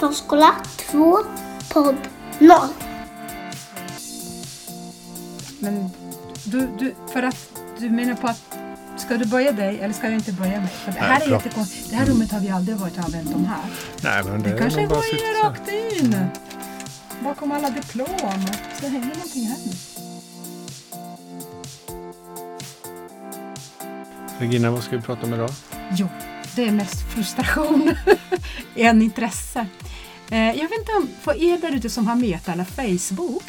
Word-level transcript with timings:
Förskola 0.00 0.54
2, 0.90 1.18
podd 1.72 1.96
0. 2.38 2.50
Men 5.60 5.90
du, 6.44 6.68
du, 6.78 6.94
för 7.12 7.22
att 7.22 7.60
du 7.78 7.90
menar 7.90 8.14
på 8.14 8.26
att 8.26 8.56
Ska 8.96 9.16
du 9.16 9.24
böja 9.24 9.52
dig 9.52 9.80
eller 9.80 9.94
ska 9.94 10.06
jag 10.06 10.14
inte 10.14 10.32
böja 10.32 10.60
mig? 10.60 10.68
För 10.68 10.92
det 10.92 10.98
här 10.98 11.18
Nej, 11.18 11.28
är 11.28 11.32
jättekonstigt. 11.32 11.90
Det 11.90 11.96
här 11.96 12.06
rummet 12.06 12.32
har 12.32 12.40
vi 12.40 12.50
aldrig 12.50 12.76
varit 12.76 12.98
använt 12.98 13.34
om 13.34 13.44
här. 13.44 13.64
Nej, 14.02 14.24
men 14.24 14.42
det, 14.42 14.50
Det 14.50 14.58
kanske 14.58 14.80
är 14.80 14.86
går 14.86 15.04
in 15.12 15.44
rakt 15.44 15.68
in. 15.68 16.16
Bakom 17.24 17.52
alla 17.52 17.70
diplom. 17.70 18.06
Så 18.80 18.86
hänger 18.86 19.14
någonting 19.14 19.46
här 19.46 19.56
nu. 19.64 19.72
Regina, 24.38 24.70
vad 24.70 24.82
ska 24.82 24.96
vi 24.96 25.02
prata 25.02 25.26
om 25.26 25.34
idag? 25.34 25.50
Jo, 25.92 26.08
det 26.56 26.64
är 26.64 26.72
mest 26.72 27.12
frustration 27.12 27.94
än 28.74 29.02
intresse. 29.02 29.66
Eh, 30.30 30.38
jag 30.38 30.68
vet 30.68 30.78
inte 30.78 30.92
om, 31.00 31.08
för 31.20 31.42
er 31.42 31.58
där 31.58 31.76
ute 31.76 31.90
som 31.90 32.06
har 32.06 32.16
Meta 32.16 32.52
eller 32.52 32.64
Facebook, 32.64 33.42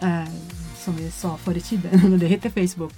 eh, 0.00 0.32
som 0.76 0.96
vi 0.96 1.10
sa 1.10 1.36
förr 1.36 1.56
i 1.56 1.60
tiden 1.60 2.00
när 2.10 2.18
det 2.18 2.26
hette 2.26 2.50
Facebook. 2.50 2.92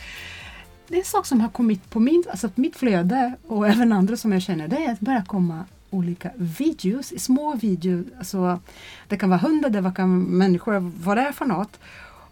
Det 0.88 0.95
är 0.95 0.98
en 0.98 1.04
sak 1.04 1.26
som 1.26 1.40
har 1.40 1.48
kommit 1.48 1.90
på 1.90 2.00
min, 2.00 2.24
alltså 2.30 2.50
mitt 2.54 2.76
flöde 2.76 3.32
och 3.46 3.68
även 3.68 3.92
andra 3.92 4.16
som 4.16 4.32
jag 4.32 4.42
känner, 4.42 4.68
det 4.68 4.76
är 4.76 4.92
att 4.92 5.00
börja 5.00 5.24
komma 5.24 5.65
olika 5.90 6.30
videos, 6.37 7.12
små 7.18 7.54
videos. 7.54 8.06
Alltså, 8.18 8.60
det 9.09 9.16
kan 9.16 9.30
vara 9.30 9.40
hundar, 9.40 9.70
det 9.70 9.92
kan 9.96 10.10
vara 10.10 10.28
människor, 10.28 10.92
vad 11.04 11.16
det 11.16 11.23
är 11.23 11.32
för 11.32 11.45
något. 11.45 11.80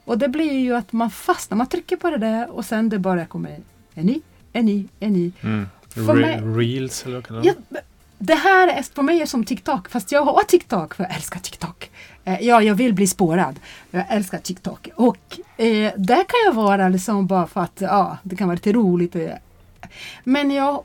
Och 0.05 0.19
det 0.19 0.29
blir 0.29 0.53
ju 0.53 0.77
att 0.77 0.93
man 0.93 1.11
fastnar, 1.11 1.59
man 1.59 1.67
trycker 1.67 1.97
på 1.97 2.11
det 2.11 2.19
där 2.19 2.51
och 2.51 2.65
sen 2.65 2.89
det 2.89 2.99
bara 2.99 3.27
kommer 3.27 3.61
en 3.95 4.07
ny, 4.07 4.21
en 4.53 4.65
ny, 4.65 4.89
en 5.01 5.13
ny. 5.13 5.33
Mm. 5.41 5.67
För 6.07 6.15
Re- 6.15 6.21
mig- 6.21 6.41
Reels 6.67 7.07
eller 7.07 7.23
vad 7.31 7.45
Ja, 7.45 7.53
det? 7.69 7.81
det 8.19 8.35
här 8.35 8.69
är 8.69 8.83
för 8.83 9.03
mig 9.03 9.23
är 9.23 9.27
som 9.27 9.45
TikTok, 9.45 9.89
fast 9.91 10.13
jag 10.13 10.23
har 10.23 10.43
TikTok 10.43 10.95
för 10.95 11.05
jag 11.05 11.15
älskar 11.15 11.41
TikTok. 11.41 11.91
Eh, 12.25 12.41
ja, 12.41 12.63
jag 12.63 12.75
vill 12.75 12.95
bli 12.95 13.07
spårad. 13.07 13.61
Jag 13.91 14.05
älskar 14.09 14.39
TikTok. 14.39 14.89
Och 14.95 15.41
eh, 15.57 15.93
där 15.97 16.17
kan 16.17 16.39
jag 16.47 16.53
vara 16.53 16.89
liksom 16.89 17.27
bara 17.27 17.47
för 17.47 17.61
att 17.61 17.81
ja, 17.81 18.19
det 18.23 18.37
kan 18.37 18.49
vara 18.49 18.55
lite 18.55 18.73
roligt. 18.73 19.17
Men 20.25 20.51
jag, 20.51 20.85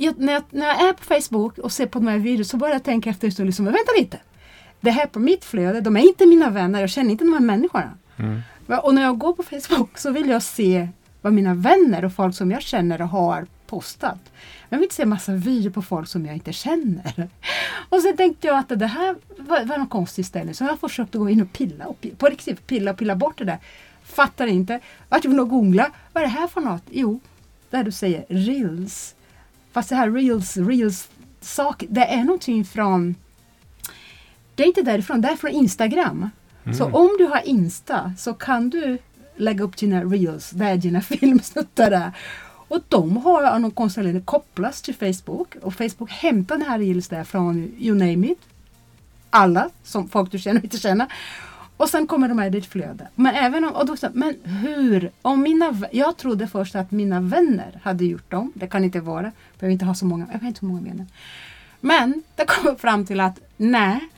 jag, 0.00 0.18
när, 0.18 0.32
jag, 0.32 0.42
när 0.50 0.66
jag 0.66 0.80
är 0.88 0.92
på 0.92 1.04
Facebook 1.04 1.58
och 1.58 1.72
ser 1.72 1.86
på 1.86 1.98
de 1.98 2.08
här 2.08 2.18
videorna 2.18 2.44
så 2.44 2.56
börjar 2.56 2.74
jag 2.74 2.84
tänka 2.84 3.10
efter 3.10 3.26
en 3.26 3.32
stund, 3.32 3.46
liksom, 3.46 3.64
vänta 3.64 3.92
lite. 3.98 4.18
Det 4.80 4.90
här 4.90 5.06
på 5.06 5.18
mitt 5.18 5.44
flöde, 5.44 5.80
de 5.80 5.96
är 5.96 6.00
inte 6.00 6.26
mina 6.26 6.50
vänner, 6.50 6.80
jag 6.80 6.90
känner 6.90 7.10
inte 7.10 7.24
de 7.24 7.32
här 7.32 7.40
människorna. 7.40 7.90
Mm. 8.16 8.40
Och 8.82 8.94
när 8.94 9.02
jag 9.02 9.18
går 9.18 9.32
på 9.32 9.42
Facebook 9.42 9.98
så 9.98 10.10
vill 10.10 10.28
jag 10.28 10.42
se 10.42 10.88
vad 11.22 11.32
mina 11.32 11.54
vänner 11.54 12.04
och 12.04 12.12
folk 12.12 12.34
som 12.36 12.50
jag 12.50 12.62
känner 12.62 12.98
har 12.98 13.46
postat. 13.70 14.32
Jag 14.68 14.78
vill 14.78 14.84
inte 14.84 14.94
se 14.94 15.06
massa 15.06 15.32
videor 15.32 15.70
på 15.70 15.82
folk 15.82 16.08
som 16.08 16.26
jag 16.26 16.34
inte 16.34 16.52
känner. 16.52 17.28
Och 17.88 18.00
sen 18.02 18.16
tänkte 18.16 18.46
jag 18.46 18.58
att 18.58 18.68
det 18.68 18.86
här 18.86 19.16
var, 19.38 19.64
var 19.64 19.78
något 19.78 19.90
konstigt 19.90 20.26
ställe 20.26 20.54
så 20.54 20.64
jag 20.64 20.80
försökte 20.80 21.18
gå 21.18 21.28
in 21.30 21.42
och 21.42 21.52
pilla, 21.52 21.86
och 21.86 22.00
pilla 22.00 22.16
på 22.16 22.26
riktigt 22.26 22.66
pilla 22.66 22.90
och 22.90 22.98
pilla 22.98 23.16
bort 23.16 23.38
det 23.38 23.44
där. 23.44 23.58
Fattar 24.02 24.46
inte. 24.46 24.80
Vart 25.08 25.24
jag 25.24 25.40
att 25.40 25.48
googla. 25.48 25.90
Vad 26.12 26.22
är 26.22 26.26
det 26.26 26.32
här 26.32 26.46
för 26.46 26.60
något? 26.60 26.82
Jo, 26.90 27.20
där 27.70 27.84
du 27.84 27.92
säger 27.92 28.24
reels. 28.28 29.14
Fast 29.72 29.88
det 29.88 29.96
här 29.96 30.10
reels, 30.10 30.56
reels 30.56 31.08
sak, 31.40 31.84
det 31.88 32.04
är 32.04 32.24
någonting 32.24 32.64
från 32.64 33.14
det 34.54 34.62
är 34.62 34.66
inte 34.66 34.82
därifrån, 34.82 35.20
det 35.20 35.28
är 35.28 35.36
från 35.36 35.50
Instagram. 35.50 36.30
Så 36.78 36.84
om 36.84 37.16
du 37.18 37.24
har 37.24 37.48
Insta 37.48 38.12
så 38.18 38.34
kan 38.34 38.70
du 38.70 38.98
lägga 39.36 39.64
upp 39.64 39.76
dina 39.76 40.04
reels, 40.04 40.50
där 40.50 40.66
är 40.66 40.76
dina 40.76 41.00
filmsnuttar 41.20 41.90
där. 41.90 42.12
Och 42.70 42.80
de 42.88 43.16
har 43.16 43.42
av 43.42 43.60
någon 43.60 43.70
konstig 43.70 44.00
anledning 44.00 44.22
kopplats 44.22 44.82
till 44.82 44.94
Facebook 44.94 45.56
och 45.62 45.74
Facebook 45.74 46.10
hämtar 46.10 46.58
den 46.58 46.66
här 46.66 46.78
reels 46.78 47.08
där 47.08 47.24
från 47.24 47.72
you 47.78 47.98
name 47.98 48.26
it. 48.26 48.38
Alla, 49.30 49.70
som 49.82 50.08
folk 50.08 50.32
du 50.32 50.38
känner 50.38 50.60
och 50.60 50.64
inte 50.64 50.78
känner. 50.78 51.06
Och 51.76 51.88
sen 51.88 52.06
kommer 52.06 52.28
de 52.28 52.38
här 52.38 52.46
i 52.46 52.50
ditt 52.50 52.66
flöde. 52.66 53.08
Men 53.14 53.34
även 53.34 53.64
om, 53.64 53.72
och 53.72 53.86
då, 53.86 53.96
men 54.12 54.34
hur? 54.44 55.10
Om 55.22 55.42
mina, 55.42 55.82
jag 55.92 56.16
trodde 56.16 56.48
först 56.48 56.74
att 56.74 56.90
mina 56.90 57.20
vänner 57.20 57.80
hade 57.82 58.04
gjort 58.04 58.30
dem. 58.30 58.52
Det 58.54 58.66
kan 58.66 58.84
inte 58.84 59.00
vara. 59.00 59.32
För 59.58 59.66
jag 59.66 59.72
inte 59.72 59.84
ha 59.84 59.94
så 59.94 60.06
många, 60.06 60.26
jag 60.32 60.42
inte 60.42 60.64
många 60.64 60.80
vänner. 60.80 61.06
Men 61.80 62.22
det 62.36 62.46
kommer 62.46 62.74
fram 62.78 63.06
till 63.06 63.20
att 63.20 63.40
nej, 63.56 64.08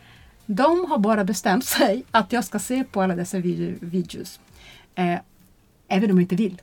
de 0.46 0.84
har 0.90 0.98
bara 0.98 1.24
bestämt 1.24 1.64
sig 1.64 2.04
att 2.10 2.32
jag 2.32 2.44
ska 2.44 2.58
se 2.58 2.84
på 2.84 3.02
alla 3.02 3.14
dessa 3.14 3.38
video, 3.38 3.76
videos. 3.80 4.40
Eh, 4.94 5.18
även 5.88 6.10
om 6.10 6.16
jag 6.16 6.24
inte 6.24 6.36
vill. 6.36 6.60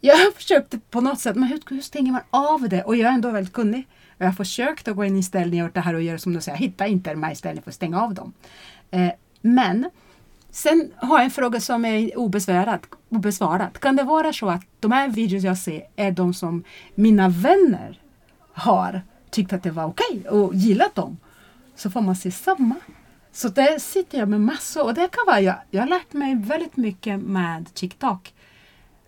Jag 0.00 0.34
försökte 0.34 0.78
på 0.78 1.00
något 1.00 1.20
sätt, 1.20 1.36
men 1.36 1.48
hur, 1.48 1.60
hur 1.68 1.80
stänger 1.80 2.12
man 2.12 2.20
av 2.30 2.68
det? 2.68 2.82
Och 2.82 2.96
jag 2.96 3.10
är 3.10 3.14
ändå 3.14 3.30
väldigt 3.30 3.52
kunnig. 3.52 3.86
Jag 4.18 4.26
har 4.26 4.32
försökt 4.32 4.88
att 4.88 4.96
gå 4.96 5.04
in 5.04 5.16
i 5.16 5.22
ställning 5.22 5.64
och 5.64 5.70
det 5.72 5.80
här 5.80 5.94
och 5.94 6.02
göra 6.02 6.18
som 6.18 6.32
du 6.32 6.40
säger, 6.40 6.58
hitta 6.58 6.86
inte 6.86 7.10
de 7.10 7.22
här 7.22 7.34
ställningarna 7.34 7.62
för 7.62 7.70
att 7.70 7.74
stänga 7.74 8.02
av 8.02 8.14
dem. 8.14 8.32
Eh, 8.90 9.10
men 9.40 9.90
sen 10.50 10.92
har 10.96 11.18
jag 11.18 11.24
en 11.24 11.30
fråga 11.30 11.60
som 11.60 11.84
är 11.84 12.18
obesvarad, 12.18 12.80
obesvarad. 13.08 13.80
Kan 13.80 13.96
det 13.96 14.02
vara 14.02 14.32
så 14.32 14.48
att 14.48 14.62
de 14.80 14.92
här 14.92 15.08
videos 15.08 15.44
jag 15.44 15.58
ser 15.58 15.82
är 15.96 16.10
de 16.10 16.34
som 16.34 16.64
mina 16.94 17.28
vänner 17.28 18.00
har 18.52 19.02
tyckt 19.30 19.52
att 19.52 19.62
det 19.62 19.70
var 19.70 19.84
okej 19.84 20.28
och 20.28 20.54
gillat 20.54 20.94
dem? 20.94 21.16
Så 21.76 21.90
får 21.90 22.00
man 22.00 22.16
se 22.16 22.30
samma. 22.30 22.74
Så 23.32 23.48
där 23.48 23.78
sitter 23.78 24.18
jag 24.18 24.28
med 24.28 24.40
massor 24.40 24.84
och 24.84 24.94
det 24.94 25.08
kan 25.08 25.24
vara, 25.26 25.40
jag, 25.40 25.54
jag 25.70 25.82
har 25.82 25.88
lärt 25.88 26.12
mig 26.12 26.34
väldigt 26.34 26.76
mycket 26.76 27.20
med 27.20 27.74
TikTok. 27.74 28.34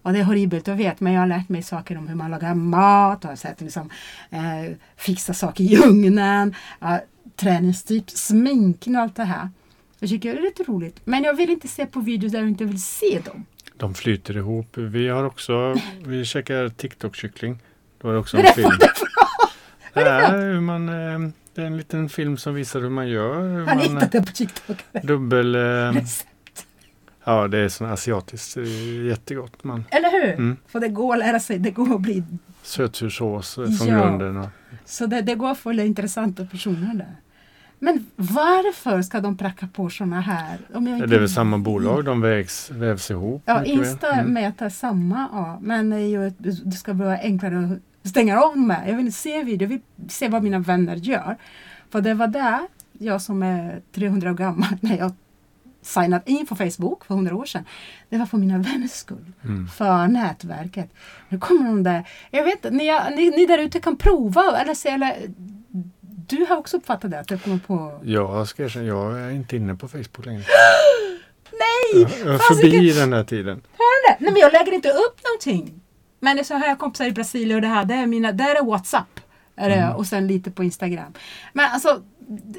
Och 0.03 0.13
det 0.13 0.19
är 0.19 0.25
horribelt, 0.25 0.67
jag 0.67 0.77
vet, 0.77 1.01
men 1.01 1.13
jag 1.13 1.21
har 1.21 1.27
lärt 1.27 1.49
mig 1.49 1.63
saker 1.63 1.99
om 1.99 2.09
hur 2.09 2.15
man 2.15 2.31
lagar 2.31 2.55
mat 2.55 3.25
och 3.25 3.39
sett 3.39 3.61
liksom, 3.61 3.91
eh, 4.31 4.73
fixa 4.97 5.35
saker 5.35 5.65
i 5.65 5.77
ugnen, 5.77 6.55
eh, 6.83 6.97
träningstips, 7.37 8.17
sminkning 8.17 8.97
och 8.97 9.03
allt 9.03 9.17
det 9.17 9.25
här. 9.25 9.49
Jag 9.99 10.11
tycker 10.11 10.33
det 10.33 10.39
är 10.39 10.43
lite 10.43 10.63
roligt. 10.63 11.01
Men 11.05 11.25
jag 11.25 11.35
vill 11.35 11.51
inte 11.51 11.69
se 11.69 11.87
på 11.87 12.01
videos 12.01 12.33
där 12.33 12.39
jag 12.39 12.49
inte 12.49 12.65
vill 12.65 12.83
se 12.83 13.21
dem. 13.25 13.45
De 13.77 13.95
flyter 13.95 14.37
ihop. 14.37 14.77
Vi 14.77 15.09
har 15.09 15.25
också, 15.25 15.77
vi 16.05 16.25
käkar 16.25 16.69
TikTok-kyckling. 16.69 17.59
Det 18.03 18.17
också 18.17 18.37
en 18.37 18.43
det 18.43 18.53
film. 18.53 18.71
Det 19.95 20.01
är, 20.01 20.39
hur 20.39 20.61
man, 20.61 20.89
eh, 20.89 21.31
det 21.55 21.63
är 21.63 21.67
en 21.67 21.77
liten 21.77 22.09
film 22.09 22.37
som 22.37 22.55
visar 22.55 22.81
hur 22.81 22.91
man 22.91 23.09
gör. 23.09 23.43
Hur 23.43 23.59
ni 23.59 23.65
man, 23.65 23.79
hittat 23.79 24.13
det 24.13 24.23
på 24.23 24.33
TikTok? 24.33 24.77
dubbel, 25.03 25.55
eh. 25.55 25.93
Ja 27.35 27.49
det 27.49 27.59
är 27.59 27.69
sån 27.69 27.87
asiatiskt. 27.91 28.55
Det 28.55 28.61
är 28.61 29.05
jättegott. 29.09 29.65
Man, 29.65 29.85
Eller 29.91 30.11
hur? 30.11 30.33
Mm. 30.35 30.57
För 30.67 30.81
det 30.81 30.89
går 30.89 31.13
att 31.15 31.19
lära 31.19 31.41
sig, 31.41 31.59
det 31.59 31.71
går 31.71 31.95
att 31.95 32.01
bli 32.01 32.23
sötsursås 32.63 33.59
eh, 33.59 33.71
från 33.71 33.89
Ja. 33.89 33.99
grunden. 34.07 34.47
Så 34.85 35.07
det, 35.07 35.21
det 35.21 35.35
går 35.35 35.51
att 35.51 35.59
följa 35.59 35.85
intressanta 35.85 36.45
personer 36.47 36.95
där. 36.95 37.17
Men 37.79 38.07
varför 38.17 39.03
ska 39.03 39.21
de 39.21 39.37
pracka 39.37 39.69
på 39.73 39.91
sådana 39.91 40.21
här? 40.21 40.59
Om 40.75 40.87
jag 40.87 40.99
det 41.01 41.05
inte 41.05 41.17
är 41.17 41.21
väl 41.21 41.29
samma 41.29 41.59
bolag, 41.59 42.05
de 42.05 42.21
vägs, 42.21 42.71
vävs 42.71 43.11
ihop. 43.11 43.43
Ja. 43.47 43.65
Insta 43.65 44.13
Mm. 44.13 44.33
mäter 44.33 44.69
samma, 44.69 45.29
ja. 45.33 45.59
men 45.63 45.91
det, 45.91 45.97
är 45.97 46.07
ju, 46.09 46.31
det 46.65 46.73
ska 46.73 46.93
vara 46.93 47.19
enklare 47.19 47.79
att 48.05 48.11
stänga 48.11 48.41
av 48.41 48.59
med. 48.59 48.83
Jag 48.89 48.97
vill 48.97 49.13
se 49.13 49.43
video, 49.43 49.65
jag 49.65 49.69
vill 49.69 49.81
se 50.09 50.29
vad 50.29 50.43
mina 50.43 50.59
vänner 50.59 50.97
gör. 50.97 51.37
För 51.91 52.01
det 52.01 52.15
var 52.15 52.27
där, 52.27 52.61
jag 52.99 53.23
som 53.23 53.43
är 53.43 53.81
300 53.95 54.31
år 54.31 54.35
gammal, 54.35 54.69
när 54.81 54.99
jag 54.99 55.13
signade 55.83 56.31
in 56.31 56.47
på 56.47 56.57
Facebook 56.57 57.05
för 57.05 57.15
100 57.15 57.37
år 57.37 57.45
sedan. 57.45 57.65
Det 58.09 58.19
var 58.19 58.27
för 58.27 58.39
mina 58.39 58.59
vänners 58.59 58.91
skull. 58.91 59.33
Mm. 59.45 59.69
För 59.69 60.09
nätverket. 60.09 60.91
Nu 61.29 61.39
kommer 61.39 61.65
de 61.65 61.83
där. 61.83 62.09
Jag 62.31 62.45
vet 62.45 62.73
ni, 62.73 62.93
ni, 63.17 63.31
ni 63.31 63.47
där 63.47 63.59
ute 63.59 63.81
kan 63.81 63.97
prova 63.97 64.61
eller 64.61 64.75
se 64.75 64.89
eller 64.89 65.17
du 66.31 66.47
har 66.49 66.57
också 66.57 66.77
uppfattat 66.77 67.11
det? 67.11 67.19
Att 67.19 67.29
det 67.29 67.39
kommer 67.45 67.59
på... 67.59 68.01
Jag 68.05 68.49
ska 68.49 68.65
erkänna, 68.65 68.87
jag 68.87 69.21
är 69.21 69.31
inte 69.31 69.57
inne 69.57 69.75
på 69.75 69.89
Facebook 69.89 70.27
längre. 70.27 70.43
Nej! 71.53 72.07
Jag 72.25 72.35
är 72.35 72.39
Fasiken! 72.39 72.71
förbi 72.71 72.93
den 72.93 73.13
här 73.13 73.25
tiden. 73.25 73.63
Har 73.77 74.09
du 74.09 74.09
det? 74.09 74.25
Nej 74.25 74.33
men 74.33 74.41
jag 74.41 74.53
lägger 74.53 74.73
inte 74.73 74.89
upp 74.89 75.21
någonting. 75.25 75.81
Men 76.21 76.45
så 76.45 76.55
har 76.55 76.67
jag 76.67 76.79
kompisar 76.79 77.05
i 77.05 77.13
Brasilien 77.13 77.57
och 77.57 77.63
det 77.63 77.69
här, 77.69 77.85
det 77.85 77.95
är, 77.95 78.07
mina, 78.07 78.33
där 78.33 78.55
är 78.55 78.65
Whatsapp. 78.65 79.21
Är 79.57 79.71
det, 79.71 79.95
Och 79.95 80.07
sen 80.07 80.27
lite 80.27 80.51
på 80.51 80.65
Instagram. 80.65 81.13
Men 81.53 81.71
alltså, 81.71 82.03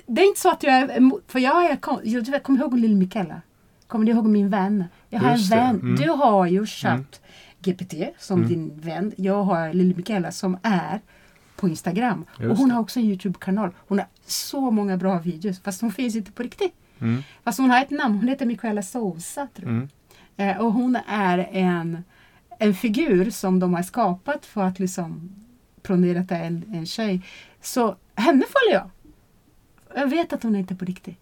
det- 0.06 0.21
är 0.21 0.27
inte 0.27 0.39
så 0.39 0.50
att 0.51 0.63
jag 0.63 0.73
är 0.73 0.97
emot, 0.97 1.23
för 1.27 1.39
jag, 1.39 1.65
är, 1.65 1.77
jag, 2.03 2.27
jag 2.27 2.44
kommer 2.44 2.59
ihåg 2.59 2.79
Lill 2.79 2.95
Mikaela. 2.95 3.41
Kommer 3.88 4.06
du 4.06 4.12
ihåg 4.12 4.25
min 4.25 4.50
vän? 4.50 4.85
Jag 5.09 5.19
har 5.19 5.31
Just 5.31 5.51
en 5.51 5.57
vän. 5.59 5.79
mm. 5.79 5.95
Du 5.95 6.09
har 6.09 6.45
ju 6.47 6.65
köpt 6.65 7.21
GPT 7.59 7.94
som 8.19 8.38
Mm. 8.39 8.50
din 8.50 8.79
vän. 8.79 9.13
Jag 9.18 9.44
har 9.44 9.73
Lill 9.73 9.95
Mikaela 9.97 10.31
som 10.31 10.57
är 10.63 11.01
på 11.56 11.68
Instagram. 11.69 12.25
och 12.38 12.44
Just 12.44 12.59
hon 12.59 12.69
det. 12.69 12.75
har 12.75 12.81
också 12.81 13.00
en 13.00 13.06
Youtube-kanal. 13.06 13.69
Hon 13.88 14.00
har 14.00 14.07
så 14.25 14.71
många 14.71 14.97
bra 14.97 15.19
videos 15.19 15.59
fast 15.62 15.81
hon 15.81 15.91
finns 15.91 16.15
inte 16.15 16.31
på 16.31 16.44
riktigt. 16.44 16.74
Mm. 17.01 17.24
Fast 17.44 17.59
hon 17.59 17.69
har 17.69 17.81
ett 17.81 17.89
namn, 17.89 18.15
hon 18.17 18.27
heter 18.27 18.45
Michaela 18.45 18.81
Sousa 18.81 19.47
tror 19.56 19.69
jag. 19.69 19.75
Mm. 19.77 20.57
Eh, 20.57 20.57
och 20.65 20.74
hon 20.74 20.97
är 21.07 21.50
en, 21.51 22.03
en 22.59 22.74
figur 22.74 23.29
som 23.29 23.59
de 23.59 23.74
har 23.74 23.83
skapat 23.83 24.45
för 24.45 24.63
att 24.63 24.79
liksom 24.79 25.35
pronera 25.81 26.19
att 26.19 26.29
det 26.29 26.35
är 26.35 26.44
en, 26.45 26.63
en 26.74 26.85
tjej. 26.85 27.21
Så 27.62 27.95
henne 28.15 28.44
följer 28.50 28.79
jag. 28.79 28.89
Jag 29.95 30.07
vet 30.07 30.33
att 30.33 30.43
hon 30.43 30.55
är 30.55 30.59
inte 30.59 30.75
på 30.75 30.85
riktigt. 30.85 31.17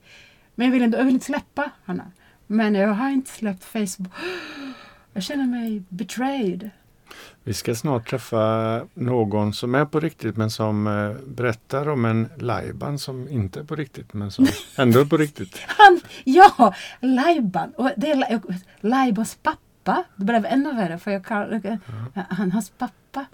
Men 0.55 0.65
jag 0.67 0.71
vill, 0.73 0.83
ändå, 0.83 0.97
jag 0.97 1.05
vill 1.05 1.13
inte 1.13 1.25
släppa 1.25 1.71
henne. 1.85 2.03
Men 2.47 2.75
jag 2.75 2.93
har 2.93 3.09
inte 3.09 3.31
släppt 3.31 3.63
Facebook. 3.63 4.13
Jag 5.13 5.23
känner 5.23 5.45
mig 5.45 5.83
betrayed. 5.89 6.69
Vi 7.43 7.53
ska 7.53 7.75
snart 7.75 8.09
träffa 8.09 8.81
någon 8.93 9.53
som 9.53 9.75
är 9.75 9.85
på 9.85 9.99
riktigt 9.99 10.37
men 10.37 10.49
som 10.51 10.87
eh, 10.87 11.27
berättar 11.27 11.89
om 11.89 12.05
en 12.05 12.29
lajban 12.37 12.99
som 12.99 13.29
inte 13.29 13.59
är 13.59 13.63
på 13.63 13.75
riktigt 13.75 14.13
men 14.13 14.31
som 14.31 14.47
ändå 14.77 14.99
är 14.99 15.05
på 15.05 15.17
riktigt. 15.17 15.59
Han, 15.67 15.99
ja, 16.23 16.73
Lajban. 16.99 17.71
Och 17.77 17.91
det 17.97 18.11
är 18.11 18.15
Laj- 18.15 18.61
Lajbans 18.79 19.37
pappa. 19.43 20.03
Det 20.15 20.25
blev 20.25 20.45
ännu 20.45 20.73
värre 20.75 20.97
för 20.97 21.11
jag 21.11 21.25
kallar 21.25 21.79
han 22.29 22.51
hans 22.51 22.69
pappa. 22.69 23.25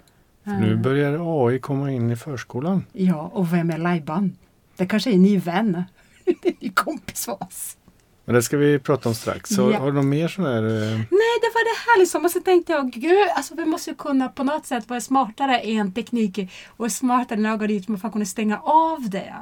Nu 0.42 0.76
börjar 0.76 1.46
AI 1.48 1.58
komma 1.58 1.90
in 1.92 2.10
i 2.10 2.16
förskolan. 2.16 2.84
Ja, 2.92 3.30
och 3.32 3.52
vem 3.52 3.70
är 3.70 3.78
Lajban? 3.78 4.36
Det 4.76 4.86
kanske 4.86 5.10
är 5.10 5.14
en 5.14 5.22
ny 5.22 5.38
vän. 5.38 5.82
Det 6.24 6.48
är 6.48 6.54
en 6.60 6.72
kompis 6.72 7.24
för 7.24 7.42
oss. 7.42 7.76
Men 8.24 8.34
det 8.34 8.42
ska 8.42 8.56
vi 8.56 8.78
prata 8.78 9.08
om 9.08 9.14
strax. 9.14 9.50
Så 9.50 9.70
Ja. 9.70 9.78
har 9.78 9.86
du 9.86 9.92
någon 9.92 10.08
mer 10.08 10.28
sån 10.28 10.44
här... 10.44 10.62
eh, 10.62 10.96
Nej, 10.96 11.36
det 11.40 11.50
var 11.54 11.64
det 11.64 11.78
här 11.90 11.98
liksom. 12.00 12.24
Och 12.24 12.30
så 12.30 12.40
tänkte 12.40 12.72
jag, 12.72 12.90
gud, 12.90 13.28
alltså 13.36 13.54
vi 13.54 13.64
måste 13.64 13.94
kunna 13.94 14.28
på 14.28 14.44
något 14.44 14.66
sätt 14.66 14.88
vara 14.88 15.00
smartare 15.00 15.58
än 15.58 15.92
teknik 15.92 16.50
och 16.68 16.92
smartare 16.92 17.38
än 17.38 17.46
algoritmer 17.46 17.96
för 17.96 18.06
att 18.08 18.12
kunna 18.12 18.24
stänga 18.24 18.58
av 18.58 19.10
det. 19.10 19.34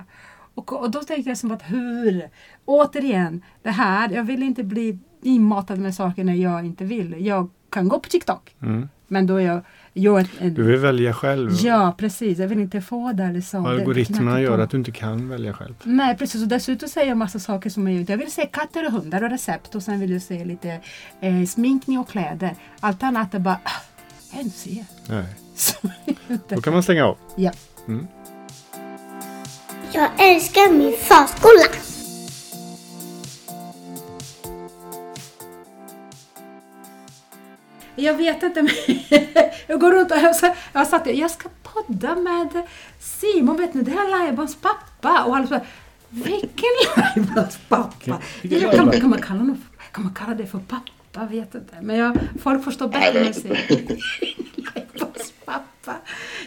Och, 0.55 0.73
och 0.73 0.91
då 0.91 1.01
tänkte 1.01 1.31
jag 1.31 1.39
som 1.39 1.51
att 1.51 1.63
hur? 1.63 2.29
Återigen, 2.65 3.43
det 3.63 3.71
här, 3.71 4.11
jag 4.11 4.25
vill 4.25 4.43
inte 4.43 4.65
bli 4.65 4.99
inmatad 5.23 5.79
med 5.79 5.95
saker 5.95 6.25
när 6.25 6.35
jag 6.35 6.67
inte 6.67 6.85
vill. 6.85 7.27
Jag 7.27 7.51
kan 7.71 7.89
gå 7.89 7.99
på 8.01 8.09
TikTok, 8.09 8.57
Mm. 8.63 8.89
men 9.09 9.27
då 9.27 9.37
är 9.37 9.47
jag, 9.47 9.61
jag 9.97 10.21
är 10.21 10.29
en, 10.39 10.55
Du 10.55 10.63
vill 10.63 10.77
välja 10.77 11.13
själv. 11.15 11.51
Ja, 11.63 11.95
precis. 11.99 12.39
Jag 12.39 12.49
vill 12.49 12.59
inte 12.61 12.81
få 12.81 13.13
det 13.13 13.33
liksom. 13.33 13.63
det 13.63 13.71
Algoritmerna 13.71 14.41
gör 14.41 14.59
att 14.59 14.71
du 14.71 14.77
inte 14.77 14.91
kan 14.93 15.29
välja 15.29 15.53
själv. 15.53 15.75
Nej 15.83 16.17
precis 16.17 16.43
och 16.43 16.49
dessutom 16.49 16.89
säger 16.89 17.09
jag 17.09 17.17
massa 17.17 17.39
saker 17.39 17.71
som 17.71 17.89
jag 17.89 18.01
inte. 18.01 18.13
Jag 18.13 18.19
vill 18.19 18.33
se 18.33 18.47
katter 18.47 18.87
och 18.87 18.93
hundar 18.93 19.23
och 19.23 19.31
recept 19.31 19.75
och 19.75 19.83
sen 19.83 20.01
vill 20.01 20.11
jag 20.13 20.23
se 20.23 20.45
lite 20.45 20.81
eh, 21.21 21.45
sminkning 21.47 21.99
och 21.99 22.09
kläder. 22.09 22.55
Allt 22.81 23.03
annat 23.03 23.35
är 23.35 23.39
bara, 23.39 23.59
ah, 23.65 23.71
jag 24.31 24.37
vill 24.37 24.47
inte 24.47 24.59
se. 24.59 24.85
Nej. 25.09 25.25
Så, 25.57 25.77
Då 26.49 26.61
kan 26.61 26.73
man 26.73 26.83
stänga 26.83 27.05
av. 27.05 27.17
ja. 27.37 27.53
Mm. 27.89 28.07
Jag 29.93 30.11
älskar 30.19 30.73
min 30.73 30.93
förskola. 30.99 31.94
Jag 37.97 38.15
vet 38.15 38.43
inte, 38.43 38.63
men 38.63 38.73
jag 39.67 39.81
går 39.81 39.93
runt 39.93 40.11
och 40.11 40.17
jag, 40.19 40.37
sa- 40.37 40.55
jag 40.73 40.87
sa 40.87 40.97
att 40.97 41.17
jag 41.17 41.31
ska 41.31 41.49
podda 41.63 42.15
med 42.17 42.49
Simon, 43.01 43.57
vet 43.57 43.75
ni, 43.75 43.83
det 43.83 43.91
här 43.91 44.07
är 44.07 44.11
Lajbans 44.11 44.55
pappa. 44.57 45.25
Och 45.25 45.37
alla 45.37 45.47
så 45.47 45.61
vilken 46.09 46.51
Lajbans 46.97 47.59
pappa? 47.69 48.19
Vilken 48.43 48.61
Ja, 48.61 48.71
kan, 48.71 48.77
Laibans? 48.79 49.01
kan, 49.01 49.11
man 49.11 49.21
kalla 49.23 49.41
honom, 49.41 49.63
kan 49.93 50.05
man 50.05 50.15
kalla 50.15 50.35
det 50.35 50.47
för 50.47 50.59
pappa? 50.59 51.27
Vet 51.31 51.55
inte. 51.55 51.77
Men 51.83 51.97
jag, 51.97 52.19
folk 52.43 52.65
förstår 52.65 52.89
bättre 52.89 53.05
jag 53.07 53.15
när 53.15 53.25
jag 53.25 53.35
säger 53.35 53.57
Lajbans 54.75 55.33
pappa. 55.45 55.97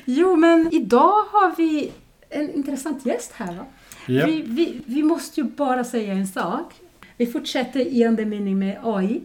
Jo, 0.05 0.35
men 0.35 0.73
idag 0.73 1.23
har 1.31 1.55
vi 1.57 1.91
en 2.29 2.53
intressant 2.53 3.05
gäst 3.05 3.31
här. 3.35 3.53
Va? 3.53 3.65
Ja. 4.05 4.25
Vi, 4.25 4.41
vi, 4.45 4.81
vi 4.85 5.03
måste 5.03 5.41
ju 5.41 5.47
bara 5.47 5.83
säga 5.83 6.13
en 6.13 6.27
sak. 6.27 6.73
Vi 7.17 7.25
fortsätter 7.25 7.79
i 7.79 8.03
andemening 8.03 8.59
med 8.59 8.77
AI. 8.83 9.21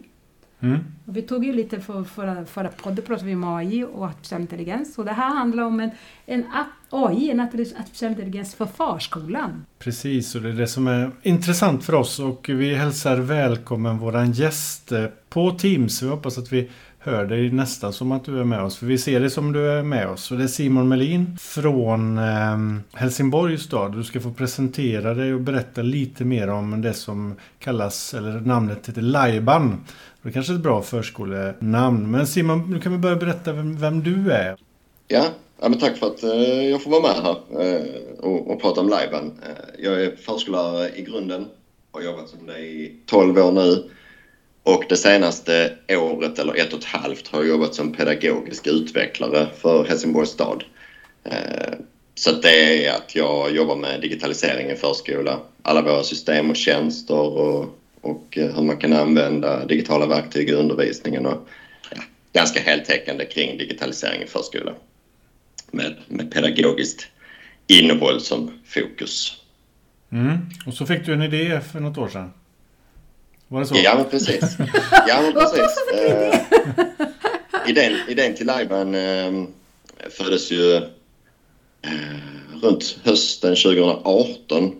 Mm. 0.63 0.79
Vi 1.05 1.21
tog 1.21 1.45
ju 1.45 1.53
lite 1.53 1.79
för 1.79 2.03
förra, 2.03 2.45
förra 2.45 2.69
podden 2.69 3.05
pratade 3.05 3.27
vi 3.27 3.35
om 3.35 3.43
AI 3.43 3.83
och 3.93 4.05
artificiell 4.05 4.41
intelligens. 4.41 4.97
Och 4.97 5.05
det 5.05 5.11
här 5.11 5.35
handlar 5.35 5.63
om 5.63 5.79
en, 5.79 5.91
en 6.25 6.45
AI, 6.89 7.31
en 7.31 7.39
artificiell 7.39 8.11
intelligens 8.11 8.55
för 8.55 8.65
förskolan. 8.65 9.65
Precis, 9.79 10.35
och 10.35 10.41
det 10.41 10.49
är 10.49 10.53
det 10.53 10.67
som 10.67 10.87
är 10.87 11.11
intressant 11.21 11.83
för 11.83 11.95
oss 11.95 12.19
och 12.19 12.49
vi 12.49 12.75
hälsar 12.75 13.17
välkommen 13.17 13.97
våran 13.97 14.31
gäst 14.31 14.91
eh, 14.91 15.05
på 15.29 15.51
Teams. 15.51 16.03
Vi 16.03 16.07
hoppas 16.07 16.37
att 16.37 16.51
vi 16.51 16.69
hör 17.05 17.25
dig 17.25 17.51
nästan 17.51 17.93
som 17.93 18.11
att 18.11 18.25
du 18.25 18.39
är 18.39 18.43
med 18.43 18.61
oss, 18.61 18.77
för 18.77 18.85
vi 18.85 18.97
ser 18.97 19.19
det 19.19 19.29
som 19.29 19.51
du 19.51 19.71
är 19.71 19.83
med 19.83 20.09
oss. 20.09 20.31
Och 20.31 20.37
det 20.37 20.43
är 20.43 20.47
Simon 20.47 20.87
Melin 20.87 21.37
från 21.37 22.17
eh, 22.17 22.57
Helsingborgs 22.93 23.63
stad. 23.63 23.95
Du 23.95 24.03
ska 24.03 24.19
få 24.19 24.33
presentera 24.33 25.13
dig 25.13 25.33
och 25.33 25.41
berätta 25.41 25.81
lite 25.81 26.25
mer 26.25 26.49
om 26.49 26.81
det 26.81 26.93
som 26.93 27.35
kallas, 27.59 28.13
eller 28.13 28.39
namnet 28.39 28.89
heter 28.89 29.01
Lajban. 29.01 29.85
Det 30.23 30.29
är 30.29 30.33
kanske 30.33 30.53
är 30.53 30.55
ett 30.55 30.61
bra 30.61 30.81
förskolenamn. 30.81 32.11
Men 32.11 32.27
Simon, 32.27 32.71
nu 32.71 32.79
kan 32.79 32.91
vi 32.91 32.97
börja 32.97 33.15
berätta 33.15 33.53
vem, 33.53 33.77
vem 33.77 34.03
du 34.03 34.31
är. 34.31 34.57
Ja, 35.07 35.25
ja 35.61 35.69
men 35.69 35.79
tack 35.79 35.97
för 35.97 36.07
att 36.07 36.23
eh, 36.23 36.69
jag 36.69 36.83
får 36.83 36.91
vara 36.91 37.01
med 37.01 37.23
här 37.23 37.35
eh, 37.75 37.81
och, 38.19 38.51
och 38.51 38.61
prata 38.61 38.81
om 38.81 38.89
liven. 38.89 39.39
Eh, 39.41 39.83
jag 39.83 40.03
är 40.03 40.15
förskollärare 40.15 40.89
i 40.95 41.01
grunden. 41.01 41.45
Har 41.91 42.01
jobbat 42.01 42.29
som 42.29 42.45
det 42.45 42.59
i 42.59 42.95
12 43.05 43.37
år 43.37 43.51
nu. 43.51 43.89
Och 44.63 44.83
det 44.89 44.95
senaste 44.95 45.73
året, 45.89 46.39
eller 46.39 46.55
ett 46.55 46.73
och 46.73 46.79
ett 46.79 46.85
halvt, 46.85 47.27
har 47.27 47.39
jag 47.39 47.49
jobbat 47.49 47.75
som 47.75 47.93
pedagogisk 47.93 48.67
utvecklare 48.67 49.47
för 49.55 49.85
Helsingborgs 49.85 50.29
stad. 50.29 50.63
Eh, 51.23 51.73
så 52.15 52.31
det 52.31 52.85
är 52.85 52.95
att 52.95 53.15
jag 53.15 53.55
jobbar 53.55 53.75
med 53.75 54.01
digitalisering 54.01 54.71
i 54.71 54.75
förskola. 54.75 55.39
Alla 55.61 55.81
våra 55.81 56.03
system 56.03 56.49
och 56.49 56.55
tjänster 56.55 57.19
och, 57.19 57.79
och 58.03 58.37
eh, 58.37 58.55
hur 58.55 58.63
man 58.63 58.77
kan 58.77 58.93
använda 58.93 59.65
digitala 59.65 60.05
verktyg 60.05 60.49
i 60.49 60.53
undervisningen. 60.53 61.25
Och, 61.25 61.47
ja, 61.91 62.01
ganska 62.33 62.59
heltäckande 62.59 63.25
kring 63.25 63.57
digitalisering 63.57 64.21
i 64.21 64.27
förskola 64.27 64.73
med, 65.71 65.95
med 66.07 66.31
pedagogiskt 66.31 67.07
innehåll 67.67 68.21
som 68.21 68.51
fokus. 68.65 69.41
Mm. 70.11 70.37
Och 70.65 70.73
så 70.73 70.85
fick 70.85 71.05
du 71.05 71.13
en 71.13 71.21
idé 71.21 71.61
för 71.71 71.79
något 71.79 71.97
år 71.97 72.07
sedan. 72.09 72.33
Var 73.47 73.59
det 73.59 73.65
så? 73.65 73.75
Ja, 73.83 73.95
men 73.95 74.05
precis. 74.09 74.57
Ja, 75.07 75.21
men 75.21 75.33
precis. 75.33 75.77
Eh, 75.93 76.39
idén, 77.67 77.93
idén 78.07 78.35
till 78.35 78.47
Lajban 78.47 78.95
eh, 78.95 79.43
föddes 80.09 80.51
ju 80.51 80.75
eh, 80.75 80.81
runt 82.61 82.99
hösten 83.03 83.55
2018. 83.55 84.75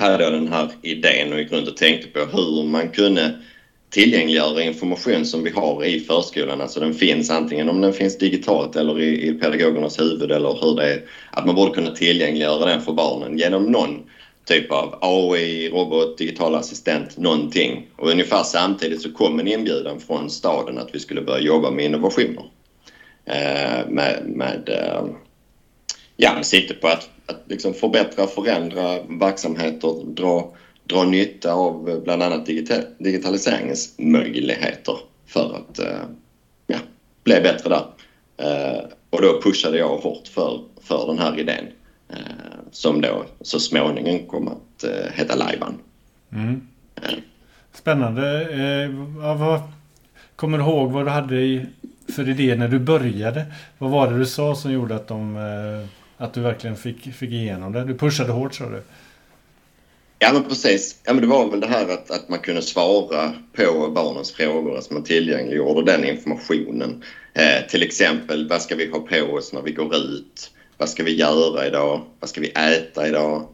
Hade 0.00 0.24
jag 0.24 0.32
den 0.32 0.52
här 0.52 0.70
idén 0.82 1.32
och 1.32 1.38
gick 1.38 1.52
runt 1.52 1.68
och 1.68 1.76
tänkte 1.76 2.08
på 2.08 2.20
hur 2.20 2.64
man 2.64 2.88
kunde 2.88 3.34
tillgängliggöra 3.90 4.62
information 4.62 5.26
som 5.26 5.42
vi 5.44 5.50
har 5.50 5.84
i 5.84 6.00
förskolan. 6.00 6.60
Alltså 6.60 6.80
den 6.80 6.94
finns 6.94 7.30
antingen 7.30 7.68
om 7.68 7.80
den 7.80 7.92
finns 7.92 8.18
digitalt 8.18 8.76
eller 8.76 9.00
i, 9.00 9.28
i 9.28 9.34
pedagogernas 9.34 10.00
huvud 10.00 10.32
eller 10.32 10.58
hur 10.60 10.76
det 10.76 10.92
är. 10.92 11.02
Att 11.30 11.46
man 11.46 11.54
borde 11.54 11.74
kunna 11.74 11.90
tillgängliggöra 11.90 12.66
den 12.66 12.80
för 12.80 12.92
barnen 12.92 13.38
genom 13.38 13.72
någon 13.72 14.02
typ 14.44 14.72
av 14.72 14.98
AI, 15.00 15.68
robot, 15.68 16.18
digital 16.18 16.54
assistent, 16.54 17.16
någonting. 17.18 17.88
Och 17.96 18.10
ungefär 18.10 18.42
samtidigt 18.42 19.02
så 19.02 19.12
kom 19.12 19.40
en 19.40 19.48
inbjudan 19.48 20.00
från 20.00 20.30
staden 20.30 20.78
att 20.78 20.94
vi 20.94 20.98
skulle 20.98 21.22
börja 21.22 21.40
jobba 21.40 21.70
med 21.70 21.84
innovationer. 21.84 22.44
Eh, 23.24 23.88
med, 23.88 24.22
med, 24.26 24.68
eh, 24.68 25.04
ja, 26.20 26.34
med 26.34 26.46
sikte 26.46 26.74
på 26.74 26.88
att, 26.88 27.08
att 27.26 27.42
liksom 27.46 27.74
förbättra, 27.74 28.26
förändra 28.26 29.02
verksamheter, 29.02 30.14
dra, 30.14 30.52
dra 30.84 31.04
nytta 31.04 31.52
av 31.52 31.88
eh, 31.88 31.98
bland 31.98 32.22
annat 32.22 32.46
digita- 32.46 32.84
digitaliseringens 32.98 33.94
möjligheter 33.98 34.96
för 35.26 35.56
att 35.56 35.78
eh, 35.78 36.02
ja, 36.66 36.78
bli 37.24 37.40
bättre 37.40 37.68
där. 37.68 37.84
Eh, 38.36 38.84
och 39.10 39.22
då 39.22 39.40
pushade 39.42 39.78
jag 39.78 39.96
hårt 39.96 40.28
för, 40.28 40.60
för 40.82 41.06
den 41.06 41.18
här 41.18 41.40
idén 41.40 41.64
som 42.70 43.00
då 43.00 43.24
så 43.40 43.60
småningom 43.60 44.26
kom 44.26 44.48
att 44.48 44.84
heta 45.12 45.34
Lajban. 45.34 45.74
Mm. 46.32 46.60
Spännande. 47.72 48.48
Vad, 49.38 49.60
kommer 50.36 50.58
du 50.58 50.64
ihåg 50.64 50.90
vad 50.90 51.06
du 51.06 51.10
hade 51.10 51.66
för 52.14 52.28
idé 52.28 52.56
när 52.56 52.68
du 52.68 52.78
började? 52.78 53.44
Vad 53.78 53.90
var 53.90 54.10
det 54.10 54.18
du 54.18 54.26
sa 54.26 54.54
som 54.54 54.72
gjorde 54.72 54.94
att, 54.94 55.08
de, 55.08 55.36
att 56.20 56.34
du 56.34 56.40
verkligen 56.40 56.76
fick, 56.76 57.14
fick 57.14 57.30
igenom 57.30 57.72
det? 57.72 57.84
Du 57.84 57.98
pushade 57.98 58.32
hårt 58.32 58.54
sa 58.54 58.68
du. 58.68 58.82
Ja 60.18 60.32
men 60.32 60.44
precis. 60.44 61.00
Ja, 61.04 61.12
men 61.12 61.22
det 61.22 61.28
var 61.28 61.50
väl 61.50 61.60
det 61.60 61.66
här 61.66 61.88
att, 61.88 62.10
att 62.10 62.28
man 62.28 62.38
kunde 62.38 62.62
svara 62.62 63.32
på 63.52 63.90
barnens 63.94 64.32
frågor, 64.32 64.78
att 64.78 64.90
man 64.90 65.04
tillgängliggjorde 65.04 65.92
den 65.92 66.04
informationen. 66.04 67.02
Eh, 67.34 67.66
till 67.68 67.82
exempel, 67.82 68.48
vad 68.48 68.62
ska 68.62 68.74
vi 68.74 68.90
ha 68.90 69.00
på 69.00 69.34
oss 69.34 69.52
när 69.52 69.62
vi 69.62 69.72
går 69.72 69.96
ut? 69.96 70.50
Vad 70.78 70.88
ska 70.88 71.02
vi 71.02 71.16
göra 71.16 71.66
idag? 71.66 72.02
Vad 72.20 72.30
ska 72.30 72.40
vi 72.40 72.50
äta 72.50 73.08
idag? 73.08 73.48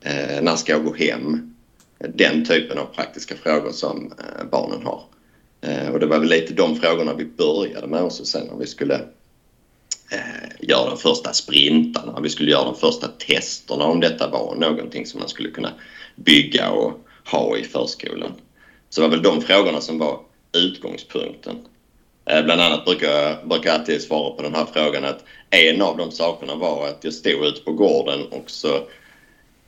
Eh, 0.00 0.42
när 0.42 0.56
ska 0.56 0.72
jag 0.72 0.84
gå 0.84 0.94
hem? 0.94 1.54
Den 1.98 2.44
typen 2.44 2.78
av 2.78 2.84
praktiska 2.84 3.34
frågor 3.34 3.70
som 3.72 4.12
eh, 4.18 4.44
barnen 4.50 4.82
har. 4.82 5.02
Eh, 5.60 5.88
och 5.88 6.00
det 6.00 6.06
var 6.06 6.18
väl 6.18 6.28
lite 6.28 6.54
de 6.54 6.76
frågorna 6.76 7.14
vi 7.14 7.24
började 7.24 7.86
med 7.86 8.02
också 8.02 8.24
sen 8.24 8.46
när 8.46 8.58
vi 8.58 8.66
skulle 8.66 9.00
eh, 10.10 10.68
göra 10.68 10.90
de 10.90 10.98
första 10.98 11.32
sprintarna. 11.32 12.20
Vi 12.20 12.30
skulle 12.30 12.50
göra 12.50 12.64
de 12.64 12.74
första 12.74 13.08
testerna 13.08 13.84
om 13.84 14.00
detta 14.00 14.28
var 14.28 14.54
någonting 14.54 15.06
som 15.06 15.20
man 15.20 15.28
skulle 15.28 15.50
kunna 15.50 15.72
bygga 16.16 16.70
och 16.70 17.00
ha 17.24 17.56
i 17.56 17.64
förskolan. 17.64 18.32
Så 18.90 19.00
det 19.00 19.08
var 19.08 19.16
väl 19.16 19.22
de 19.22 19.40
frågorna 19.40 19.80
som 19.80 19.98
var 19.98 20.20
utgångspunkten. 20.52 21.56
Eh, 22.24 22.44
bland 22.44 22.60
annat 22.60 22.84
brukar 22.84 23.06
jag, 23.06 23.48
brukar 23.48 23.70
jag 23.70 23.80
alltid 23.80 24.02
svara 24.02 24.30
på 24.30 24.42
den 24.42 24.54
här 24.54 24.66
frågan 24.72 25.04
att 25.04 25.24
en 25.50 25.82
av 25.82 25.96
de 25.96 26.10
sakerna 26.10 26.54
var 26.54 26.88
att 26.88 27.04
jag 27.04 27.12
stod 27.12 27.44
ute 27.44 27.60
på 27.60 27.72
gården 27.72 28.26
och 28.30 28.50
så 28.50 28.88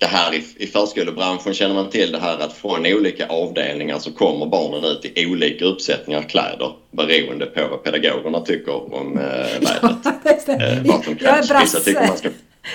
det 0.01 0.07
här 0.07 0.35
i, 0.35 0.45
i 0.57 0.67
förskolebranschen 0.67 1.55
känner 1.55 1.75
man 1.75 1.91
till 1.91 2.13
det 2.13 2.19
här 2.19 2.39
att 2.39 2.53
från 2.53 2.87
olika 2.87 3.27
avdelningar 3.27 3.99
så 3.99 4.13
kommer 4.13 4.47
barnen 4.47 4.85
ut 4.85 5.13
i 5.15 5.27
olika 5.27 5.65
uppsättningar 5.65 6.23
kläder 6.23 6.73
beroende 6.91 7.47
på 7.47 7.61
vad 7.71 7.83
pedagogerna 7.83 8.41
tycker 8.41 8.95
om 8.95 9.19
eh, 9.19 9.23
vädret. 9.61 10.49
eh, 10.49 10.93
vad 10.93 11.05
som 11.05 11.17
Jag 11.21 11.39
är 11.39 11.43
krävs. 11.47 11.63
Vissa 11.63 11.81
tycker 11.81 12.07
man 12.09 12.17
ska... 12.17 12.29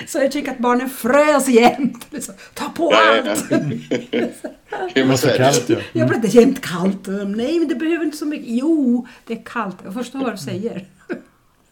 Så 0.07 0.17
jag 0.19 0.31
tycker 0.31 0.51
att 0.51 0.57
barnen 0.57 0.89
frös 0.89 1.47
jämt. 1.47 2.07
Liksom, 2.11 2.33
Ta 2.53 2.65
på 2.69 2.91
Ja, 2.93 3.15
ja, 3.25 3.31
allt! 3.31 3.45
ja. 4.11 4.89
Det 4.93 5.03
var 5.03 5.15
så 5.15 5.27
är 5.27 5.31
det. 5.31 5.37
kallt 5.37 5.69
ja. 5.69 5.75
Jag 5.93 6.07
blir 6.07 6.15
inte 6.25 6.37
jämt 6.37 6.61
kallt. 6.61 7.07
Nej, 7.27 7.59
men 7.59 7.67
det 7.67 7.75
behöver 7.75 8.05
inte 8.05 8.17
så 8.17 8.25
mycket. 8.25 8.47
Jo, 8.49 9.07
det 9.27 9.33
är 9.33 9.41
kallt. 9.45 9.77
Jag 9.83 9.93
förstår 9.93 10.19
vad 10.19 10.33
du 10.33 10.37
säger. 10.37 10.85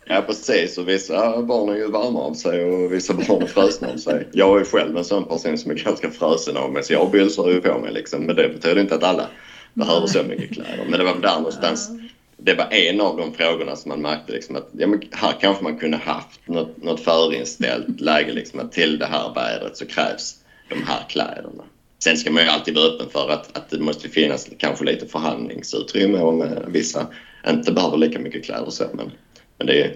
Ja 0.05 0.21
precis 0.21 0.77
och 0.77 0.89
vissa 0.89 1.41
barn 1.41 1.69
är 1.69 1.75
ju 1.75 1.91
varma 1.91 2.19
av 2.19 2.33
sig 2.33 2.63
och 2.63 2.93
vissa 2.93 3.13
barn 3.13 3.41
är 3.41 3.47
frusna 3.47 3.87
av 3.87 3.97
sig. 3.97 4.27
Jag 4.31 4.59
är 4.59 4.63
själv 4.63 4.97
en 4.97 5.05
sån 5.05 5.25
person 5.25 5.57
som 5.57 5.71
är 5.71 5.75
ganska 5.75 6.11
frusen 6.11 6.57
av 6.57 6.71
mig 6.71 6.83
så 6.83 6.93
jag 6.93 7.11
bylsar 7.11 7.49
ju 7.49 7.61
på 7.61 7.79
mig 7.79 7.93
liksom. 7.93 8.23
Men 8.23 8.35
det 8.35 8.49
betyder 8.49 8.81
inte 8.81 8.95
att 8.95 9.03
alla 9.03 9.27
behöver 9.73 10.07
så 10.07 10.23
mycket 10.23 10.53
kläder. 10.53 10.85
Men 10.89 10.99
det 10.99 11.05
var 11.05 11.15
där 11.15 11.35
någonstans. 11.35 11.89
Det 12.37 12.53
var 12.53 12.73
en 12.73 13.01
av 13.01 13.17
de 13.17 13.33
frågorna 13.33 13.75
som 13.75 13.89
man 13.89 14.01
märkte 14.01 14.31
liksom 14.31 14.55
att 14.55 14.69
ja, 14.71 14.87
här 15.11 15.33
kanske 15.41 15.63
man 15.63 15.77
kunde 15.77 15.97
haft 15.97 16.47
något, 16.47 16.83
något 16.83 16.99
förinställt 16.99 17.99
läge 17.99 18.31
liksom 18.31 18.59
att 18.59 18.71
till 18.71 18.99
det 18.99 19.05
här 19.05 19.33
vädret 19.35 19.77
så 19.77 19.85
krävs 19.85 20.35
de 20.69 20.83
här 20.83 21.05
kläderna. 21.09 21.63
Sen 22.03 22.17
ska 22.17 22.31
man 22.31 22.43
ju 22.43 22.49
alltid 22.49 22.75
vara 22.75 22.85
öppen 22.85 23.09
för 23.09 23.29
att, 23.29 23.57
att 23.57 23.69
det 23.69 23.79
måste 23.79 24.09
finnas 24.09 24.47
kanske 24.57 24.85
lite 24.85 25.05
förhandlingsutrymme 25.05 26.19
om 26.19 26.47
vissa 26.67 27.07
inte 27.47 27.71
behöver 27.71 27.97
lika 27.97 28.19
mycket 28.19 28.45
kläder 28.45 28.69
så. 28.69 28.83
Men, 28.93 29.11
men 29.57 29.67
det, 29.67 29.81
är, 29.83 29.95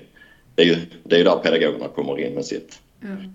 det, 0.55 0.61
är 0.61 0.65
ju, 0.65 0.75
det 1.03 1.15
är 1.15 1.19
ju 1.19 1.23
där 1.23 1.37
pedagogerna 1.37 1.87
kommer 1.87 2.19
in 2.19 2.33
med 2.33 2.45
sitt, 2.45 2.79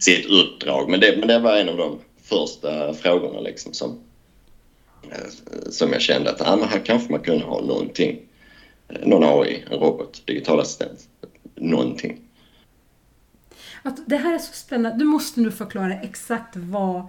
sitt 0.00 0.26
uppdrag. 0.26 0.90
Men 0.90 1.00
det, 1.00 1.16
men 1.18 1.28
det 1.28 1.38
var 1.38 1.56
en 1.56 1.68
av 1.68 1.76
de 1.76 1.98
första 2.22 2.94
frågorna 2.94 3.40
liksom 3.40 3.72
som, 3.72 3.98
eh, 5.10 5.70
som 5.70 5.92
jag 5.92 6.00
kände 6.00 6.30
att 6.30 6.48
ah, 6.48 6.56
men 6.56 6.68
här 6.68 6.80
kanske 6.84 7.10
man 7.10 7.20
kunde 7.20 7.44
ha 7.44 7.60
någonting. 7.60 8.20
Eh, 8.88 9.06
Någon 9.06 9.42
AI, 9.42 9.64
en 9.70 9.78
robot, 9.78 10.22
digital 10.26 10.60
assistent. 10.60 11.08
Någonting. 11.54 12.20
Att 13.82 14.08
det 14.08 14.16
här 14.16 14.34
är 14.34 14.38
så 14.38 14.52
spännande. 14.52 14.98
Du 14.98 15.04
måste 15.04 15.40
nu 15.40 15.50
förklara 15.50 15.94
exakt 15.94 16.56
vad 16.56 17.06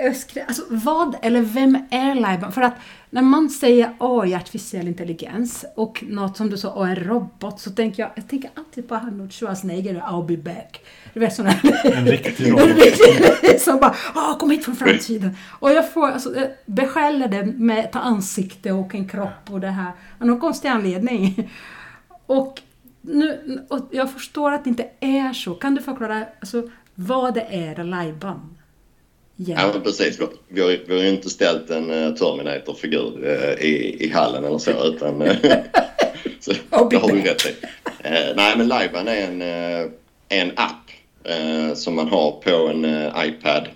Öskre, 0.00 0.44
alltså 0.44 0.62
vad 0.70 1.16
eller 1.22 1.40
vem 1.42 1.78
är 1.90 2.14
Laiban? 2.14 2.52
För 2.52 2.62
att 2.62 2.74
när 3.10 3.22
man 3.22 3.50
säger 3.50 3.92
AI, 3.98 4.34
artificiell 4.34 4.88
intelligens, 4.88 5.64
och 5.76 6.04
något 6.08 6.36
som 6.36 6.50
du 6.50 6.56
sa, 6.58 6.86
en 6.86 6.96
robot, 6.96 7.60
så 7.60 7.70
tänker 7.70 8.02
jag, 8.02 8.10
jag 8.14 8.28
tänker 8.28 8.50
alltid 8.54 8.88
på 8.88 8.94
Arnold 8.94 9.32
Schwarzenegger 9.32 9.94
och 9.96 10.02
I'll 10.02 10.26
be 10.26 10.36
back. 10.36 10.80
Du 11.14 11.20
vet 11.20 11.34
sådana 11.34 11.54
En 11.84 12.06
riktig 12.06 12.46
En 12.48 12.52
robot. 12.58 12.76
riktig- 12.76 13.60
som 13.60 13.80
bara 13.80 13.94
Åh, 14.14 14.38
kom 14.38 14.50
hit 14.50 14.64
från 14.64 14.76
framtiden. 14.76 15.36
Och 15.60 15.72
jag 15.72 15.92
får 15.92 16.08
alltså, 16.10 16.36
jag 16.36 16.48
beskäller 16.66 17.28
det 17.28 17.44
med 17.46 17.78
ett 17.84 17.96
ansikte 17.96 18.72
och 18.72 18.94
en 18.94 19.08
kropp 19.08 19.50
och 19.50 19.60
det 19.60 19.68
här. 19.70 19.92
Av 20.20 20.26
någon 20.26 20.40
konstig 20.40 20.68
anledning. 20.68 21.50
Och, 22.26 22.60
nu, 23.00 23.60
och 23.70 23.88
jag 23.90 24.12
förstår 24.12 24.52
att 24.52 24.64
det 24.64 24.70
inte 24.70 24.86
är 25.00 25.32
så. 25.32 25.54
Kan 25.54 25.74
du 25.74 25.82
förklara 25.82 26.24
alltså, 26.40 26.62
vad 26.94 27.34
det 27.34 27.40
är 27.50 27.84
Lajban? 27.84 28.56
Ja, 29.46 29.70
men 29.72 29.82
precis. 29.82 30.20
Vi- 30.48 30.60
har, 30.60 30.68
vi 30.86 30.94
har 30.96 31.02
ju 31.02 31.08
inte 31.08 31.30
ställt 31.30 31.70
en 31.70 31.90
uh, 31.90 32.14
Terminator-figur 32.14 33.26
eh, 33.28 33.66
i, 33.66 33.96
i 34.04 34.10
hallen 34.10 34.44
eller 34.44 34.58
så, 34.58 34.84
utan... 34.84 35.22
eh, 35.22 35.36
så, 36.40 36.52
det 36.90 36.96
har 36.96 37.08
du 37.12 37.20
rätt 37.22 37.46
i. 37.46 37.54
Eh, 38.04 38.34
nej, 38.36 38.54
men 38.56 38.68
Liveban 38.68 39.08
är 39.08 39.22
en, 39.26 39.42
eh, 39.42 39.90
en 40.28 40.50
app 40.56 40.90
eh, 41.24 41.74
som 41.74 41.94
man 41.94 42.08
har 42.08 42.30
på 42.32 42.68
en 42.68 42.84
eh, 42.84 43.12
iPad 43.26 43.68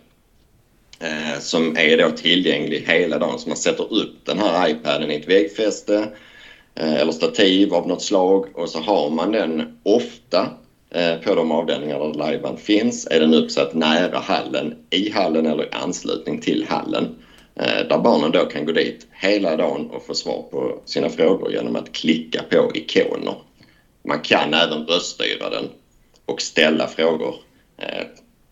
eh, 1.00 1.40
som 1.40 1.76
är 1.76 1.96
då 1.98 2.10
tillgänglig 2.10 2.84
hela 2.88 3.18
dagen. 3.18 3.38
Så 3.38 3.48
man 3.48 3.56
sätter 3.58 3.92
upp 3.92 4.14
den 4.24 4.38
här 4.38 4.68
iPaden 4.68 5.10
i 5.10 5.14
ett 5.16 5.28
väggfäste 5.28 6.08
eh, 6.74 6.94
eller 6.94 7.12
stativ 7.12 7.74
av 7.74 7.88
något 7.88 8.02
slag 8.02 8.46
och 8.54 8.68
så 8.68 8.78
har 8.80 9.10
man 9.10 9.32
den 9.32 9.78
ofta 9.82 10.40
eh, 10.40 10.46
Eh, 10.94 11.16
på 11.16 11.34
de 11.34 11.52
avdelningar 11.52 11.98
där 11.98 12.30
liveband 12.30 12.58
finns 12.58 13.06
är 13.10 13.20
den 13.20 13.34
uppsatt 13.34 13.74
nära 13.74 14.18
hallen, 14.18 14.74
i 14.90 15.10
hallen 15.10 15.46
eller 15.46 15.64
i 15.64 15.68
anslutning 15.72 16.40
till 16.40 16.66
hallen. 16.68 17.16
Eh, 17.54 17.88
där 17.88 17.98
barnen 17.98 18.32
då 18.32 18.44
kan 18.44 18.66
gå 18.66 18.72
dit 18.72 19.06
hela 19.12 19.56
dagen 19.56 19.90
och 19.90 20.06
få 20.06 20.14
svar 20.14 20.44
på 20.50 20.82
sina 20.84 21.08
frågor 21.08 21.52
genom 21.52 21.76
att 21.76 21.92
klicka 21.92 22.42
på 22.50 22.70
ikoner. 22.74 23.34
Man 24.08 24.20
kan 24.20 24.54
även 24.54 24.86
röststyra 24.86 25.50
den 25.50 25.68
och 26.26 26.42
ställa 26.42 26.86
frågor 26.86 27.34
eh, 27.78 28.06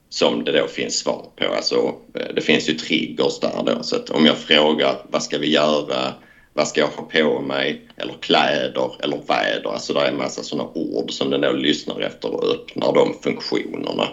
som 0.09 0.45
det 0.45 0.53
då 0.53 0.67
finns 0.67 0.99
svar 0.99 1.27
på. 1.37 1.45
Alltså, 1.45 1.95
det 2.35 2.41
finns 2.41 2.69
ju 2.69 2.73
triggers 2.73 3.41
där 3.41 3.63
då. 3.67 3.83
Så 3.83 3.97
att 3.97 4.11
om 4.11 4.27
jag 4.27 4.39
frågar 4.39 4.97
vad 5.11 5.23
ska 5.23 5.39
vi 5.39 5.51
göra, 5.51 6.15
vad 6.53 6.69
ska 6.69 6.81
jag 6.81 6.89
ha 6.89 7.03
på 7.05 7.41
mig, 7.41 7.89
eller 7.97 8.15
kläder 8.21 8.91
eller 9.03 9.17
väder. 9.29 9.71
Alltså 9.73 9.93
det 9.93 10.01
är 10.01 10.09
en 10.09 10.17
massa 10.19 10.43
sådana 10.43 10.69
ord 10.75 11.11
som 11.13 11.31
den 11.31 11.41
då 11.41 11.53
lyssnar 11.53 12.01
efter 12.01 12.35
och 12.35 12.45
öppnar 12.55 12.93
de 12.95 13.15
funktionerna. 13.23 14.09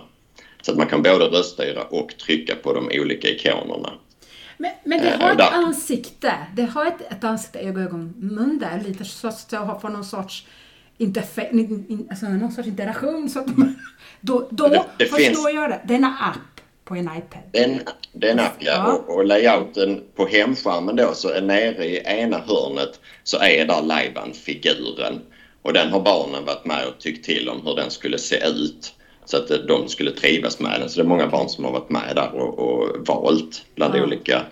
Så 0.62 0.72
att 0.72 0.78
man 0.78 0.88
kan 0.88 1.02
både 1.04 1.26
röststyra 1.26 1.84
och 1.84 2.18
trycka 2.18 2.56
på 2.56 2.74
de 2.74 2.90
olika 2.94 3.28
ikonerna. 3.28 3.94
Men, 4.58 4.72
men 4.84 5.02
det 5.02 5.08
Eh, 5.10 5.20
har 5.20 5.32
ett 5.32 5.38
där. 5.38 5.52
ansikte. 5.52 6.34
Det 6.56 6.64
har 6.66 6.86
ett, 6.86 7.02
ett 7.12 7.24
ansikte, 7.24 7.60
ögon, 7.60 7.84
ögon, 7.84 8.14
mun 8.18 8.60
där. 8.60 8.84
Lite 8.88 9.06
så 9.06 9.28
att 9.28 9.48
jag 9.52 9.82
får 9.82 9.90
någon 9.90 10.06
sorts 10.06 10.46
interfe- 10.98 11.52
in- 11.52 11.86
in- 11.90 12.08
alltså 12.10 12.26
någon 12.26 12.52
sorts 12.52 12.68
interaktion. 12.68 13.30
Så 13.30 13.40
att 13.40 13.46
då 14.22 14.48
då 14.52 14.68
Det- 14.68 14.84
det 14.98 15.06
förstår 15.06 15.18
finns- 15.26 15.54
jag 15.56 15.70
det. 15.70 15.82
Denna 15.86 16.08
app 16.08 16.49
på 16.90 16.96
en 16.96 17.10
iPad. 17.18 17.42
Den, 17.52 17.82
den 18.14 18.40
app, 18.40 18.56
ja. 18.60 18.94
Och, 18.94 19.16
och 19.16 19.26
layouten 19.26 20.04
på 20.16 20.26
hemskärmen 20.28 20.96
då 20.96 21.14
så 21.14 21.30
är 21.30 21.42
nere 21.42 21.86
i 21.86 22.02
ena 22.06 22.38
hörnet 22.38 23.00
så 23.24 23.38
är 23.38 23.66
där 23.66 23.82
Lajban-figuren. 23.82 25.22
Och 25.62 25.74
den 25.74 25.90
har 25.90 26.00
barnen 26.00 26.46
varit 26.46 26.66
med 26.66 26.88
och 26.88 27.00
tyckt 27.00 27.26
till 27.26 27.50
om 27.50 27.62
hur 27.66 27.76
den 27.76 27.92
skulle 27.92 28.18
se 28.18 28.48
ut. 28.48 28.94
Så 29.26 29.38
att 29.38 29.52
eh, 29.52 29.58
de 29.58 29.88
skulle 29.88 30.12
trivas 30.12 30.60
med 30.60 30.80
den. 30.82 30.90
Så 30.90 31.00
det 31.00 31.06
är 31.06 31.08
många 31.10 31.28
barn 31.28 31.50
som 31.50 31.64
har 31.66 31.72
varit 31.72 31.90
med 31.90 32.16
där 32.16 32.32
och, 32.34 32.60
och 32.60 33.08
valt 33.08 33.66
bland 33.76 33.96
Ja. 33.96 34.04
olika 34.04 34.46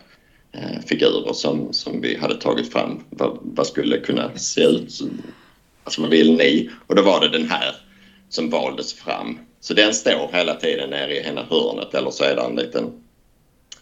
eh, 0.51 0.79
figurer 0.85 1.33
som, 1.33 1.73
som 1.73 2.01
vi 2.01 2.17
hade 2.17 2.35
tagit 2.35 2.71
fram. 2.73 3.03
Vad, 3.09 3.37
vad 3.41 3.67
skulle 3.67 3.97
kunna 3.97 4.37
se 4.37 4.61
ut? 4.61 4.89
Alltså 5.83 6.01
vad 6.01 6.09
vill 6.09 6.37
ni? 6.37 6.69
Och 6.87 6.95
då 6.95 7.01
var 7.01 7.19
det 7.21 7.29
den 7.29 7.49
här 7.49 7.75
som 8.29 8.49
valdes 8.49 8.93
fram. 8.93 9.39
Så 9.59 9.73
den 9.73 9.93
står 9.93 10.29
hela 10.33 10.55
tiden 10.55 10.89
nere 10.89 11.13
i 11.13 11.27
ena 11.27 11.43
hörnet 11.49 11.93
eller 11.93 12.11
så 12.11 12.23
är 12.23 12.35
det 12.35 12.41
en 12.41 12.55
liten 12.55 12.91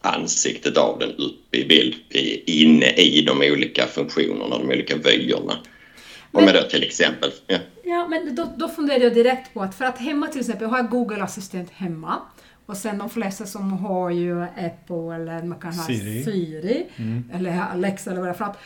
ansiktet 0.02 0.78
av 0.78 1.00
den 1.00 1.12
upp 1.12 1.56
i 1.56 1.66
bild 1.66 1.96
i, 2.10 2.62
inne 2.64 2.92
i 2.92 3.22
de 3.22 3.52
olika 3.52 3.86
funktionerna, 3.86 4.58
de 4.58 4.70
olika 4.70 4.96
vyerna. 4.96 5.58
Om 6.32 6.44
jag 6.44 6.56
då 6.56 6.62
till 6.62 6.84
exempel... 6.84 7.32
Ja, 7.48 7.58
Ja, 7.86 8.08
men 8.08 8.36
då, 8.36 8.48
då 8.58 8.68
funderar 8.68 9.00
jag 9.00 9.14
direkt 9.14 9.54
på 9.54 9.62
att 9.62 9.76
för 9.76 9.86
att 9.86 9.98
hemma 9.98 10.28
till 10.28 10.40
exempel, 10.40 10.62
jag 10.62 10.70
har 10.70 10.84
Google 10.84 11.24
Assistent 11.24 11.70
hemma. 11.72 12.20
Och 12.66 12.78
sen 12.78 12.98
de 12.98 13.10
flesta 13.10 13.46
som 13.46 13.74
har 13.74 14.10
ju 14.10 14.42
Apple 14.44 15.16
eller 15.16 15.44
man 15.44 15.60
kan 15.60 15.74
ha 15.74 15.84
Siri. 15.84 16.24
Siri 16.24 16.86
eller 17.34 17.62
Alexa 17.62 18.12
eller 18.12 18.22
vad 18.22 18.30
det 18.30 18.34
är 18.34 18.38
för 18.38 18.46
att, 18.46 18.58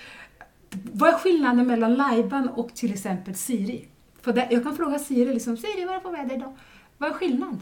Vad 0.71 1.09
är 1.09 1.13
skillnaden 1.13 1.67
mellan 1.67 1.95
Lajban 1.95 2.49
och 2.49 2.75
till 2.75 2.93
exempel 2.93 3.35
Siri? 3.35 3.85
För 4.21 4.33
det, 4.33 4.47
jag 4.51 4.63
kan 4.63 4.75
fråga 4.77 4.99
Siri 4.99 5.33
liksom, 5.33 5.57
Siri 5.57 5.85
vad 5.85 5.95
är 5.95 5.99
det 5.99 6.01
för 6.01 6.11
väder 6.11 6.35
idag? 6.35 6.57
Vad 6.99 7.09
är 7.09 7.13
skillnad? 7.13 7.59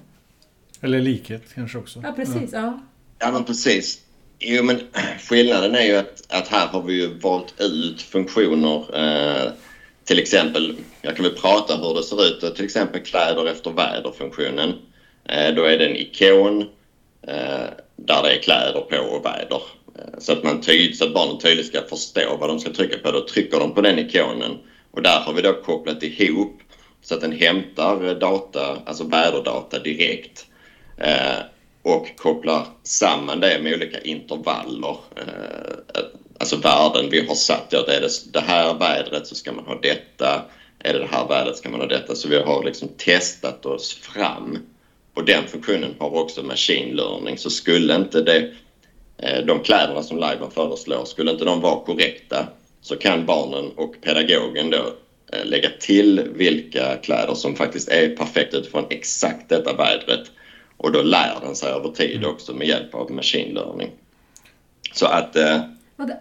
Eller 0.81 1.01
likhet 1.01 1.53
kanske 1.55 1.77
också. 1.77 1.99
Ja, 2.03 2.11
precis. 2.11 2.53
Ja. 2.53 2.79
ja 3.19 3.31
men 3.31 3.43
precis. 3.43 4.01
Jo, 4.39 4.63
men 4.63 4.79
skillnaden 5.29 5.75
är 5.75 5.85
ju 5.85 5.95
att, 5.95 6.23
att 6.29 6.47
här 6.47 6.67
har 6.67 6.81
vi 6.81 6.93
ju 6.93 7.19
valt 7.19 7.61
ut 7.61 8.01
funktioner. 8.01 8.97
Eh, 8.97 9.51
till 10.03 10.19
exempel, 10.19 10.77
jag 11.01 11.15
kan 11.15 11.25
väl 11.25 11.35
prata 11.35 11.77
hur 11.77 11.93
det 11.93 12.03
ser 12.03 12.25
ut. 12.25 12.55
Till 12.55 12.65
exempel 12.65 13.01
kläder 13.01 13.45
efter 13.47 13.71
väderfunktionen. 13.71 14.73
Eh, 15.25 15.55
då 15.55 15.63
är 15.63 15.77
det 15.77 15.85
en 15.85 15.95
ikon 15.95 16.61
eh, 17.21 17.67
där 17.95 18.23
det 18.23 18.35
är 18.35 18.41
kläder 18.41 18.81
på 18.81 18.97
och 18.97 19.25
väder. 19.25 19.61
Eh, 19.95 20.19
så, 20.19 20.31
att 20.31 20.43
man 20.43 20.61
tyd, 20.61 20.97
så 20.97 21.05
att 21.05 21.13
barnen 21.13 21.39
tydligt 21.39 21.67
ska 21.67 21.81
förstå 21.81 22.37
vad 22.39 22.49
de 22.49 22.59
ska 22.59 22.73
trycka 22.73 22.97
på. 22.97 23.11
Då 23.11 23.27
trycker 23.27 23.59
de 23.59 23.73
på 23.73 23.81
den 23.81 23.99
ikonen. 23.99 24.57
Och 24.91 25.01
där 25.01 25.19
har 25.19 25.33
vi 25.33 25.41
då 25.41 25.53
kopplat 25.53 26.03
ihop 26.03 26.61
så 27.01 27.15
att 27.15 27.21
den 27.21 27.31
hämtar 27.31 28.07
eh, 28.07 28.13
data, 28.13 28.81
alltså 28.85 29.03
väderdata 29.03 29.79
direkt. 29.79 30.45
Eh, 30.97 31.37
och 31.81 32.17
kopplar 32.17 32.65
samman 32.83 33.39
det 33.39 33.59
med 33.63 33.73
olika 33.73 33.99
intervaller. 33.99 34.97
Eh, 35.15 35.99
eh 36.01 36.05
alltså 36.39 36.55
värden 36.55 37.09
vi 37.09 37.27
har 37.27 37.35
satt. 37.35 37.65
Ja, 37.69 37.79
är 37.79 38.01
det 38.01 38.33
det 38.33 38.39
här 38.39 38.73
vädret 38.73 39.27
så 39.27 39.35
ska 39.35 39.51
man 39.51 39.65
ha 39.65 39.79
detta. 39.81 40.45
Är 40.79 40.93
det 40.93 40.99
det 40.99 41.07
här 41.11 41.27
vädret 41.27 41.57
ska 41.57 41.69
man 41.69 41.79
ha 41.79 41.87
detta. 41.87 42.15
Så 42.15 42.27
vi 42.27 42.41
har 42.41 42.63
liksom 42.63 42.87
testat 42.97 43.65
oss 43.65 43.93
fram. 43.93 44.57
Och 45.13 45.25
den 45.25 45.47
funktionen 45.47 45.95
har 45.99 46.15
också 46.15 46.43
machine 46.43 46.95
learning. 46.95 47.37
Så 47.37 47.49
skulle 47.49 47.95
inte 47.95 48.21
det, 48.21 48.51
eh, 49.17 49.45
de 49.45 49.59
kläderna 49.59 50.03
som 50.03 50.17
Liveman 50.17 50.51
föreslår, 50.51 51.05
skulle 51.05 51.31
inte 51.31 51.45
de 51.45 51.61
vara 51.61 51.85
korrekta 51.85 52.47
så 52.81 52.95
kan 52.95 53.25
barnen 53.25 53.71
och 53.75 53.95
pedagogen 54.01 54.69
då 54.69 54.93
lägga 55.43 55.69
till 55.79 56.27
vilka 56.33 56.95
kläder 56.95 57.33
som 57.33 57.55
faktiskt 57.55 57.89
är 57.89 58.15
perfekta 58.15 58.57
utifrån 58.57 58.85
exakt 58.89 59.49
detta 59.49 59.73
vädret. 59.73 60.31
Och 60.77 60.91
då 60.91 61.01
lär 61.01 61.39
den 61.41 61.55
sig 61.55 61.71
över 61.71 61.89
tid 61.89 62.25
också 62.25 62.53
med 62.53 62.67
hjälp 62.67 62.95
av 62.95 63.11
machine 63.11 63.53
learning. 63.53 63.89
Så 64.93 65.05
att... 65.05 65.35
Eh, 65.35 65.61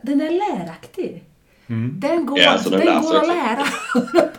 den 0.02 0.20
är 0.20 0.30
läraktig? 0.30 1.22
Mm. 1.68 2.00
Den 2.00 2.26
går, 2.26 2.38
ja, 2.38 2.58
den 2.64 2.80
den 2.80 3.02
går 3.02 3.16
att 3.16 3.26
lära? 3.26 3.66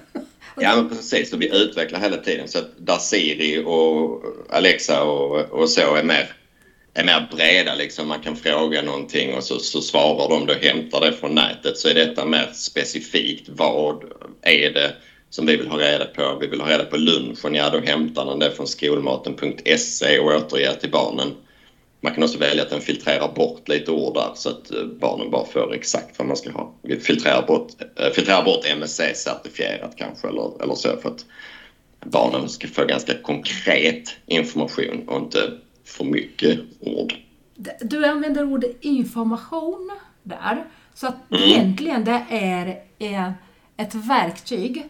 ja, 0.56 0.76
men 0.76 0.90
precis. 0.90 1.30
Så 1.30 1.38
vi 1.38 1.56
utvecklar 1.56 2.00
hela 2.00 2.18
tiden. 2.18 2.48
Så 2.48 2.60
att 2.60 2.72
där 2.78 2.98
Siri 2.98 3.64
och 3.66 4.24
Alexa 4.50 5.04
och, 5.04 5.40
och 5.40 5.70
så 5.70 5.96
är 5.96 6.04
mer, 6.04 6.32
är 6.98 7.06
mer 7.06 7.28
breda. 7.32 7.76
Liksom. 7.76 8.08
Man 8.08 8.20
kan 8.20 8.36
fråga 8.36 8.82
någonting 8.82 9.34
och 9.34 9.44
så, 9.44 9.60
så 9.60 9.82
svarar 9.82 10.30
de. 10.30 10.46
Då 10.46 10.54
hämtar 10.54 11.02
det 11.02 11.14
från 11.14 11.36
nätet. 11.36 11.78
Så 11.78 11.90
är 11.90 11.94
detta 11.94 12.26
mer 12.26 12.50
specifikt. 12.54 13.50
Vad 13.50 14.04
är 14.42 14.74
det 14.74 14.96
som 15.30 15.46
vi 15.46 15.58
vill 15.58 15.68
ha 15.68 15.78
reda 15.78 16.06
på? 16.06 16.38
Vi 16.42 16.48
vill 16.48 16.62
ha 16.62 16.70
reda 16.70 16.86
på 16.86 16.98
lunchen. 16.98 17.56
Ja, 17.56 17.70
då 17.70 17.80
hämtar 17.80 18.26
den 18.26 18.40
det 18.40 18.52
från 18.52 18.68
skolmaten.se 18.68 20.20
och 20.20 20.36
återger 20.36 20.74
till 20.74 20.92
barnen. 20.92 21.36
Man 22.02 22.14
kan 22.14 22.24
också 22.24 22.38
välja 22.38 22.64
att 22.64 22.70
den 22.70 22.82
filtrerar 22.82 23.34
bort 23.34 23.68
lite 23.68 23.92
ord 23.92 24.14
där 24.14 24.32
så 24.36 24.50
att 24.50 24.72
eh, 24.72 24.84
barnen 24.84 25.32
bara 25.32 25.46
får 25.46 25.74
exakt 25.74 26.20
vad 26.20 26.28
man 26.28 26.38
ska 26.38 26.52
ha. 26.52 26.74
Vi 26.82 27.00
filtrerar 27.00 27.48
bort, 27.48 27.72
eh, 28.00 28.10
filtrerar 28.10 28.44
bort 28.44 28.66
MSC-certifierat 28.66 29.96
kanske 29.98 30.28
eller, 30.28 30.64
eller 30.64 30.76
så 30.76 30.98
för 30.98 31.10
att 31.10 31.26
barnen 32.06 32.50
ska 32.50 32.68
få 32.68 32.86
ganska 32.86 33.14
konkret 33.14 34.16
information 34.26 35.04
och 35.08 35.18
inte 35.18 35.52
för 35.88 36.04
mycket 36.04 36.60
ord. 36.80 37.14
Du 37.82 38.06
använder 38.06 38.44
ordet 38.44 38.78
information 38.82 39.92
där. 40.24 40.66
Så 40.94 41.08
att 41.08 41.32
mm. 41.32 41.44
egentligen 41.44 42.04
det 42.04 42.26
är 42.30 42.82
ett 43.78 43.96
verktyg 43.96 44.90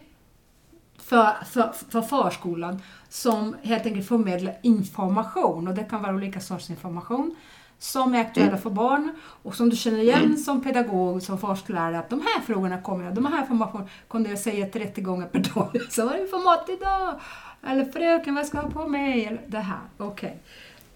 för, 0.98 1.44
för, 1.44 1.72
för 1.90 2.02
förskolan 2.02 2.82
som 3.08 3.56
helt 3.62 3.86
enkelt 3.86 4.08
förmedlar 4.08 4.58
information 4.62 5.68
och 5.68 5.74
det 5.74 5.84
kan 5.84 6.02
vara 6.02 6.14
olika 6.14 6.40
sorts 6.40 6.70
information 6.70 7.36
som 7.78 8.14
är 8.14 8.20
aktuella 8.20 8.48
mm. 8.48 8.60
för 8.60 8.70
barn 8.70 9.14
och 9.42 9.54
som 9.54 9.70
du 9.70 9.76
känner 9.76 9.98
igen 9.98 10.24
mm. 10.24 10.36
som 10.36 10.62
pedagog, 10.62 11.22
som 11.22 11.38
förskollärare 11.38 11.98
att 11.98 12.10
de 12.10 12.20
här 12.20 12.42
frågorna 12.42 12.82
kommer, 12.82 13.12
de 13.12 13.26
här 13.26 13.40
informationen 13.40 13.88
kunde 14.08 14.30
jag 14.30 14.38
säga 14.38 14.66
30 14.66 15.00
gånger 15.00 15.26
per 15.26 15.54
dag. 15.54 15.80
Så 15.90 16.04
vad 16.04 16.14
är 16.14 16.18
det 16.18 16.26
för 16.26 16.44
mat 16.44 16.68
idag? 16.68 17.20
Eller 17.66 17.84
fröken, 17.84 18.34
vad 18.34 18.46
ska 18.46 18.58
jag 18.58 18.64
ha 18.64 18.70
på 18.70 18.88
mig? 18.88 19.24
Eller 19.24 19.42
det 19.46 19.58
här. 19.58 19.80
Okej. 19.96 20.28
Okay. 20.28 20.38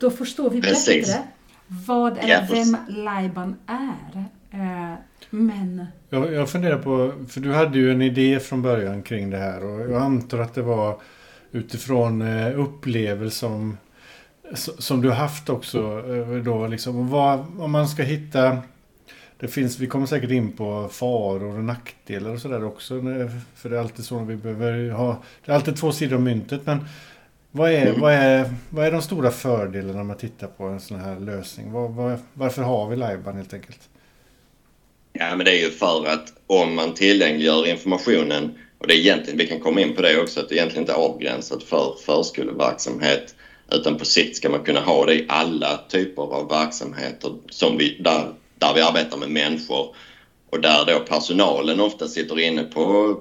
Då 0.03 0.11
förstår 0.11 0.51
vi 0.51 0.63
Precis. 0.63 1.07
bättre 1.07 1.23
vad 1.67 2.19
eller 2.19 2.49
vem 2.51 2.77
Laiban 2.89 3.57
är. 3.67 4.25
Eh, 4.51 4.99
men... 5.31 5.87
Jag, 6.11 6.33
jag 6.33 6.51
funderar 6.51 6.79
på, 6.79 7.13
för 7.29 7.41
du 7.41 7.53
hade 7.53 7.79
ju 7.79 7.93
en 7.93 8.03
idé 8.03 8.41
från 8.41 8.63
början 8.63 9.03
kring 9.03 9.31
det 9.31 9.37
här 9.37 9.65
och 9.65 9.81
jag 9.81 10.03
antar 10.03 10.39
att 10.39 10.55
det 10.55 10.63
var 10.63 10.97
utifrån 11.53 12.23
eh, 12.23 12.61
upplevelser 12.61 13.39
som, 13.39 13.77
som 14.79 15.03
du 15.03 15.11
haft 15.11 15.49
också. 15.49 16.05
Eh, 16.09 16.43
då, 16.45 16.67
liksom, 16.67 17.09
vad, 17.09 17.47
om 17.59 17.71
man 17.71 17.89
ska 17.89 18.03
hitta... 18.03 18.59
Det 19.39 19.49
finns, 19.49 19.79
vi 19.79 19.87
kommer 19.87 20.07
säkert 20.07 20.31
in 20.31 20.53
på 20.53 20.89
faror 20.93 21.59
och 21.59 21.65
nackdelar 21.65 22.31
och 22.31 22.41
sådär 22.41 22.65
också. 22.65 23.01
För 23.55 23.71
det 23.71 23.77
är 23.77 23.81
alltid 23.81 24.05
så 24.05 24.19
vi 24.19 24.37
behöver 24.37 24.91
ha... 24.91 25.23
Det 25.45 25.53
är 25.53 25.57
alltid 25.57 25.77
två 25.77 25.93
sidor 25.93 26.17
av 26.17 26.23
myntet. 26.23 26.67
Men 26.67 26.85
vad 27.53 27.71
är, 27.71 27.87
mm. 27.87 28.01
vad 28.01 28.13
är, 28.13 28.55
vad 28.71 28.87
är 28.87 28.93
de 28.93 29.03
stora 29.03 29.31
fördelarna 29.31 29.99
när 29.99 30.05
man 30.05 30.17
tittar 30.17 30.47
på 30.47 30.65
en 30.65 30.81
sån 30.81 31.01
här 31.01 31.21
lösning? 31.21 31.73
Var, 31.73 31.89
var, 31.89 32.19
varför 32.35 32.63
har 32.63 32.89
vi 32.89 32.97
Liveban 32.97 33.37
helt 33.37 33.55
enkelt? 33.55 33.81
Ja, 35.13 35.37
men 35.37 35.45
det 35.45 35.59
är 35.59 35.65
ju 35.65 35.71
för 35.71 36.07
att 36.07 36.33
om 36.47 36.75
man 36.75 36.95
tillgängliggör 36.95 37.69
informationen 37.69 38.59
och 38.79 38.87
det 38.87 38.95
är 38.95 38.99
egentligen, 38.99 39.39
vi 39.39 39.47
kan 39.47 39.61
komma 39.61 39.81
in 39.81 39.95
på 39.97 40.03
det 40.03 40.21
också, 40.21 40.41
att 40.41 40.49
det 40.49 40.55
egentligen 40.55 40.83
inte 40.83 40.93
är 40.93 40.97
avgränsat 40.97 41.63
för 41.63 41.95
förskoleverksamhet 42.07 43.35
utan 43.73 43.99
på 43.99 44.05
sikt 44.05 44.37
ska 44.37 44.51
man 44.51 44.65
kunna 44.65 44.81
ha 44.81 45.07
det 45.07 45.15
i 45.15 45.27
alla 45.29 45.81
typer 45.89 46.23
av 46.23 46.49
verksamheter 46.49 47.33
som 47.51 47.79
vi, 47.79 47.99
där, 48.01 48.33
där 48.59 48.75
vi 48.75 48.81
arbetar 48.81 49.17
med 49.17 49.31
människor 49.31 49.95
och 50.51 50.61
där 50.61 50.85
då 50.87 51.01
personalen 51.01 51.81
ofta 51.81 52.09
sitter 52.09 52.41
inne 52.41 52.63
på 52.63 53.17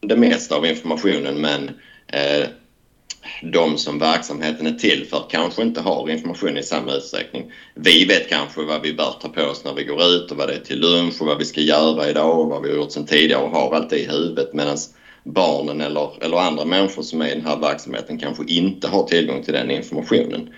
det 0.00 0.16
mesta 0.16 0.56
av 0.56 0.66
informationen 0.66 1.40
men 1.40 1.70
eh, 2.06 2.48
de 3.42 3.78
som 3.78 3.98
verksamheten 3.98 4.66
är 4.66 4.72
till 4.72 5.06
för 5.06 5.26
kanske 5.30 5.62
inte 5.62 5.80
har 5.80 6.10
information 6.10 6.56
i 6.56 6.62
samma 6.62 6.92
utsträckning. 6.92 7.52
Vi 7.74 8.04
vet 8.04 8.28
kanske 8.28 8.62
vad 8.62 8.82
vi 8.82 8.92
bör 8.92 9.14
ta 9.22 9.28
på 9.28 9.42
oss 9.42 9.64
när 9.64 9.74
vi 9.74 9.84
går 9.84 10.02
ut 10.04 10.30
och 10.30 10.36
vad 10.36 10.48
det 10.48 10.54
är 10.54 10.58
till 10.58 10.80
lunch 10.80 11.20
och 11.20 11.26
vad 11.26 11.38
vi 11.38 11.44
ska 11.44 11.60
göra 11.60 12.10
idag 12.10 12.40
och 12.40 12.48
vad 12.48 12.62
vi 12.62 12.68
har 12.68 12.76
gjort 12.76 12.92
sedan 12.92 13.04
tidigare 13.04 13.42
och 13.42 13.50
har 13.50 13.74
allt 13.74 13.90
det 13.90 13.98
i 13.98 14.06
huvudet 14.06 14.52
medan 14.52 14.76
barnen 15.22 15.80
eller, 15.80 16.24
eller 16.24 16.36
andra 16.36 16.64
människor 16.64 17.02
som 17.02 17.22
är 17.22 17.26
i 17.26 17.34
den 17.34 17.46
här 17.46 17.56
verksamheten 17.56 18.18
kanske 18.18 18.44
inte 18.46 18.88
har 18.88 19.02
tillgång 19.02 19.42
till 19.42 19.54
den 19.54 19.70
informationen. 19.70 20.48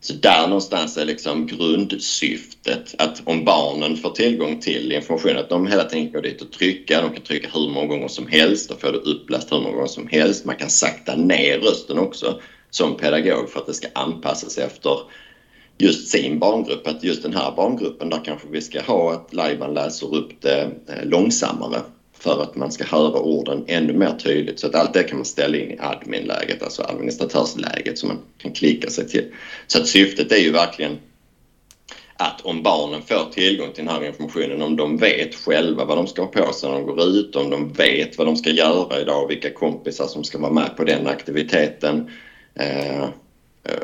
Så 0.00 0.12
där 0.12 0.46
någonstans 0.46 0.96
är 0.96 1.04
liksom 1.04 1.46
grundsyftet 1.46 2.94
att 2.98 3.22
om 3.24 3.44
barnen 3.44 3.96
får 3.96 4.10
tillgång 4.10 4.60
till 4.60 4.92
information, 4.92 5.36
att 5.36 5.48
de 5.48 5.66
hela 5.66 5.84
tiden 5.84 6.12
går 6.12 6.22
dit 6.22 6.42
och 6.42 6.52
trycka. 6.52 7.00
De 7.00 7.12
kan 7.12 7.22
trycka 7.22 7.48
hur 7.54 7.68
många 7.68 7.86
gånger 7.86 8.08
som 8.08 8.26
helst 8.26 8.70
och 8.70 8.80
få 8.80 8.90
det 8.90 8.98
uppläst 8.98 9.52
hur 9.52 9.60
många 9.60 9.74
gånger 9.74 9.86
som 9.86 10.08
helst. 10.08 10.44
Man 10.44 10.56
kan 10.56 10.70
sakta 10.70 11.16
ner 11.16 11.58
rösten 11.58 11.98
också 11.98 12.40
som 12.70 12.96
pedagog 12.96 13.50
för 13.50 13.60
att 13.60 13.66
det 13.66 13.74
ska 13.74 13.88
anpassas 13.94 14.58
efter 14.58 14.98
just 15.78 16.08
sin 16.08 16.38
barngrupp. 16.38 16.86
Att 16.86 17.04
just 17.04 17.22
den 17.22 17.34
här 17.34 17.52
barngruppen, 17.56 18.10
där 18.10 18.24
kanske 18.24 18.48
vi 18.48 18.62
ska 18.62 18.82
ha 18.82 19.12
att 19.12 19.34
lajban 19.34 19.74
läser 19.74 20.14
upp 20.14 20.30
det 20.40 20.60
eh, 20.86 21.04
långsammare 21.04 21.82
för 22.20 22.42
att 22.42 22.56
man 22.56 22.72
ska 22.72 22.84
höra 22.84 23.18
orden 23.20 23.64
ännu 23.66 23.92
mer 23.92 24.12
tydligt. 24.12 24.60
Så 24.60 24.66
att 24.66 24.74
allt 24.74 24.94
det 24.94 25.02
kan 25.02 25.18
man 25.18 25.24
ställa 25.24 25.56
in 25.56 25.70
i 25.70 25.76
adminläget, 25.78 26.62
alltså 26.62 26.82
administratörsläget 26.82 27.98
som 27.98 28.08
man 28.08 28.18
kan 28.38 28.52
klicka 28.52 28.90
sig 28.90 29.08
till. 29.08 29.24
Så 29.66 29.78
att 29.78 29.86
syftet 29.86 30.32
är 30.32 30.36
ju 30.36 30.50
verkligen 30.50 30.98
att 32.20 32.40
om 32.40 32.62
barnen 32.62 33.02
får 33.02 33.32
tillgång 33.32 33.72
till 33.72 33.84
den 33.84 33.94
här 33.94 34.04
informationen, 34.04 34.62
om 34.62 34.76
de 34.76 34.96
vet 34.96 35.34
själva 35.34 35.84
vad 35.84 35.96
de 35.96 36.06
ska 36.06 36.22
ha 36.22 36.28
på 36.28 36.52
sig 36.52 36.68
när 36.68 36.76
de 36.76 36.86
går 36.86 37.04
ut, 37.04 37.36
om 37.36 37.50
de 37.50 37.72
vet 37.72 38.18
vad 38.18 38.26
de 38.26 38.36
ska 38.36 38.50
göra 38.50 39.00
idag, 39.00 39.26
vilka 39.28 39.50
kompisar 39.50 40.06
som 40.06 40.24
ska 40.24 40.38
vara 40.38 40.52
med 40.52 40.76
på 40.76 40.84
den 40.84 41.06
aktiviteten, 41.06 42.10
eh, 42.54 43.02
eh 43.02 43.08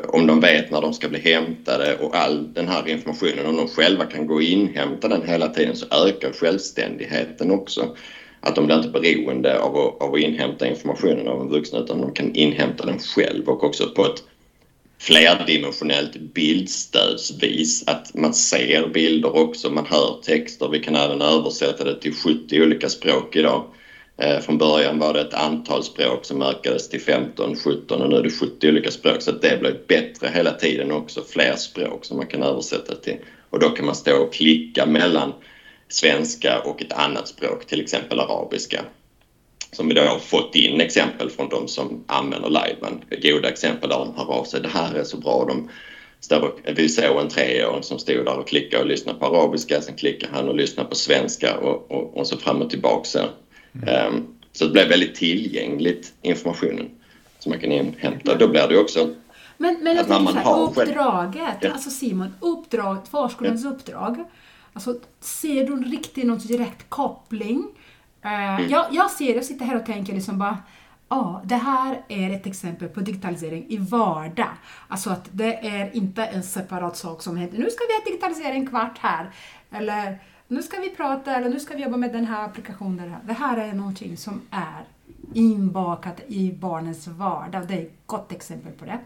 om 0.07 0.27
de 0.27 0.39
vet 0.39 0.71
när 0.71 0.81
de 0.81 0.93
ska 0.93 1.07
bli 1.07 1.19
hämtade 1.19 1.95
och 1.95 2.15
all 2.15 2.53
den 2.53 2.67
här 2.67 2.87
informationen, 2.87 3.45
om 3.45 3.57
de 3.57 3.67
själva 3.67 4.05
kan 4.05 4.27
gå 4.27 4.33
och 4.33 4.43
inhämta 4.43 5.07
den 5.07 5.23
hela 5.23 5.47
tiden 5.47 5.75
så 5.75 5.85
ökar 5.91 6.31
självständigheten 6.31 7.51
också 7.51 7.95
att 8.45 8.55
de 8.55 8.65
blir 8.65 8.77
inte 8.77 8.89
beroende 8.89 9.59
av 9.59 9.77
att, 9.77 10.01
av 10.01 10.13
att 10.13 10.19
inhämta 10.19 10.67
informationen 10.67 11.27
av 11.27 11.41
en 11.41 11.49
vuxen 11.49 11.83
utan 11.83 12.01
de 12.01 12.13
kan 12.13 12.35
inhämta 12.35 12.85
den 12.85 12.99
själv 12.99 13.49
och 13.49 13.63
också 13.63 13.89
på 13.89 14.05
ett 14.05 14.23
flerdimensionellt 14.99 16.17
bildstödsvis. 16.17 17.83
Att 17.87 18.13
man 18.13 18.33
ser 18.33 18.87
bilder 18.87 19.35
också, 19.35 19.69
man 19.69 19.85
hör 19.85 20.21
texter. 20.23 20.69
Vi 20.69 20.79
kan 20.79 20.95
även 20.95 21.21
översätta 21.21 21.83
det 21.83 22.01
till 22.01 22.13
70 22.13 22.61
olika 22.61 22.89
språk 22.89 23.35
idag. 23.35 23.65
Eh, 24.17 24.39
från 24.39 24.57
början 24.57 24.99
var 24.99 25.13
det 25.13 25.21
ett 25.21 25.33
antal 25.33 25.83
språk 25.83 26.25
som 26.25 26.41
ökades 26.41 26.89
till 26.89 27.01
15, 27.01 27.55
17 27.55 28.01
och 28.01 28.09
nu 28.09 28.15
är 28.15 28.23
det 28.23 28.29
70 28.29 28.69
olika 28.69 28.91
språk. 28.91 29.21
Så 29.21 29.31
det 29.31 29.59
blir 29.59 29.81
bättre 29.87 30.31
hela 30.33 30.51
tiden 30.51 30.91
också, 30.91 31.23
fler 31.27 31.55
språk 31.55 32.05
som 32.05 32.17
man 32.17 32.27
kan 32.27 32.43
översätta 32.43 32.95
till. 32.95 33.17
Och 33.49 33.59
då 33.59 33.69
kan 33.69 33.85
man 33.85 33.95
stå 33.95 34.23
och 34.23 34.33
klicka 34.33 34.85
mellan 34.85 35.33
svenska 35.89 36.59
och 36.59 36.81
ett 36.81 36.93
annat 36.93 37.27
språk, 37.27 37.65
till 37.65 37.81
exempel 37.81 38.19
arabiska. 38.19 38.81
Som 39.71 39.87
vi 39.87 39.93
då 39.93 40.01
har 40.01 40.19
fått 40.19 40.55
in 40.55 40.81
exempel 40.81 41.29
från 41.29 41.49
de 41.49 41.67
som 41.67 42.03
använder 42.07 42.49
Liveman. 42.49 43.01
Goda 43.21 43.49
exempel 43.49 43.89
där 43.89 43.97
de 43.97 44.15
hör 44.15 44.33
av 44.33 44.43
sig. 44.43 44.61
Det 44.61 44.69
här 44.69 44.93
är 44.93 45.03
så 45.03 45.17
bra. 45.17 45.45
De 45.47 45.69
står, 46.19 46.53
vi 46.75 46.89
såg 46.89 47.19
en 47.19 47.29
treåring 47.29 47.83
som 47.83 47.99
stod 47.99 48.25
där 48.25 48.37
och 48.37 48.47
klickade 48.47 48.83
och 48.83 48.89
lyssnade 48.89 49.19
på 49.19 49.25
arabiska. 49.25 49.81
Sen 49.81 49.95
klickade 49.95 50.33
han 50.33 50.49
och 50.49 50.55
lyssnade 50.55 50.89
på 50.89 50.95
svenska 50.95 51.57
och, 51.57 51.91
och, 51.91 52.17
och 52.17 52.27
så 52.27 52.37
fram 52.37 52.61
och 52.61 52.69
tillbaka. 52.69 53.05
Så. 53.05 53.19
Mm. 53.73 54.13
Um, 54.13 54.27
så 54.51 54.65
det 54.65 54.71
blev 54.71 54.89
väldigt 54.89 55.15
tillgängligt 55.15 56.13
informationen 56.21 56.89
som 57.39 57.49
man 57.49 57.59
kan 57.59 57.71
inhämta. 57.71 58.35
Då 58.35 58.47
blir 58.47 58.67
det 58.67 58.77
också 58.77 59.09
men, 59.57 59.77
men 59.81 59.95
jag 59.95 60.07
tänker 60.07 60.33
så 60.33 60.37
här, 60.37 60.63
uppdraget, 60.63 61.57
ja. 61.61 61.71
alltså 61.71 61.89
Simon, 61.89 62.35
uppdraget, 62.39 63.07
förskolans 63.07 63.65
uppdrag 63.65 64.25
Alltså, 64.75 64.99
ser 65.19 65.67
du 65.67 65.75
riktigt 65.75 66.25
någon 66.25 66.37
direkt 66.37 66.89
koppling? 66.89 67.67
Uh, 68.25 68.71
jag, 68.71 68.85
jag 68.91 69.11
ser, 69.11 69.35
jag 69.35 69.45
sitter 69.45 69.65
här 69.65 69.75
och 69.75 69.85
tänker 69.85 70.13
liksom 70.13 70.39
bara 70.39 70.57
Ja, 71.09 71.41
det 71.45 71.55
här 71.55 72.01
är 72.07 72.29
ett 72.29 72.45
exempel 72.45 72.87
på 72.87 72.99
digitalisering 72.99 73.65
i 73.69 73.77
vardag. 73.77 74.49
Alltså 74.87 75.09
att 75.09 75.29
det 75.31 75.67
är 75.67 75.95
inte 75.95 76.25
en 76.25 76.43
separat 76.43 76.97
sak 76.97 77.21
som 77.21 77.37
heter 77.37 77.57
nu 77.57 77.69
ska 77.69 77.85
vi 77.87 77.93
ha 77.93 78.05
digitalisering 78.05 78.67
kvart 78.67 78.97
här. 78.97 79.31
Eller 79.71 80.19
nu 80.47 80.63
ska 80.63 80.79
vi 80.79 80.89
prata 80.89 81.35
eller 81.35 81.49
nu 81.49 81.59
ska 81.59 81.75
vi 81.75 81.83
jobba 81.83 81.97
med 81.97 82.13
den 82.13 82.25
här 82.25 82.45
applikationen. 82.45 83.15
Det 83.23 83.33
här 83.33 83.57
är 83.57 83.73
någonting 83.73 84.17
som 84.17 84.41
är 84.49 84.85
inbakat 85.33 86.21
i 86.27 86.53
barnens 86.53 87.07
vardag. 87.07 87.67
Det 87.67 87.73
är 87.73 87.81
ett 87.81 87.99
gott 88.05 88.31
exempel 88.31 88.71
på 88.71 88.85
det. 88.85 88.99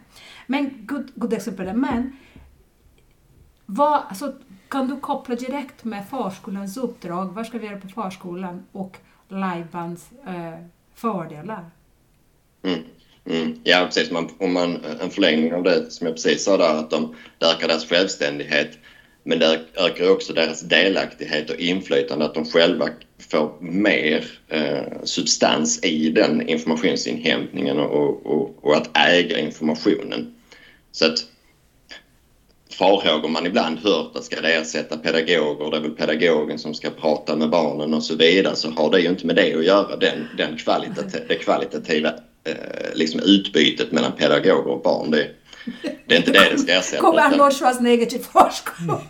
Men, 0.47 0.85
god, 0.85 1.11
god 1.15 1.33
exempel. 1.33 1.75
Men 1.75 2.17
vad, 3.65 4.01
alltså, 4.09 4.33
kan 4.69 4.87
du 4.87 4.99
koppla 4.99 5.35
direkt 5.35 5.83
med 5.83 6.05
förskolans 6.09 6.77
uppdrag, 6.77 7.25
vad 7.33 7.45
ska 7.45 7.57
vi 7.57 7.67
göra 7.67 7.79
på 7.79 7.87
förskolan 7.87 8.65
och 8.71 8.97
Lajbans 9.27 10.09
eh, 10.27 10.65
fördelar? 10.95 11.69
Mm. 12.63 12.79
Mm. 13.25 13.59
Ja, 13.63 13.85
precis. 13.85 14.11
Man, 14.11 14.29
om 14.37 14.53
man, 14.53 14.75
eh, 14.75 15.01
en 15.01 15.09
förlängning 15.09 15.53
av 15.53 15.63
det 15.63 15.91
som 15.91 16.07
jag 16.07 16.15
precis 16.15 16.43
sa 16.43 16.57
där, 16.57 16.75
att 16.75 16.89
de, 16.89 17.15
det 17.37 17.45
ökar 17.45 17.67
deras 17.67 17.85
självständighet. 17.85 18.77
Men 19.23 19.39
det 19.39 19.65
ökar 19.75 20.11
också 20.11 20.33
deras 20.33 20.61
delaktighet 20.61 21.49
och 21.49 21.55
inflytande, 21.55 22.25
att 22.25 22.33
de 22.33 22.45
själva 22.45 22.89
får 23.31 23.61
mer 23.61 24.31
eh, 24.47 25.03
substans 25.03 25.83
i 25.83 26.09
den 26.09 26.49
informationsinhämtningen 26.49 27.79
och, 27.79 28.25
och, 28.25 28.65
och, 28.65 28.75
att 28.75 28.97
äga 28.97 29.39
informationen. 29.39 30.35
Så 30.91 31.05
att 31.05 31.25
farhågor 32.79 33.29
man 33.29 33.45
ibland 33.45 33.79
hört 33.79 34.15
att 34.15 34.23
ska 34.23 34.41
det 34.41 34.53
ersätta 34.53 34.97
pedagoger, 34.97 35.71
det 35.71 35.77
är 35.77 35.81
väl 35.81 35.91
pedagogen 35.91 36.59
som 36.59 36.73
ska 36.73 36.89
prata 36.89 37.35
med 37.35 37.49
barnen 37.49 37.93
och 37.93 38.03
så 38.03 38.15
vidare, 38.15 38.55
så 38.55 38.71
har 38.71 38.91
det 38.91 38.99
ju 38.99 39.09
inte 39.09 39.25
med 39.25 39.35
det 39.35 39.55
att 39.55 39.65
göra, 39.65 39.95
den, 39.95 40.27
den 40.37 40.57
kvalitativa, 40.57 41.23
det 41.27 41.35
kvalitativa 41.35 42.09
eh, 42.43 42.53
liksom 42.93 43.19
utbytet 43.19 43.91
mellan 43.91 44.11
pedagoger 44.11 44.67
och 44.67 44.81
barn. 44.81 45.11
Det, 45.11 45.27
det 46.05 46.15
är 46.15 46.17
inte 46.17 46.31
det 46.31 46.49
det 46.51 46.57
ska 46.57 46.71
ersätta. 46.71 47.01
Kommer 47.01 47.21
Arnold 47.21 47.53
Schwarzenegger 47.53 48.05
till 48.05 48.19
förskolan? 48.33 49.01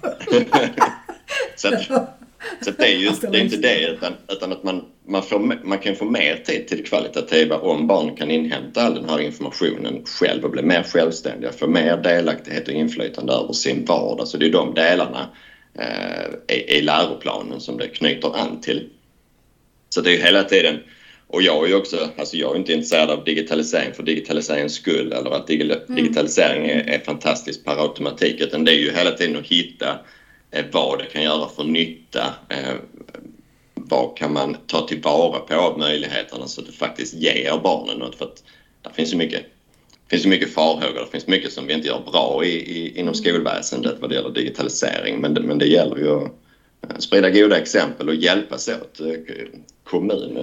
Så, 2.66 2.72
det 2.72 2.86
är 2.86 2.98
ju 2.98 3.10
det 3.32 3.38
är 3.38 3.42
inte 3.42 3.58
det 3.58 3.88
utan, 3.88 4.14
utan 4.28 4.52
att 4.52 4.64
man, 4.64 4.86
man, 5.08 5.24
får, 5.24 5.40
man 5.66 5.78
kan 5.78 5.96
få 5.96 6.06
mer 6.06 6.36
tid 6.36 6.68
till 6.68 6.78
det 6.78 6.84
kvalitativa 6.84 7.58
om 7.58 7.88
barn 7.88 8.16
kan 8.16 8.32
inhämta 8.32 8.82
all 8.82 8.96
den 8.96 9.10
här 9.10 9.20
informationen 9.20 10.06
själv 10.06 10.44
och 10.46 10.52
bli 10.52 10.62
mer 10.62 10.84
självständiga, 10.84 11.52
få 11.52 11.68
mer 11.68 11.98
delaktighet 11.98 12.68
och 12.68 12.74
inflytande 12.74 13.34
över 13.34 13.54
sin 13.54 13.86
vardag. 13.86 14.28
Så 14.28 14.38
det 14.38 14.46
är 14.46 14.52
de 14.52 14.74
delarna 14.74 15.30
eh, 15.80 16.56
i, 16.56 16.78
i 16.78 16.82
läroplanen 16.82 17.60
som 17.60 17.78
det 17.78 17.88
knyter 17.88 18.38
an 18.38 18.62
till. 18.62 18.90
Så 19.90 20.02
det 20.02 20.16
är 20.16 20.24
hela 20.24 20.44
tiden 20.44 20.80
och 21.32 21.42
jag 21.42 21.64
är 21.64 21.68
ju 21.68 21.76
också, 21.76 22.10
alltså 22.18 22.38
jag 22.38 22.52
är 22.52 22.60
inte 22.60 22.74
intresserad 22.74 23.10
av 23.10 23.24
digitalisering 23.24 23.94
för 23.94 24.04
digitaliseringens 24.04 24.74
skull 24.74 25.14
eller 25.14 25.32
att 25.32 25.50
mm. 25.50 25.78
digitalisering 25.88 26.70
är, 26.70 26.90
är 26.90 27.00
fantastiskt 27.00 27.66
per 27.66 27.82
automatik 27.82 28.42
utan 28.42 28.66
det 28.66 28.72
är 28.72 28.80
ju 28.80 28.92
hela 28.92 29.12
tiden 29.12 29.38
att 29.38 29.46
hitta 29.46 30.00
vad 30.72 31.00
det 31.00 31.06
kan 31.06 31.24
göra 31.24 31.50
för 31.50 31.64
nytta. 31.64 32.34
Eh, 32.50 32.74
vad 33.74 34.18
kan 34.18 34.34
man 34.34 34.58
ta 34.68 34.88
tillvara 34.88 35.40
på 35.40 35.56
av 35.56 35.80
möjligheterna 35.80 36.48
så 36.48 36.62
att 36.62 36.68
det 36.68 36.74
faktiskt 36.74 37.14
ger 37.14 37.60
barnen 37.64 37.98
något. 37.98 38.16
För 38.16 38.26
att 38.26 38.44
det 38.82 38.90
finns 38.94 39.14
ju 39.14 39.18
mycket, 39.18 39.46
finns 40.10 40.26
mycket 40.26 40.54
farhågor, 40.54 41.00
det 41.06 41.12
finns 41.12 41.28
mycket 41.28 41.54
som 41.54 41.68
vi 41.68 41.74
inte 41.74 41.88
gör 41.88 42.02
bra 42.12 42.46
i, 42.46 42.50
i, 42.50 42.90
inom 42.90 43.02
mm. 43.02 43.14
skolväsendet 43.14 43.96
vad 44.00 44.10
det 44.10 44.16
gäller 44.16 44.30
digitalisering 44.30 45.22
men 45.22 45.34
det, 45.34 45.42
men 45.42 45.58
det 45.58 45.68
gäller 45.68 45.98
ju 45.98 46.12
att 46.12 46.32
eh, 46.90 46.98
sprida 47.00 47.30
goda 47.30 47.58
exempel 47.58 48.10
och 48.10 48.16
hjälpas 48.16 48.70
åt. 48.70 49.00
Kommun, 49.84 50.38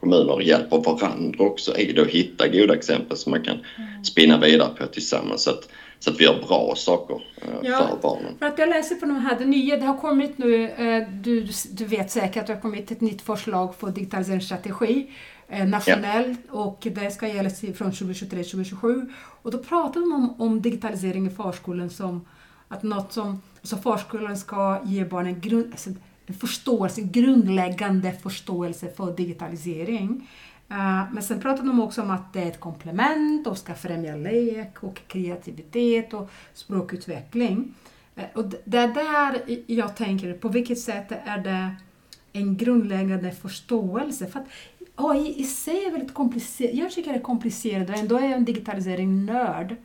kommuner 0.00 0.40
hjälper 0.40 0.76
varandra 0.76 1.44
också 1.44 1.76
i 1.76 1.92
det 1.92 2.02
och 2.02 2.08
hitta 2.08 2.48
goda 2.48 2.74
exempel 2.74 3.16
som 3.16 3.30
man 3.30 3.44
kan 3.44 3.58
mm. 3.78 4.04
spinna 4.04 4.40
vidare 4.40 4.70
på 4.78 4.86
tillsammans 4.86 5.42
så 5.42 5.50
att, 5.50 5.68
så 6.04 6.10
att 6.10 6.20
vi 6.20 6.24
gör 6.24 6.42
bra 6.46 6.74
saker 6.76 7.14
eh, 7.36 7.48
ja, 7.62 7.88
för 7.88 7.96
barnen. 8.02 8.38
För 8.38 8.46
att 8.46 8.58
jag 8.58 8.68
läser 8.68 8.94
på 8.94 9.06
de 9.06 9.16
här, 9.16 9.38
det 9.38 9.44
nya, 9.44 9.76
det 9.76 9.86
har 9.86 9.98
kommit 9.98 10.38
nu, 10.38 10.70
eh, 10.70 11.08
du, 11.08 11.48
du 11.70 11.84
vet 11.84 12.10
säkert 12.10 12.40
att 12.40 12.46
det 12.46 12.54
har 12.54 12.60
kommit 12.60 12.90
ett 12.90 13.00
nytt 13.00 13.22
förslag 13.22 13.74
för 13.74 13.90
digitaliseringsstrategi 13.90 15.10
eh, 15.48 15.66
nationellt 15.66 16.40
ja. 16.48 16.54
och 16.54 16.86
det 16.94 17.10
ska 17.10 17.28
gälla 17.28 17.50
från 17.50 17.92
2023-2027 17.92 19.12
och 19.42 19.50
då 19.50 19.58
pratar 19.58 20.00
de 20.00 20.12
om, 20.12 20.40
om 20.40 20.62
digitalisering 20.62 21.26
i 21.26 21.30
förskolan 21.30 21.90
som 21.90 22.26
att 22.68 22.82
något 22.82 23.12
som, 23.12 23.42
så 23.62 23.76
förskolan 23.76 24.36
ska 24.36 24.80
ge 24.84 25.04
barnen 25.04 25.40
grund, 25.40 25.66
alltså, 25.70 25.90
en 26.26 26.34
förståelse, 26.34 27.00
grundläggande 27.00 28.12
förståelse 28.12 28.88
för 28.96 29.16
digitalisering. 29.16 30.28
Eh, 30.74 31.12
men 31.12 31.22
sen 31.22 31.40
pratar 31.40 31.64
de 31.64 31.80
också 31.80 32.02
om 32.02 32.10
att 32.10 32.32
det 32.32 32.42
är 32.42 32.46
ett 32.46 32.60
komplement 32.60 33.46
och 33.46 33.58
ska 33.58 33.74
främja 33.74 34.16
lek 34.16 34.82
och 34.82 35.00
kreativitet 35.06 36.14
och 36.14 36.30
språkutveckling. 36.54 37.74
Eh, 38.16 38.24
och 38.34 38.44
det 38.64 38.78
är 38.78 38.88
där 38.88 39.42
jag 39.66 39.96
tänker, 39.96 40.34
på 40.34 40.48
vilket 40.48 40.78
sätt 40.78 41.12
är 41.24 41.38
det 41.38 41.74
en 42.32 42.56
grundläggande 42.56 43.30
förståelse? 43.30 44.26
För 44.26 44.40
att 44.40 44.46
AI 44.94 45.40
i 45.40 45.44
sig 45.44 45.84
är 45.84 45.90
väldigt 45.90 46.14
komplicerat. 46.14 46.74
Jag 46.74 46.90
tycker 46.90 47.12
det 47.12 47.18
är 47.18 47.22
komplicerat 47.22 47.88
och 47.88 47.96
ändå 47.96 48.16
är 48.16 48.22
jag 48.22 48.32
en 48.32 48.44
digitalisering-nörd. 48.44 49.76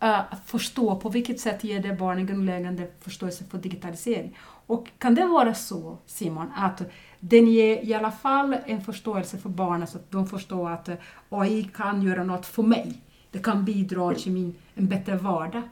Eh, 0.00 0.20
förstå 0.46 0.96
på 0.96 1.08
vilket 1.08 1.40
sätt 1.40 1.64
ger 1.64 1.80
det 1.80 1.92
barnen 1.92 2.26
grundläggande 2.26 2.86
förståelse 3.00 3.44
för 3.44 3.58
digitalisering. 3.58 4.38
Och 4.66 4.88
kan 4.98 5.14
det 5.14 5.26
vara 5.26 5.54
så, 5.54 5.98
Simon, 6.06 6.52
att 6.56 6.82
den 7.20 7.46
ger 7.46 7.84
i 7.84 7.94
alla 7.94 8.10
fall 8.10 8.56
en 8.66 8.80
förståelse 8.80 9.38
för 9.38 9.48
barnen 9.48 9.86
så 9.86 9.98
att 9.98 10.10
de 10.10 10.26
förstår 10.26 10.70
att 10.70 10.88
eh, 10.88 10.94
AI 11.28 11.68
kan 11.74 12.02
göra 12.02 12.24
något 12.24 12.46
för 12.46 12.62
mig. 12.62 12.92
Det 13.30 13.38
kan 13.38 13.64
bidra 13.64 14.14
till 14.14 14.32
min, 14.32 14.54
en 14.74 14.86
bättre 14.88 15.16
vardag. 15.16 15.62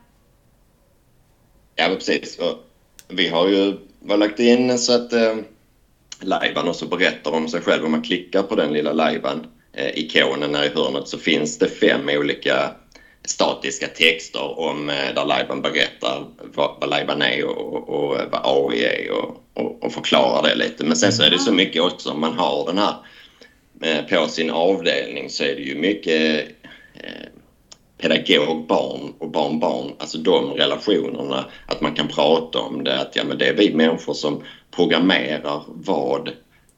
Ja, 1.77 1.89
precis. 1.89 2.39
vi 3.09 3.29
har 3.29 3.49
ju 3.49 3.79
lagt 4.01 4.41
in 4.41 4.79
så 4.79 4.95
att 4.95 5.13
eh, 5.13 5.37
Lajban 6.21 6.69
också 6.69 6.87
berättar 6.87 7.31
om 7.31 7.49
sig 7.49 7.61
själv. 7.61 7.85
Om 7.85 7.91
man 7.91 8.03
klickar 8.03 8.43
på 8.43 8.55
den 8.55 8.73
lilla 8.73 8.93
Lajban-ikonen 8.93 10.55
eh, 10.55 10.61
här 10.61 10.67
i 10.67 10.75
hörnet 10.75 11.09
så 11.09 11.19
finns 11.19 11.59
det 11.59 11.69
fem 11.69 12.09
olika 12.09 12.71
statiska 13.25 13.89
texter 13.89 14.59
om 14.59 14.91
eh, 14.91 15.15
där 15.15 15.25
Lajban 15.25 15.63
berättar 15.63 16.27
vad, 16.55 16.77
vad 16.81 16.91
Lajban 16.91 17.23
är 17.23 17.45
och, 17.45 17.89
och, 17.89 18.17
vad 18.31 18.41
AI 18.45 18.85
är 18.85 19.11
och, 19.11 19.43
och, 19.55 19.85
och, 19.85 19.93
förklarar 19.93 20.43
det 20.43 20.55
lite. 20.55 20.85
Men 20.85 20.97
sen 20.97 21.13
så 21.13 21.23
är 21.23 21.31
det 21.31 21.39
så 21.39 21.53
mycket 21.53 21.83
också 21.83 22.11
om 22.11 22.21
man 22.21 22.39
har 22.39 22.67
den 22.67 22.79
här 22.79 22.95
eh, 23.83 24.05
på 24.05 24.29
sin 24.29 24.51
avdelning 24.51 25.31
så 25.31 25.45
är 25.45 25.55
det 25.55 25.63
ju 25.63 25.75
mycket 25.75 26.49
eh, 26.95 27.27
pedagog, 27.99 28.67
barn 28.67 29.15
och 29.19 29.31
barnbarn, 29.31 29.93
alltså 29.99 30.19
de 30.19 30.53
relationerna, 30.53 31.45
att 31.67 31.81
man 31.81 31.95
kan 31.95 32.09
prata 32.09 32.59
om 32.59 32.85
det, 32.85 33.01
att 33.01 33.17
ja 33.17 33.25
men 33.25 33.39
det 33.39 33.47
är 33.47 33.55
vi 33.55 33.75
människor 33.75 34.15
som 34.15 34.43
programmerar 34.71 35.63
vad 35.67 36.29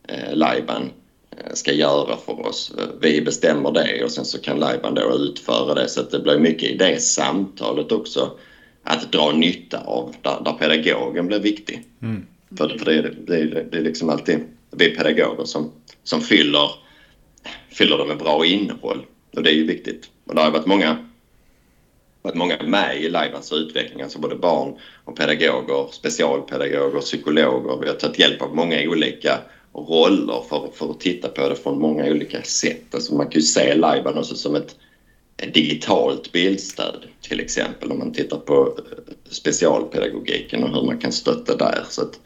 eh, 0.09 0.35
Lajban 0.35 0.83
Eh, 0.83 1.06
ska 1.55 1.73
göra 1.73 2.17
för 2.17 2.47
oss. 2.47 2.73
Vi 3.01 3.21
bestämmer 3.23 3.73
det 3.73 4.05
och 4.05 4.11
sen 4.11 4.25
så 4.25 4.41
kan 4.41 4.59
Lajban 4.59 4.95
då 4.95 5.15
utföra 5.15 5.75
det. 5.75 5.89
Så 5.89 6.01
att 6.01 6.11
det 6.11 6.19
blir 6.19 6.39
mycket 6.39 6.71
i 6.71 6.77
det 6.77 7.03
samtalet 7.03 7.93
också 7.93 8.39
att 8.83 9.13
dra 9.13 9.33
nytta 9.33 9.79
av, 9.79 10.15
där, 10.23 10.41
där 10.45 10.53
pedagogen 10.53 11.27
blir 11.27 11.39
viktig. 11.39 11.83
Mm. 12.03 12.27
För, 12.59 12.69
för 12.69 12.85
det, 12.85 13.01
det, 13.27 13.65
det 13.71 13.79
är 13.79 13.83
liksom 13.83 14.11
alltid 14.11 14.41
vi 14.71 14.89
pedagoger 14.89 15.45
som, 15.45 15.73
som 16.05 16.21
fyller, 16.21 16.71
fyller 17.71 17.99
det 17.99 18.05
med 18.05 18.19
bra 18.19 18.47
innehåll. 18.47 19.07
Och 19.37 19.43
det 19.43 19.51
är 19.51 19.55
ju 19.55 19.67
viktigt. 19.67 20.11
Och 20.27 20.35
det 20.35 20.41
har 20.41 20.51
varit 20.51 20.67
många, 20.67 21.09
varit 22.23 22.37
många 22.37 22.57
med 22.63 22.97
i 22.97 23.09
Lajbans 23.09 23.53
utveckling, 23.53 24.03
alltså 24.03 24.19
både 24.19 24.37
barn 24.37 24.79
och 25.05 25.17
pedagoger, 25.17 25.87
specialpedagoger, 25.93 27.01
psykologer. 27.01 27.79
Vi 27.81 27.89
har 27.89 27.95
tagit 27.95 28.19
hjälp 28.19 28.43
av 28.43 28.55
många 28.55 28.81
olika 28.83 29.41
roller 29.77 30.43
för, 30.49 30.71
för 30.75 30.91
att 30.91 31.01
titta 31.01 31.29
på 31.29 31.49
det 31.49 31.57
från 31.57 31.81
många 31.81 32.05
olika 32.05 32.43
sätt. 32.43 32.95
Alltså 32.95 33.15
man 33.15 33.27
kan 33.27 33.41
ju 33.41 33.47
se 33.47 33.75
Lajban 33.75 34.19
också 34.19 34.35
som 34.35 34.55
ett, 34.55 34.77
ett 35.37 35.55
digitalt 35.55 36.33
bildstöd 36.33 37.07
till 37.21 37.41
exempel 37.41 37.93
om 37.93 37.99
man 37.99 38.13
tittar 38.13 38.37
på 38.37 38.79
eh, 38.79 39.13
specialpedagogiken 39.31 40.65
och 40.65 40.71
hur 40.71 40.83
man 40.83 40.99
kan 40.99 41.13
stötta 41.13 41.57
där. 41.57 41.85
Så 41.89 42.03
att, 42.03 42.21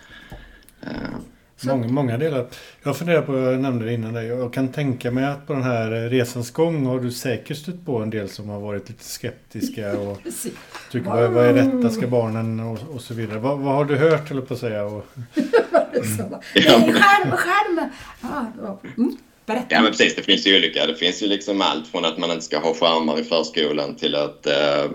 uh, 0.84 1.18
Många, 1.62 1.88
många 1.88 2.18
delar. 2.18 2.46
Jag 2.82 2.96
funderar 2.96 3.22
på, 3.22 3.38
jag 3.38 3.60
nämnde 3.60 3.84
det 3.84 3.92
innan, 3.92 4.26
jag 4.26 4.52
kan 4.52 4.68
tänka 4.68 5.10
mig 5.10 5.24
att 5.24 5.46
på 5.46 5.52
den 5.52 5.62
här 5.62 5.90
resans 5.90 6.50
gång 6.50 6.86
har 6.86 7.00
du 7.00 7.10
säkert 7.10 7.56
stött 7.56 7.86
på 7.86 7.98
en 7.98 8.10
del 8.10 8.28
som 8.28 8.48
har 8.48 8.60
varit 8.60 8.88
lite 8.88 9.04
skeptiska 9.04 9.98
och 9.98 10.18
tycker 10.90 11.10
vad, 11.10 11.30
vad 11.30 11.46
är 11.46 11.52
detta, 11.52 11.90
ska 11.90 12.06
barnen 12.06 12.60
och, 12.60 12.78
och 12.94 13.00
så 13.00 13.14
vidare. 13.14 13.38
Vad, 13.38 13.58
vad 13.58 13.74
har 13.74 13.84
du 13.84 13.96
hört 13.96 14.30
eller 14.30 14.42
på 14.42 14.54
att 14.54 14.60
säga? 14.60 14.84
Och... 14.84 15.06
Nej, 16.54 16.64
skärm, 16.92 17.36
skärm! 17.36 17.90
mm. 18.96 19.16
Berätta. 19.50 19.66
Ja 19.68 19.82
men 19.82 19.90
precis, 19.90 20.16
det 20.16 20.22
finns 20.22 20.46
ju 20.46 20.56
olika. 20.56 20.86
Det 20.86 20.94
finns 20.94 21.22
ju 21.22 21.26
liksom 21.26 21.62
allt 21.62 21.88
från 21.88 22.04
att 22.04 22.18
man 22.18 22.30
inte 22.30 22.44
ska 22.44 22.58
ha 22.58 22.74
skärmar 22.74 23.20
i 23.20 23.24
förskolan 23.24 23.96
till 23.96 24.14
att 24.14 24.46
eh, 24.46 24.90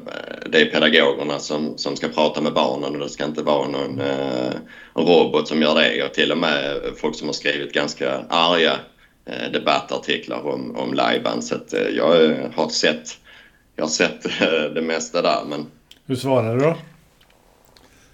det 0.50 0.62
är 0.62 0.65
pedagogerna 0.65 1.39
som, 1.39 1.78
som 1.78 1.96
ska 1.96 2.08
prata 2.08 2.41
med 2.41 2.54
barnen 2.54 2.94
och 2.94 3.00
det 3.00 3.10
ska 3.10 3.26
inte 3.26 3.44
vara 3.44 3.68
någon 3.68 4.02
eh, 4.02 4.54
robot 4.94 5.48
som 5.48 5.62
gör 5.62 5.76
det. 5.76 6.04
Och 6.04 6.13
till 6.13 6.32
och 6.32 6.38
med 6.38 6.80
folk 6.98 7.15
som 7.15 7.28
har 7.28 7.34
skrivit 7.34 7.74
ganska 7.74 8.20
arga 8.30 8.74
eh, 9.26 9.52
debattartiklar 9.52 10.48
om, 10.48 10.76
om 10.76 10.94
lajban. 10.94 11.41
Så 11.41 11.56
att, 11.56 11.74
eh, 11.74 11.88
jag 11.88 12.36
har 12.56 12.70
sett, 12.70 13.18
jag 13.76 13.84
har 13.84 13.89
sett 13.89 14.26
eh, 14.41 14.74
det 14.76 14.82
mesta 14.82 15.22
där. 15.22 15.44
Men... 15.50 15.65
Hur 16.06 16.15
svarar 16.15 16.56
du 16.56 16.62
då? 16.62 16.78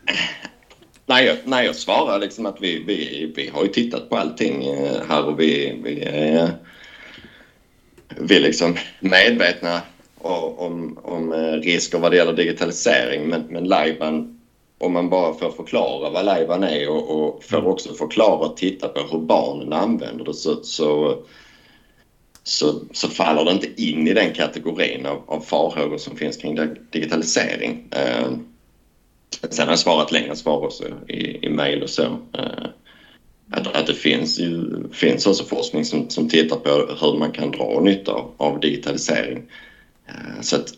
Nej, 1.06 1.26
jag, 1.26 1.38
nej, 1.46 1.66
jag 1.66 1.76
svarar 1.76 2.20
liksom 2.20 2.46
att 2.46 2.62
vi, 2.62 2.84
vi, 2.84 3.32
vi 3.36 3.50
har 3.54 3.64
ju 3.64 3.70
tittat 3.70 4.10
på 4.10 4.18
allting 4.18 4.66
eh, 4.66 5.02
här 5.10 5.26
och 5.26 5.40
vi, 5.40 5.80
vi, 5.84 6.04
är, 6.04 6.52
vi 8.18 8.36
är 8.36 8.40
liksom 8.40 8.78
medvetna 9.00 9.82
om, 10.18 11.00
om 11.04 11.34
eh, 11.34 11.54
risker 11.54 12.00
vad 12.00 12.12
det 12.12 12.18
gäller 12.18 12.34
digitalisering. 12.34 13.28
Men, 13.28 13.42
men 13.42 13.64
Lajban, 13.64 14.40
om 14.78 14.94
man 14.94 15.10
bara 15.10 15.34
får 15.34 15.52
förklara 15.52 16.10
vad 16.10 16.26
Lajban 16.26 16.64
är 16.64 16.90
och, 16.90 17.10
och 17.10 17.44
får 17.44 17.58
mm. 17.58 17.70
också 17.72 17.94
förklara 17.94 18.48
och 18.48 18.58
titta 18.58 18.88
på 18.88 19.00
hur 19.12 19.20
barnen 19.20 19.74
använder 19.74 20.26
det 20.26 20.34
så, 20.34 20.64
så 20.64 21.18
så, 22.44 22.82
så 22.92 23.08
faller 23.08 23.46
det 23.46 23.52
inte 23.52 23.84
in 23.84 24.08
i 24.08 24.14
den 24.14 24.34
kategorin 24.34 25.06
av, 25.06 25.24
av 25.28 25.40
farhågor 25.40 25.98
som 25.98 26.16
finns 26.16 26.38
kring 26.38 26.60
digitalisering. 26.92 27.88
Sen 29.50 29.66
har 29.66 29.72
jag 29.72 29.80
svarat 29.80 30.12
längre 30.12 30.36
svar 30.36 30.66
också 30.66 30.84
i, 31.08 31.46
i 31.46 31.50
mejl 31.50 31.84
och 31.84 31.90
så. 31.90 32.04
Eh, 32.34 32.66
att, 33.52 33.76
att 33.76 33.88
det 33.88 33.94
finns, 33.94 34.40
ju, 34.40 34.66
finns 34.94 35.28
också 35.28 35.44
forskning 35.44 35.86
som, 35.86 36.10
som 36.10 36.30
tittar 36.30 36.56
på 36.56 36.70
hur 37.02 37.18
man 37.20 37.32
kan 37.32 37.52
dra 37.52 37.80
nytta 37.80 38.12
av, 38.12 38.32
av 38.38 38.60
digitalisering. 38.60 39.44
Eh, 40.08 40.42
så 40.42 40.56
att, 40.56 40.74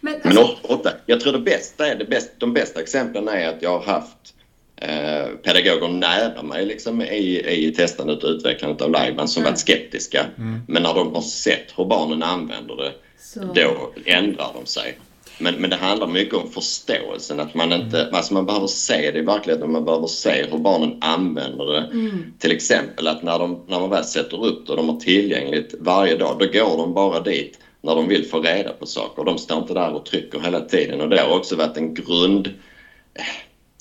men, 0.00 0.14
alltså... 0.14 0.28
men 0.28 0.76
ofta, 0.76 0.92
jag 1.06 1.20
tror 1.20 1.32
det 1.32 1.38
bästa 1.38 1.86
är, 1.86 1.96
det 1.96 2.04
bästa, 2.04 2.32
de 2.38 2.52
bästa 2.52 2.80
exemplen 2.80 3.28
är 3.28 3.48
att 3.48 3.62
jag 3.62 3.78
har 3.78 3.92
haft 3.92 4.34
eh, 4.76 5.26
pedagoger 5.42 5.88
nära 5.88 6.42
mig 6.42 6.66
liksom, 6.66 7.02
i, 7.02 7.66
i 7.66 7.74
testandet 7.76 8.24
och 8.24 8.30
utvecklandet 8.30 8.82
av 8.82 8.90
Lajban 8.90 9.28
som 9.28 9.42
mm. 9.42 9.52
varit 9.52 9.60
skeptiska. 9.60 10.26
Mm. 10.38 10.60
Men 10.68 10.82
när 10.82 10.94
de 10.94 11.14
har 11.14 11.22
sett 11.22 11.72
hur 11.76 11.84
barnen 11.84 12.22
använder 12.22 12.76
det, 12.76 12.92
Så. 13.20 13.40
då 13.40 13.92
ändrar 14.04 14.50
de 14.54 14.66
sig. 14.66 14.98
Men, 15.42 15.54
men 15.54 15.70
det 15.70 15.76
handlar 15.76 16.06
mycket 16.06 16.34
om 16.34 16.50
förståelsen. 16.50 17.40
Att 17.40 17.54
man, 17.54 17.72
inte, 17.72 18.00
mm. 18.00 18.14
alltså 18.14 18.34
man 18.34 18.46
behöver 18.46 18.66
se 18.66 19.10
det 19.10 19.18
i 19.18 19.22
verkligheten. 19.22 19.72
Man 19.72 19.84
behöver 19.84 20.06
se 20.06 20.46
hur 20.50 20.58
barnen 20.58 20.98
använder 21.00 21.64
det. 21.64 21.78
Mm. 21.78 22.32
Till 22.38 22.52
exempel 22.52 23.06
att 23.06 23.22
när, 23.22 23.38
de, 23.38 23.64
när 23.68 23.80
man 23.80 23.90
väl 23.90 24.04
sätter 24.04 24.44
upp 24.44 24.66
det 24.66 24.72
och 24.72 24.76
de 24.76 24.88
har 24.88 25.00
tillgängligt 25.00 25.74
varje 25.78 26.16
dag, 26.16 26.36
då 26.38 26.46
går 26.46 26.76
de 26.76 26.94
bara 26.94 27.20
dit 27.20 27.58
när 27.80 27.94
de 27.94 28.08
vill 28.08 28.26
få 28.26 28.40
reda 28.40 28.72
på 28.72 28.86
saker. 28.86 29.24
De 29.24 29.38
står 29.38 29.58
inte 29.58 29.74
där 29.74 29.92
och 29.92 30.06
trycker 30.06 30.40
hela 30.40 30.60
tiden. 30.60 31.00
Och 31.00 31.08
det 31.08 31.20
har 31.20 31.36
också 31.36 31.56
varit 31.56 31.76
en 31.76 31.94
grund... 31.94 32.50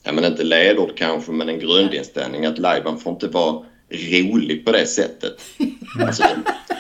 Ja, 0.04 0.12
men 0.12 0.26
inte 0.26 0.44
ledord 0.44 0.98
kanske, 0.98 1.32
men 1.32 1.50
en 1.50 1.60
grundinställning 1.60 2.46
att 2.46 2.58
lajban 2.58 3.00
får 3.00 3.14
inte 3.14 3.28
vara 3.28 3.66
rolig 3.90 4.66
på 4.66 4.72
det 4.72 4.86
sättet. 4.86 5.42
Alltså, 6.00 6.24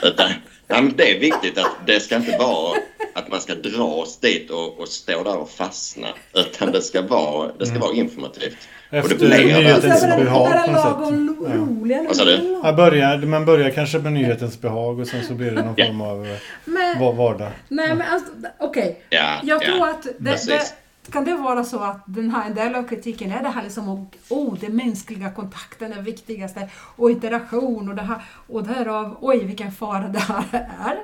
utan, 0.04 0.32
ja, 0.71 0.81
det 0.95 1.15
är 1.15 1.19
viktigt 1.19 1.57
att 1.57 1.71
det 1.88 1.99
ska 1.99 2.15
inte 2.15 2.38
vara 2.38 2.77
att 3.13 3.29
man 3.29 3.41
ska 3.41 3.55
dras 3.55 4.19
dit 4.19 4.49
och, 4.49 4.79
och 4.79 4.88
stå 4.88 5.23
där 5.23 5.38
och 5.38 5.49
fastna. 5.49 6.07
Utan 6.34 6.71
det 6.71 6.81
ska 6.81 7.01
vara, 7.01 7.51
det 7.60 7.65
ska 7.65 7.75
mm. 7.75 7.88
vara 7.88 7.93
informativt. 7.93 8.57
Efter 8.89 9.29
nyhetens 9.29 10.01
behag 10.01 10.65
på 10.65 10.71
något 10.71 12.15
sätt. 12.15 12.41
Ja. 12.63 12.73
Börjar, 12.73 13.17
man 13.17 13.45
börjar 13.45 13.69
kanske 13.69 13.99
med 13.99 14.13
nyhetens 14.13 14.62
behag 14.62 14.99
och 14.99 15.07
sen 15.07 15.23
så 15.23 15.34
blir 15.34 15.51
det 15.51 15.63
någon 15.63 15.75
form 15.75 16.01
av 16.01 16.38
men, 16.65 16.99
vardag. 16.99 17.51
Nej 17.67 17.95
men 17.95 18.07
alltså, 18.07 18.31
okej. 18.60 18.81
Okay. 18.81 18.93
Ja, 19.10 19.39
jag 19.43 19.62
tror 19.62 19.89
att 19.89 20.03
det, 20.03 20.47
det, 20.47 20.73
kan 21.09 21.25
det 21.25 21.35
vara 21.35 21.63
så 21.63 21.79
att 21.79 22.03
den 22.05 22.31
här, 22.31 22.47
en 22.49 22.55
del 22.55 22.75
av 22.75 22.83
kritiken 22.83 23.31
är 23.31 23.43
det 23.43 23.49
här 23.49 23.63
liksom 23.63 23.89
om 23.89 24.09
oh, 24.29 24.59
den 24.59 24.75
mänskliga 24.75 25.31
kontakten 25.31 25.93
är 25.93 26.01
viktigaste 26.01 26.69
och 26.95 27.11
interaktion 27.11 27.89
och 27.89 27.95
det 27.95 28.01
här 28.01 28.21
och 28.47 28.63
därav, 28.63 29.17
oj 29.21 29.45
vilken 29.45 29.71
fara 29.71 30.07
det 30.07 30.19
här 30.19 30.67
är. 30.85 30.97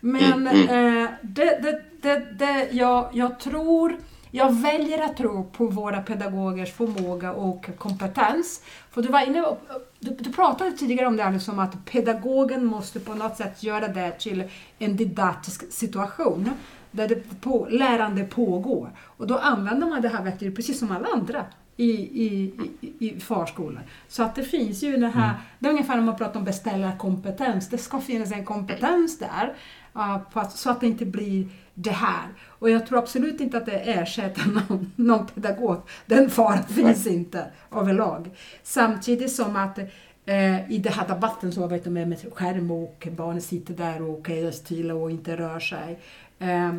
Men 0.00 0.46
mm, 0.46 0.46
mm. 0.46 1.04
Eh, 1.04 1.10
det, 1.22 1.58
det, 1.62 1.82
det, 2.02 2.38
det, 2.38 2.68
jag, 2.70 3.10
jag 3.12 3.40
tror, 3.40 3.96
jag 4.36 4.52
väljer 4.52 5.02
att 5.04 5.16
tro 5.16 5.44
på 5.44 5.66
våra 5.66 6.02
pedagogers 6.02 6.72
förmåga 6.72 7.32
och 7.32 7.66
kompetens. 7.78 8.62
För 8.90 9.02
du 9.02 9.08
var 9.08 9.26
inne 9.26 9.56
du, 10.00 10.10
du 10.10 10.32
pratade 10.32 10.72
tidigare 10.72 11.06
om 11.06 11.16
det 11.16 11.22
här 11.22 11.32
liksom 11.32 11.58
att 11.58 11.84
pedagogen 11.84 12.64
måste 12.64 13.00
på 13.00 13.14
något 13.14 13.36
sätt 13.36 13.62
göra 13.62 13.88
det 13.88 14.10
till 14.10 14.44
en 14.78 14.96
didaktisk 14.96 15.72
situation 15.72 16.50
där 16.90 17.08
det 17.08 17.40
på, 17.40 17.66
lärande 17.70 18.24
pågår. 18.24 18.90
Och 18.98 19.26
då 19.26 19.38
använder 19.38 19.86
man 19.86 20.02
det 20.02 20.08
här 20.08 20.22
verktyget 20.22 20.56
precis 20.56 20.78
som 20.78 20.92
alla 20.92 21.08
andra 21.14 21.44
i, 21.76 21.90
i, 22.24 22.52
i, 22.80 23.08
i 23.08 23.20
förskolan. 23.20 23.82
Så 24.08 24.22
att 24.22 24.34
det 24.34 24.44
finns 24.44 24.82
ju 24.82 24.96
det 24.96 25.08
här, 25.08 25.28
mm. 25.28 25.40
det 25.58 25.68
är 25.68 25.70
ungefär 25.70 25.96
när 25.96 26.02
man 26.02 26.16
pratar 26.16 26.38
om 26.38 26.44
beställarkompetens, 26.44 27.68
det 27.68 27.78
ska 27.78 28.00
finnas 28.00 28.32
en 28.32 28.44
kompetens 28.44 29.18
där 29.18 29.54
uh, 29.96 30.48
så 30.48 30.70
att 30.70 30.80
det 30.80 30.86
inte 30.86 31.06
blir 31.06 31.48
det 31.74 31.90
här. 31.90 32.28
Och 32.46 32.70
jag 32.70 32.86
tror 32.86 32.98
absolut 32.98 33.40
inte 33.40 33.56
att 33.56 33.66
det 33.66 33.92
ersätter 33.92 34.46
någon, 34.68 34.92
någon 34.96 35.26
pedagog. 35.26 35.82
Den 36.06 36.30
faran 36.30 36.64
finns 36.64 37.06
inte 37.06 37.46
överlag. 37.72 38.30
Samtidigt 38.62 39.32
som 39.32 39.56
att 39.56 39.78
eh, 40.26 40.72
i 40.72 40.78
den 40.78 40.92
här 40.92 41.08
debatten 41.08 41.52
så 41.52 41.66
vet 41.66 41.86
med, 41.86 42.08
med 42.08 42.34
skärm 42.34 42.70
och 42.70 43.08
barnen 43.16 43.42
sitter 43.42 43.74
där 43.74 44.02
och 44.02 44.30
är 44.30 44.50
stilla 44.50 44.94
och 44.94 45.10
inte 45.10 45.36
rör 45.36 45.60
sig. 45.60 45.98
Eh, 46.38 46.74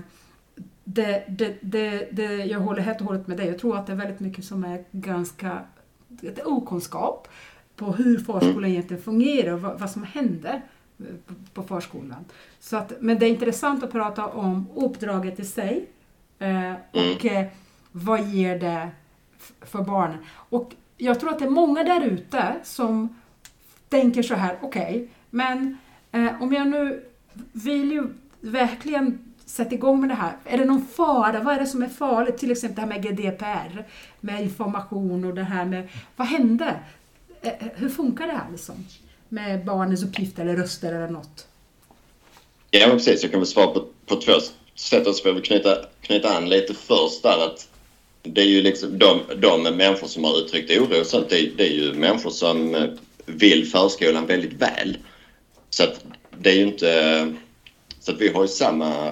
det, 0.84 1.23
det, 1.28 1.58
det, 1.62 2.08
det, 2.12 2.36
jag 2.45 2.60
håller 2.60 2.82
helt 2.82 3.01
och 3.01 3.08
hållet 3.08 3.28
med 3.28 3.38
dig. 3.38 3.47
Jag 3.47 3.60
tror 3.60 3.78
att 3.78 3.88
det 3.88 3.93
är 3.93 3.97
väldigt 3.97 4.19
mycket 4.19 4.45
som 4.45 4.63
är 4.63 4.84
ganska 4.91 5.60
okunskap 6.45 7.28
på 7.75 7.91
hur 7.91 8.17
förskolan 8.17 8.69
egentligen 8.69 9.04
fungerar 9.04 9.54
och 9.54 9.62
vad, 9.62 9.80
vad 9.80 9.89
som 9.89 10.04
händer 10.04 10.62
på 11.53 11.63
förskolan. 11.63 12.25
Så 12.60 12.77
att, 12.77 12.93
men 12.99 13.19
det 13.19 13.25
är 13.25 13.29
intressant 13.29 13.84
att 13.84 13.91
prata 13.91 14.25
om 14.25 14.67
uppdraget 14.75 15.39
i 15.39 15.45
sig 15.45 15.89
eh, 16.39 16.73
och 16.91 17.25
mm. 17.25 17.45
eh, 17.45 17.51
vad 17.91 18.23
ger 18.23 18.60
det 18.60 18.89
för 19.62 19.81
barnen. 19.81 20.17
Och 20.31 20.73
jag 20.97 21.19
tror 21.19 21.29
att 21.29 21.39
det 21.39 21.45
är 21.45 21.49
många 21.49 21.84
där 21.84 22.01
ute 22.01 22.55
som 22.63 23.21
tänker 23.89 24.23
så 24.23 24.36
här, 24.36 24.58
okej, 24.62 24.95
okay, 24.95 25.08
men 25.29 25.77
eh, 26.12 26.41
om 26.41 26.53
jag 26.53 26.67
nu 26.67 27.05
vill 27.51 27.91
ju 27.91 28.08
verkligen 28.41 29.36
sätta 29.45 29.75
igång 29.75 29.99
med 29.99 30.10
det 30.10 30.15
här. 30.15 30.38
Är 30.45 30.58
det 30.58 30.65
någon 30.65 30.86
fara? 30.86 31.43
Vad 31.43 31.55
är 31.55 31.60
det 31.60 31.65
som 31.65 31.84
är 31.84 31.89
farligt? 31.89 32.38
Till 32.38 32.51
exempel 32.51 32.75
det 32.75 32.81
här 32.81 33.01
med 33.01 33.03
GDPR, 33.03 33.86
med 34.19 34.43
information 34.43 35.25
och 35.25 35.34
det 35.34 35.43
här 35.43 35.65
med, 35.65 35.89
vad 36.15 36.27
hände? 36.27 36.79
Hur 37.75 37.89
funkar 37.89 38.27
det 38.27 38.34
här 38.34 38.51
liksom? 38.51 38.75
Med 39.29 39.65
barnens 39.65 40.03
uppgifter 40.03 40.41
eller 40.41 40.55
röster 40.55 40.93
eller 40.93 41.09
något? 41.09 41.47
Ja, 42.71 42.88
men 42.88 42.97
precis. 42.97 43.23
Jag 43.23 43.31
kan 43.31 43.39
väl 43.39 43.47
svara 43.47 43.67
på, 43.67 43.85
på 44.05 44.15
två 44.15 44.33
sätt. 44.75 45.07
Och 45.07 45.15
så 45.15 45.23
får 45.23 45.31
jag 45.31 45.45
knyta, 45.45 45.77
knyta 46.01 46.38
an 46.38 46.49
lite 46.49 46.73
först 46.73 47.23
där 47.23 47.45
att 47.45 47.67
det 48.23 48.41
är 48.41 48.45
ju 48.45 48.61
liksom 48.61 48.97
de, 48.97 49.21
de 49.38 49.63
människor 49.63 50.07
som 50.07 50.23
har 50.23 50.39
uttryckt 50.39 50.71
oro 50.71 50.99
och 50.99 51.05
sånt, 51.05 51.29
det, 51.29 51.57
det 51.57 51.67
är 51.67 51.73
ju 51.73 51.93
människor 51.93 52.29
som 52.29 52.75
eh, 52.75 52.89
vill 53.25 53.67
förskolan 53.67 54.25
väldigt 54.25 54.53
väl. 54.53 54.97
Så 55.69 55.83
att 55.83 56.05
det 56.39 56.49
är 56.49 56.55
ju 56.55 56.63
inte... 56.63 57.33
Så 57.99 58.11
att 58.11 58.21
vi 58.21 58.29
har 58.29 58.41
ju 58.41 58.47
samma, 58.47 59.11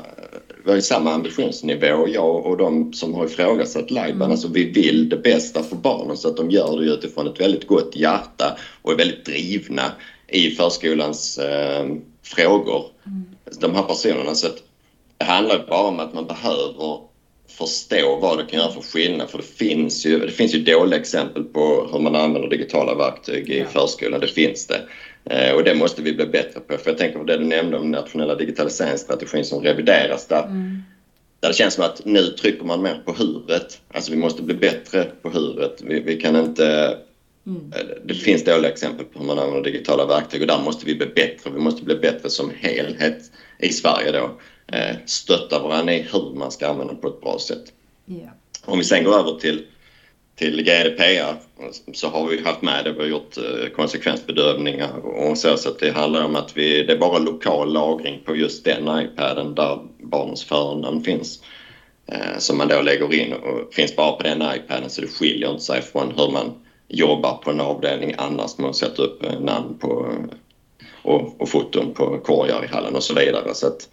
vi 0.63 0.69
har 0.69 0.75
ju 0.75 0.81
samma 0.81 1.13
ambitionsnivå, 1.13 2.07
jag 2.07 2.45
och 2.45 2.57
de 2.57 2.93
som 2.93 3.13
har 3.13 3.25
ifrågasatt 3.25 3.91
Lajban. 3.91 4.21
Mm. 4.21 4.31
Alltså 4.31 4.47
vi 4.47 4.63
vill 4.63 5.09
det 5.09 5.17
bästa 5.17 5.63
för 5.63 5.75
barnen 5.75 6.17
så 6.17 6.27
att 6.27 6.37
de 6.37 6.51
gör 6.51 6.79
det 6.79 6.85
utifrån 6.85 7.27
ett 7.27 7.39
väldigt 7.39 7.67
gott 7.67 7.95
hjärta 7.95 8.57
och 8.81 8.91
är 8.91 8.95
väldigt 8.95 9.25
drivna 9.25 9.91
i 10.27 10.49
förskolans 10.49 11.37
eh, 11.37 11.85
frågor. 12.23 12.85
Mm. 13.05 13.25
De 13.59 13.75
här 13.75 13.83
personerna. 13.83 14.35
Så 14.35 14.47
att 14.47 14.57
det 15.17 15.25
handlar 15.25 15.67
bara 15.67 15.87
om 15.87 15.99
att 15.99 16.13
man 16.13 16.27
behöver 16.27 16.99
förstå 17.47 18.19
vad 18.21 18.37
det 18.37 18.45
kan 18.45 18.59
göra 18.59 18.71
för 18.71 18.81
skillnad. 18.81 19.29
För 19.29 19.37
det 19.37 19.43
finns 19.43 20.05
ju, 20.05 20.19
det 20.19 20.31
finns 20.31 20.53
ju 20.53 20.63
dåliga 20.63 20.99
exempel 20.99 21.43
på 21.43 21.89
hur 21.91 21.99
man 21.99 22.15
använder 22.15 22.49
digitala 22.49 22.95
verktyg 22.95 23.49
i 23.49 23.59
ja. 23.59 23.65
förskolan. 23.65 24.19
Det 24.19 24.27
finns 24.27 24.67
det. 24.67 24.81
Eh, 25.25 25.55
och 25.55 25.63
det 25.63 25.75
måste 25.75 26.01
vi 26.01 26.13
bli 26.13 26.25
bättre 26.25 26.59
på. 26.59 26.77
För 26.77 26.91
jag 26.91 26.97
tänker 26.97 27.19
på 27.19 27.25
det 27.25 27.37
du 27.37 27.45
nämnde 27.45 27.77
om 27.77 27.91
nationella 27.91 28.35
digitaliseringsstrategin 28.35 29.45
som 29.45 29.63
revideras 29.63 30.27
där. 30.27 30.43
Mm. 30.43 30.83
Där 31.39 31.47
det 31.49 31.55
känns 31.55 31.73
som 31.73 31.83
att 31.83 32.05
nu 32.05 32.23
trycker 32.23 32.65
man 32.65 32.81
mer 32.81 33.01
på 33.05 33.13
huret. 33.13 33.81
Alltså 33.93 34.11
vi 34.11 34.17
måste 34.17 34.41
bli 34.41 34.55
bättre 34.55 35.03
på 35.21 35.29
huret. 35.29 35.81
Vi, 35.81 35.99
vi 35.99 36.15
kan 36.15 36.35
inte... 36.35 36.97
Mm. 37.47 37.73
Eh, 37.75 37.85
det 38.05 38.13
finns 38.13 38.43
dåliga 38.43 38.71
exempel 38.71 39.05
på 39.05 39.19
hur 39.19 39.25
man 39.25 39.39
använder 39.39 39.71
digitala 39.71 40.05
verktyg 40.05 40.41
och 40.41 40.47
där 40.47 40.59
måste 40.59 40.85
vi 40.85 40.95
bli 40.95 41.05
bättre. 41.05 41.51
Vi 41.53 41.59
måste 41.59 41.83
bli 41.83 41.95
bättre 41.95 42.29
som 42.29 42.51
helhet 42.59 43.31
i 43.59 43.69
Sverige 43.69 44.11
då. 44.11 44.39
Eh, 44.67 44.95
stötta 45.05 45.59
varandra 45.59 45.93
i 45.93 46.07
hur 46.11 46.35
man 46.35 46.51
ska 46.51 46.67
använda 46.67 46.93
det 46.93 46.99
på 46.99 47.07
ett 47.07 47.21
bra 47.21 47.39
sätt. 47.39 47.63
Yeah. 48.07 48.29
Om 48.65 48.77
vi 48.77 48.83
sen 48.83 49.03
går 49.03 49.19
över 49.19 49.39
till 49.39 49.65
till 50.35 50.61
GDPR 50.61 51.35
så 51.93 52.09
har 52.09 52.27
vi 52.27 52.41
haft 52.41 52.61
med 52.61 52.85
det. 52.85 52.91
Vi 52.91 52.99
har 52.99 53.07
gjort 53.07 53.37
eh, 53.37 53.69
konsekvensbedömningar 53.75 55.05
och 55.05 55.37
så. 55.37 55.57
Så 55.57 55.69
att 55.69 55.79
det 55.79 55.91
handlar 55.91 56.25
om 56.25 56.35
att 56.35 56.57
vi, 56.57 56.83
det 56.83 56.93
är 56.93 56.97
bara 56.97 57.19
lokal 57.19 57.73
lagring 57.73 58.21
på 58.25 58.35
just 58.35 58.65
den 58.65 58.99
iPaden 58.99 59.55
där 59.55 59.79
barnens 59.99 60.43
förnamn 60.43 61.03
finns. 61.03 61.39
Eh, 62.07 62.37
som 62.37 62.57
man 62.57 62.67
då 62.67 62.81
lägger 62.81 63.13
in 63.13 63.33
och 63.33 63.73
finns 63.73 63.95
bara 63.95 64.11
på 64.11 64.23
den 64.23 64.41
iPaden 64.55 64.89
så 64.89 65.01
det 65.01 65.07
skiljer 65.07 65.51
inte 65.51 65.63
sig 65.63 65.81
från 65.81 66.13
hur 66.17 66.31
man 66.31 66.51
jobbar 66.87 67.33
på 67.33 67.51
en 67.51 67.61
avdelning 67.61 68.15
annars 68.17 68.57
Man 68.57 68.73
sätter 68.73 69.03
upp 69.03 69.23
eh, 69.23 69.39
namn 69.39 69.77
på 69.79 70.15
och, 71.03 71.41
och 71.41 71.49
foton 71.49 71.93
på 71.93 72.19
korgar 72.19 72.65
i 72.65 72.67
hallen 72.67 72.95
och 72.95 73.03
så 73.03 73.13
vidare. 73.13 73.53
Så 73.53 73.67
att, 73.67 73.89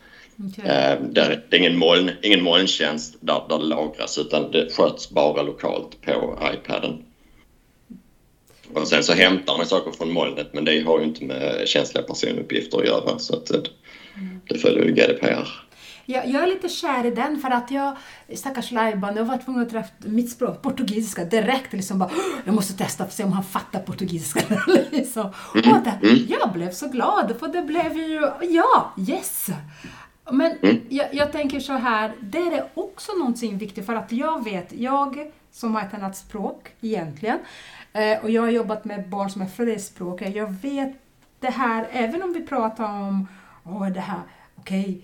Okay. 0.48 0.64
Eh, 0.64 1.00
det 1.02 1.20
är 1.20 1.54
ingen, 1.54 1.76
moln, 1.76 2.10
ingen 2.22 2.42
molntjänst 2.42 3.16
där, 3.20 3.42
där 3.48 3.58
det 3.58 3.64
lagras 3.64 4.18
utan 4.18 4.50
det 4.50 4.72
sköts 4.72 5.10
bara 5.10 5.42
lokalt 5.42 6.00
på 6.00 6.38
iPaden. 6.54 7.04
Och 8.74 8.88
sen 8.88 9.04
så 9.04 9.12
hämtar 9.12 9.56
man 9.56 9.66
saker 9.66 9.90
från 9.90 10.12
molnet 10.12 10.54
men 10.54 10.64
det 10.64 10.80
har 10.80 10.98
ju 10.98 11.04
inte 11.04 11.24
med 11.24 11.68
känsliga 11.68 12.04
personuppgifter 12.04 12.78
att 12.78 12.86
göra 12.86 13.18
så 13.18 13.36
att 13.36 13.46
det, 13.46 13.56
mm. 14.16 14.40
det 14.48 14.58
följer 14.58 14.84
ju 14.84 14.92
GDPR. 14.92 15.48
jag, 16.06 16.28
jag 16.28 16.42
är 16.42 16.46
lite 16.46 16.68
kär 16.68 17.06
i 17.06 17.10
den 17.10 17.40
för 17.40 17.50
att 17.50 17.70
jag, 17.70 17.96
stackars 18.34 18.70
Laiban, 18.70 19.16
jag 19.16 19.24
var 19.24 19.38
tvungen 19.38 19.62
att 19.62 19.70
träffa 19.70 19.92
mitt 19.98 20.30
språk, 20.30 20.62
portugisiska, 20.62 21.24
direkt 21.24 21.72
liksom 21.72 21.98
bara 21.98 22.10
jag 22.44 22.54
måste 22.54 22.72
testa 22.72 23.04
för 23.04 23.08
att 23.08 23.14
se 23.14 23.24
om 23.24 23.32
han 23.32 23.44
fattar 23.44 23.80
portugisiska. 23.80 24.40
liksom. 24.90 25.32
Och 25.54 25.84
det, 25.84 25.98
jag 26.28 26.52
blev 26.52 26.70
så 26.70 26.88
glad 26.88 27.34
för 27.40 27.48
det 27.48 27.62
blev 27.62 27.96
ju, 27.96 28.30
ja, 28.40 28.94
yes! 29.08 29.50
Men 30.32 30.58
jag, 30.88 31.14
jag 31.14 31.32
tänker 31.32 31.60
så 31.60 31.72
här, 31.72 32.12
det 32.20 32.38
är 32.38 32.68
också 32.74 33.12
någonting 33.12 33.58
viktigt 33.58 33.86
för 33.86 33.94
att 33.94 34.12
jag 34.12 34.44
vet, 34.44 34.72
jag 34.72 35.30
som 35.52 35.74
har 35.74 35.82
ett 35.82 35.94
annat 35.94 36.16
språk 36.16 36.68
egentligen, 36.80 37.38
eh, 37.92 38.18
och 38.22 38.30
jag 38.30 38.42
har 38.42 38.50
jobbat 38.50 38.84
med 38.84 39.08
barn 39.08 39.30
som 39.30 39.42
är 39.42 39.46
flerspråkiga, 39.46 40.28
jag 40.28 40.50
vet 40.62 40.92
det 41.40 41.50
här, 41.50 41.88
även 41.92 42.22
om 42.22 42.32
vi 42.32 42.46
pratar 42.46 42.84
om 42.84 43.28
åh, 43.64 43.88
det 43.88 44.00
här, 44.00 44.20
okej, 44.56 44.80
okay, 44.80 45.02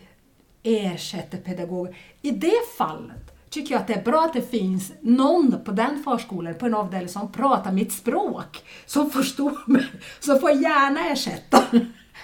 ersätter 0.66 1.38
pedagoger. 1.38 1.96
I 2.22 2.30
det 2.30 2.60
fallet 2.78 3.50
tycker 3.50 3.74
jag 3.74 3.80
att 3.80 3.86
det 3.86 3.94
är 3.94 4.02
bra 4.02 4.24
att 4.24 4.32
det 4.32 4.50
finns 4.50 4.92
någon 5.00 5.64
på 5.64 5.70
den 5.70 6.02
förskolan, 6.04 6.54
på 6.54 6.66
en 6.66 6.74
avdelning 6.74 7.08
som 7.08 7.32
pratar 7.32 7.72
mitt 7.72 7.92
språk, 7.92 8.64
som 8.86 9.10
förstår 9.10 9.58
mig, 9.66 9.86
som 10.20 10.40
får 10.40 10.50
gärna 10.50 11.00
ersätta. 11.06 11.64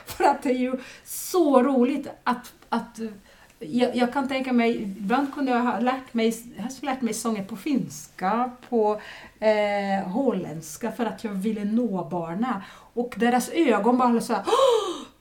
För 0.07 0.25
att 0.25 0.43
det 0.43 0.51
är 0.51 0.59
ju 0.59 0.77
så 1.05 1.63
roligt 1.63 2.09
att, 2.25 2.53
att 2.73 3.01
jag, 3.59 3.97
jag, 3.97 4.13
kan 4.13 4.29
tänka 4.29 4.53
mig, 4.53 4.83
ibland 4.83 5.35
kunde 5.35 5.53
jag 5.53 5.61
ha 5.61 5.81
lärt 5.81 6.15
mig, 6.15 6.35
jag 6.57 6.67
lärt 6.81 7.01
mig 7.01 7.15
sånger 7.15 7.45
på 7.45 7.57
finska, 7.57 8.51
på 8.69 9.01
eh, 9.41 10.09
holländska 10.09 10.93
för 10.93 11.05
att 11.05 11.25
jag 11.25 11.31
ville 11.31 11.65
nå 11.65 12.09
barnen. 12.11 12.55
Och 12.95 13.15
deras 13.17 13.51
ögon 13.51 13.99
bara 13.99 14.21
så 14.21 14.33
här, 14.33 14.45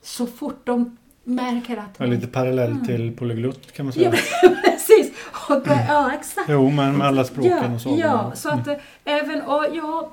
så 0.02 0.26
fort 0.26 0.66
de 0.66 0.96
märker 1.24 1.76
att... 1.76 1.94
Ja, 1.96 2.06
lite 2.06 2.26
parallell 2.26 2.70
mm. 2.70 2.86
till 2.86 3.16
polyglott 3.16 3.72
kan 3.72 3.86
man 3.86 3.92
säga. 3.92 4.14
Ja, 4.42 4.48
precis! 4.64 5.12
Och, 5.48 5.62
ja, 5.88 6.12
exakt. 6.14 6.48
Jo, 6.48 6.70
men 6.70 6.98
med 6.98 7.06
alla 7.06 7.24
språken 7.24 7.50
ja, 7.50 7.74
och 7.74 7.80
så. 7.80 7.96
Ja, 7.98 8.32
så 8.34 8.48
att 8.48 8.66
mm. 8.66 8.80
även, 9.04 9.42
och 9.42 9.66
ja, 9.72 10.12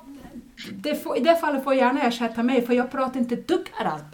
det 0.72 0.94
får, 0.94 1.16
I 1.16 1.20
det 1.20 1.36
fallet 1.36 1.64
får 1.64 1.74
jag 1.74 1.86
gärna 1.86 2.02
ersätta 2.02 2.42
mig, 2.42 2.66
för 2.66 2.74
jag 2.74 2.90
pratar 2.90 3.20
inte 3.20 3.34
ett 3.34 3.48
dugg 3.48 3.66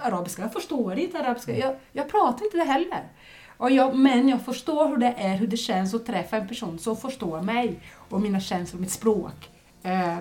arabiska. 0.03 0.43
Jag 0.43 0.53
förstår 0.53 0.99
inte 0.99 1.19
arabiska. 1.19 1.57
Jag, 1.57 1.77
jag 1.93 2.09
pratar 2.09 2.45
inte 2.45 2.57
det 2.57 2.65
heller. 2.65 3.03
Och 3.57 3.71
jag, 3.71 3.97
men 3.97 4.29
jag 4.29 4.43
förstår 4.43 4.89
hur 4.89 4.97
det 4.97 5.15
är, 5.19 5.37
hur 5.37 5.47
det 5.47 5.57
känns 5.57 5.95
att 5.95 6.07
träffa 6.07 6.37
en 6.37 6.49
person 6.49 6.79
som 6.79 6.97
förstår 6.97 7.43
mig 7.43 7.81
och 8.09 8.21
mina 8.21 8.41
känslor, 8.41 8.81
mitt 8.81 8.91
språk. 8.91 9.51
Eh, 9.83 10.17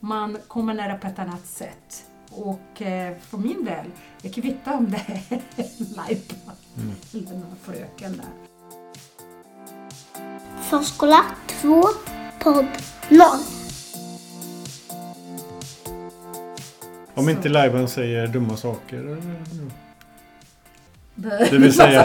man 0.00 0.38
kommer 0.48 0.74
nära 0.74 0.98
på 0.98 1.06
ett 1.06 1.18
annat 1.18 1.46
sätt. 1.46 2.04
Och 2.30 2.82
eh, 2.82 3.16
för 3.20 3.38
min 3.38 3.64
del, 3.64 3.86
jag 4.22 4.34
kvittar 4.34 4.76
om 4.76 4.90
det 4.90 5.22
är 5.28 5.96
Laipa 5.96 6.34
mm. 6.76 6.94
eller 7.12 7.38
någon 7.38 7.56
fröken 7.62 8.16
där. 8.16 8.50
Förskola 10.62 11.24
2, 11.48 11.82
podd 12.42 12.66
0. 13.08 13.20
Om 17.14 17.28
inte 17.28 17.48
Laiban 17.48 17.88
säger 17.88 18.26
dumma 18.26 18.56
saker? 18.56 19.18
Det 21.50 21.58
vill 21.58 21.72
säga 21.72 22.02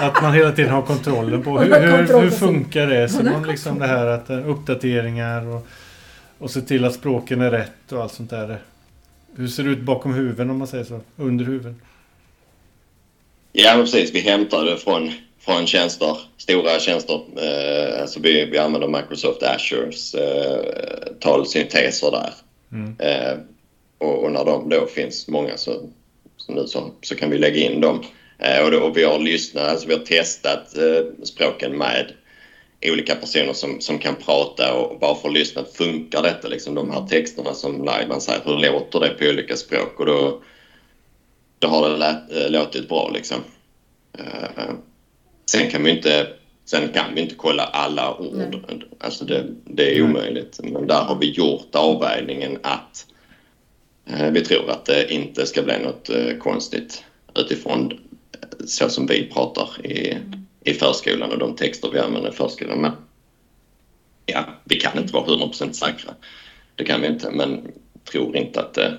att 0.00 0.22
man 0.22 0.34
hela 0.34 0.52
tiden 0.52 0.72
har 0.72 0.82
kontrollen 0.82 1.42
på 1.42 1.58
hur, 1.58 1.80
hur, 1.80 2.20
hur 2.20 2.30
funkar 2.30 2.86
det? 2.86 3.08
Så 3.08 3.22
man 3.22 3.46
liksom 3.46 3.78
det 3.78 3.86
här 3.86 4.06
att 4.06 4.30
eh, 4.30 4.50
uppdateringar 4.50 5.46
och, 5.46 5.66
och 6.38 6.50
se 6.50 6.60
till 6.60 6.84
att 6.84 6.94
språken 6.94 7.40
är 7.40 7.50
rätt 7.50 7.92
och 7.92 8.02
allt 8.02 8.12
sånt 8.12 8.30
där. 8.30 8.58
Hur 9.36 9.48
ser 9.48 9.62
det 9.62 9.70
ut 9.70 9.82
bakom 9.82 10.14
huven 10.14 10.50
om 10.50 10.58
man 10.58 10.66
säger 10.66 10.84
så? 10.84 11.00
Under 11.16 11.44
huven? 11.44 11.80
Ja 13.52 13.72
precis, 13.74 14.14
vi 14.14 14.20
hämtar 14.20 14.64
det 14.64 14.76
från, 14.76 15.12
från 15.40 15.66
tjänster, 15.66 16.18
stora 16.36 16.78
tjänster. 16.78 17.14
Eh, 17.14 18.00
alltså 18.00 18.20
vi, 18.20 18.44
vi 18.44 18.58
använder 18.58 18.88
Microsoft 18.88 19.42
Azures 19.42 20.14
eh, 20.14 20.64
talsynteser 21.20 22.10
där. 22.10 22.34
Mm. 22.72 22.96
Eh, 22.98 23.38
och, 23.98 24.24
och, 24.24 24.32
när 24.32 24.44
de 24.44 24.68
då 24.68 24.86
finns 24.86 25.28
många 25.28 25.56
så, 25.56 25.72
så, 26.36 26.52
nu 26.52 26.66
så, 26.66 26.90
så 27.02 27.14
kan 27.14 27.30
vi 27.30 27.38
lägga 27.38 27.70
in 27.70 27.80
dem. 27.80 28.04
Eh, 28.38 28.64
och, 28.64 28.70
då, 28.70 28.78
och 28.78 28.96
vi 28.96 29.04
har 29.04 29.18
lyssnat, 29.18 29.68
alltså 29.68 29.88
vi 29.88 29.94
har 29.94 30.00
testat 30.00 30.76
eh, 30.76 31.24
språken 31.24 31.78
med 31.78 32.12
olika 32.82 33.14
personer 33.14 33.52
som, 33.52 33.80
som 33.80 33.98
kan 33.98 34.16
prata 34.16 34.74
och 34.74 34.98
bara 34.98 35.14
för 35.14 35.28
att 35.28 35.34
lyssna, 35.34 35.64
funkar 35.64 36.22
detta 36.22 36.48
liksom 36.48 36.74
de 36.74 36.90
här 36.90 37.06
texterna 37.06 37.54
som 37.54 37.84
Lajban 37.84 38.20
säger, 38.20 38.40
hur 38.44 38.56
låter 38.56 39.00
det 39.00 39.08
på 39.08 39.24
olika 39.24 39.56
språk? 39.56 40.00
Och 40.00 40.06
då, 40.06 40.42
då 41.58 41.68
har 41.68 41.90
det 41.90 41.96
lät, 41.96 42.32
äh, 42.32 42.50
låtit 42.50 42.88
bra 42.88 43.10
liksom. 43.14 43.38
Sen 45.46 45.70
kan 45.70 45.84
vi 45.84 45.90
inte 45.90 46.26
Sen 46.64 46.88
kan 46.88 47.14
vi 47.14 47.20
inte 47.20 47.34
kolla 47.34 47.62
alla 47.62 48.16
ord. 48.18 48.34
Nej. 48.34 48.80
Alltså 49.00 49.24
det, 49.24 49.46
det 49.64 49.96
är 49.96 50.02
omöjligt. 50.02 50.60
Men 50.62 50.86
där 50.86 51.02
har 51.02 51.14
vi 51.14 51.30
gjort 51.30 51.74
avvägningen 51.74 52.58
att 52.62 53.06
vi 54.32 54.40
tror 54.40 54.70
att 54.70 54.84
det 54.84 55.12
inte 55.12 55.46
ska 55.46 55.62
bli 55.62 55.78
något 55.78 56.10
konstigt 56.38 57.04
utifrån 57.34 58.07
så 58.66 58.88
som 58.88 59.06
vi 59.06 59.30
pratar 59.32 59.86
i, 59.86 60.10
mm 60.10 60.44
i 60.68 60.74
förskolan 60.74 61.32
och 61.32 61.38
de 61.38 61.56
texter 61.56 61.90
vi 61.92 61.98
använder 61.98 62.30
i 62.30 62.32
förskolan. 62.32 62.78
Men 62.78 62.92
ja, 64.26 64.44
vi 64.64 64.80
kan 64.80 64.98
inte 64.98 65.12
vara 65.12 65.24
100% 65.24 65.72
säkra. 65.72 66.14
Det 66.74 66.84
kan 66.84 67.00
vi 67.00 67.06
inte, 67.06 67.30
men 67.30 67.72
tror 68.04 68.36
inte 68.36 68.60
att 68.60 68.74
det 68.74 68.98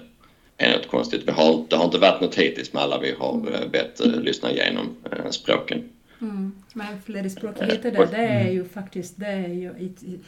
är 0.58 0.78
något 0.78 0.88
konstigt. 0.88 1.24
Vi 1.28 1.32
har, 1.32 1.66
det 1.70 1.76
har 1.76 1.86
inte 1.86 1.98
varit 1.98 2.22
något 2.22 2.36
hittills 2.36 2.74
med 2.74 2.84
alla 2.84 3.00
vi 3.00 3.16
har 3.20 3.34
eh, 3.54 3.70
bett 3.70 4.02
uh, 4.06 4.22
lyssna 4.22 4.52
igenom 4.52 4.96
uh, 5.14 5.30
språken. 5.30 5.90
Mm. 6.22 6.52
Men 6.74 7.02
flerspråkigheter 7.02 7.92
där, 7.92 8.08
det 8.12 8.18
är 8.18 8.52
ju 8.52 8.66
faktiskt, 8.66 9.20
det 9.20 9.28
är 9.28 9.48
ju 9.48 9.70
i, 9.70 10.20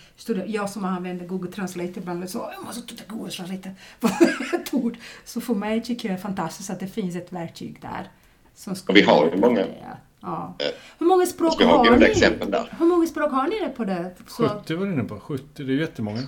jag 0.47 0.69
som 0.69 0.85
använder 0.85 1.25
Google 1.25 1.51
Translate 1.51 1.99
ibland 1.99 2.29
så 2.29 2.49
jag 2.55 2.65
måste 2.65 2.87
titta 2.87 3.03
Google 3.07 3.31
Translate 3.31 3.71
på 3.99 4.07
ett 4.55 4.73
ord. 4.73 4.97
Så 5.25 5.41
för 5.41 5.53
mig 5.53 5.83
tycker 5.83 6.09
jag 6.09 6.17
det 6.17 6.19
är 6.19 6.21
fantastiskt 6.21 6.69
att 6.69 6.79
det 6.79 6.87
finns 6.87 7.15
ett 7.15 7.33
verktyg 7.33 7.77
där. 7.81 8.07
Som 8.55 8.75
och 8.87 8.95
vi 8.95 9.01
har 9.01 9.31
ju 9.33 9.37
många. 9.37 9.65
Ja. 10.21 10.55
Eh, 10.59 10.67
hur 10.99 11.05
många 11.05 11.25
språk 11.25 11.61
har 11.61 11.97
ni? 11.97 12.05
Exempel 12.05 12.51
där. 12.51 12.73
Hur 12.79 12.85
många 12.85 13.07
språk 13.07 13.31
har 13.31 13.47
ni 13.47 13.59
det 13.59 13.69
på 13.69 13.85
det? 13.85 14.11
Så... 14.27 14.49
70 14.49 14.75
var 14.75 14.85
du 14.85 14.93
inne 14.93 15.03
på. 15.03 15.19
70, 15.19 15.43
det 15.63 15.73
är 15.73 15.77
jättemånga. 15.77 16.19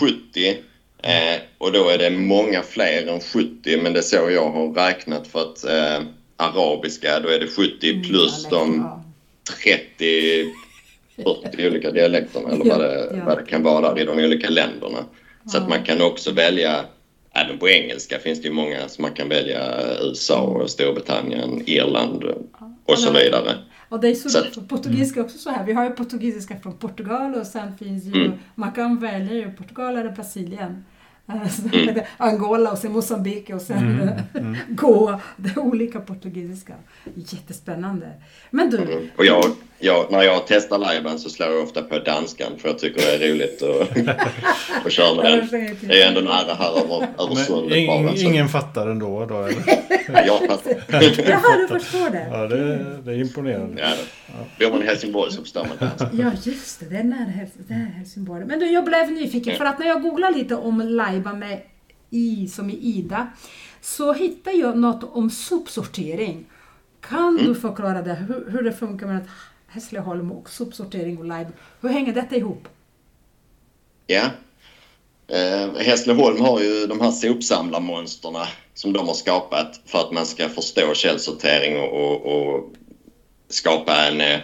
70. 0.00 0.58
Eh, 1.02 1.40
och 1.58 1.72
då 1.72 1.88
är 1.88 1.98
det 1.98 2.10
många 2.10 2.62
fler 2.62 3.06
än 3.06 3.20
70 3.20 3.80
men 3.82 3.92
det 3.92 3.98
är 3.98 4.02
så 4.02 4.30
jag 4.30 4.50
har 4.50 4.72
räknat 4.72 5.26
för 5.26 5.42
att 5.42 5.64
eh, 5.64 6.06
arabiska 6.36 7.20
då 7.20 7.28
är 7.28 7.40
det 7.40 7.46
70 7.46 7.90
mm, 7.90 8.02
plus 8.02 8.46
mm, 8.52 8.58
de 8.58 9.02
30 9.64 10.54
40 11.16 11.68
olika 11.68 11.90
dialekterna 11.90 12.48
eller 12.48 12.64
vad 12.64 12.80
det, 12.80 13.10
ja. 13.16 13.24
vad 13.26 13.38
det 13.38 13.44
kan 13.44 13.62
vara 13.62 13.94
där 13.94 14.02
i 14.02 14.04
de 14.04 14.18
olika 14.18 14.50
länderna. 14.50 14.98
Så 15.46 15.58
att 15.58 15.68
man 15.68 15.84
kan 15.84 16.02
också 16.02 16.32
välja 16.32 16.84
Även 17.44 17.58
på 17.58 17.68
engelska 17.68 18.18
finns 18.18 18.42
det 18.42 18.48
ju 18.48 18.54
många 18.54 18.88
som 18.88 19.02
man 19.02 19.12
kan 19.12 19.28
välja. 19.28 19.60
USA, 20.00 20.64
Storbritannien, 20.66 21.62
Irland 21.66 22.24
och 22.84 22.98
så 22.98 23.12
vidare. 23.12 23.54
Och 23.88 24.00
det 24.00 24.08
är 24.08 24.14
så, 24.14 24.28
så 24.28 24.60
portugisiska 24.62 25.20
också 25.20 25.38
så 25.38 25.50
här. 25.50 25.64
Vi 25.64 25.72
har 25.72 25.84
ju 25.84 25.90
portugisiska 25.90 26.56
från 26.62 26.76
Portugal 26.76 27.34
och 27.34 27.46
sen 27.46 27.78
finns 27.78 28.04
ju, 28.04 28.24
mm. 28.24 28.38
man 28.54 28.72
kan 28.72 29.00
välja 29.00 29.34
ju 29.34 29.52
Portugal 29.52 29.96
eller 29.96 30.10
Brasilien. 30.10 30.84
Mm. 31.72 32.00
Angola 32.16 32.72
och 32.72 32.78
sen 32.78 32.92
Mosambik 32.92 33.50
och 33.50 33.60
sen 33.60 33.78
mm. 33.78 34.08
Mm. 34.34 34.56
Goa. 34.68 35.20
Det 35.36 35.48
är 35.48 35.58
olika 35.58 36.00
portugisiska. 36.00 36.74
Jättespännande. 37.14 38.12
Men 38.50 38.70
du. 38.70 38.76
Mm. 38.78 39.08
Och 39.16 39.24
jag, 39.24 39.44
jag, 39.80 40.10
när 40.10 40.22
jag 40.22 40.42
testar 40.46 40.78
liven 40.78 41.18
så 41.18 41.30
slår 41.30 41.48
jag 41.48 41.62
ofta 41.62 41.82
på 41.82 41.98
danskan 41.98 42.52
för 42.58 42.68
jag 42.68 42.78
tycker 42.78 43.00
det 43.00 43.24
är 43.24 43.32
roligt 43.32 43.62
att, 43.62 44.86
att 44.86 44.92
köra 44.92 45.22
med 45.22 45.48
den. 45.50 45.76
Det 45.80 46.02
är 46.02 46.08
ändå 46.08 46.20
nära 46.20 46.54
här 46.54 46.70
över, 46.70 47.08
över 47.18 47.34
sundet 47.34 47.76
ing, 47.76 47.86
bara. 47.86 48.14
Ingen 48.14 48.48
fattar 48.48 48.86
ändå 48.86 49.26
då 49.26 49.42
eller? 49.42 49.62
jag 50.26 50.38
fattar. 50.38 50.72
Jaha, 51.30 51.56
du 51.56 51.80
förstår 51.80 52.10
det. 52.10 52.28
Ja, 52.32 52.46
det, 52.46 53.02
det 53.04 53.10
är 53.10 53.20
imponerande. 53.20 53.82
Ja, 53.82 54.34
Bor 54.58 54.70
man 54.70 54.82
i 54.82 54.86
Helsingborg 54.86 55.32
så 55.32 55.42
förstår 55.42 55.60
man 55.64 55.76
danska. 55.80 56.10
Ja, 56.12 56.32
just 56.42 56.80
det. 56.80 56.86
Det 56.86 56.96
är 56.96 57.04
nära 57.04 57.46
det 57.68 57.74
är 57.74 57.78
Helsingborg. 57.78 58.44
Men 58.44 58.58
du, 58.58 58.66
jag 58.66 58.84
blev 58.84 59.12
nyfiken 59.12 59.56
för 59.56 59.64
att 59.64 59.78
när 59.78 59.86
jag 59.86 60.02
googlade 60.02 60.38
lite 60.38 60.54
om 60.54 60.80
Laiba 60.80 61.32
med 61.32 61.60
I 62.10 62.48
som 62.48 62.70
i 62.70 62.74
Ida 62.74 63.26
så 63.80 64.12
hittade 64.12 64.56
jag 64.56 64.78
något 64.78 65.16
om 65.16 65.30
sopsortering. 65.30 66.46
Kan 67.00 67.28
mm. 67.28 67.44
du 67.44 67.54
förklara 67.54 68.02
det, 68.02 68.14
hur, 68.14 68.50
hur 68.50 68.62
det 68.62 68.72
funkar 68.72 69.06
med 69.06 69.28
Hässleholm 69.70 70.32
och 70.32 70.50
sopsortering 70.50 71.18
och 71.18 71.24
live. 71.24 71.48
Hur 71.80 71.88
hänger 71.88 72.12
detta 72.12 72.36
ihop? 72.36 72.68
Ja. 74.06 74.30
Eh, 75.28 75.74
Hässleholm 75.76 76.40
har 76.40 76.60
ju 76.60 76.86
de 76.86 77.00
här 77.00 77.10
sopsamlarmonsterna 77.10 78.48
som 78.74 78.92
de 78.92 79.06
har 79.06 79.14
skapat 79.14 79.80
för 79.86 79.98
att 79.98 80.12
man 80.12 80.26
ska 80.26 80.48
förstå 80.48 80.94
källsortering 80.94 81.80
och, 81.80 81.92
och, 81.92 82.26
och 82.26 82.72
skapa 83.48 84.06
en, 84.06 84.20
eh, 84.20 84.40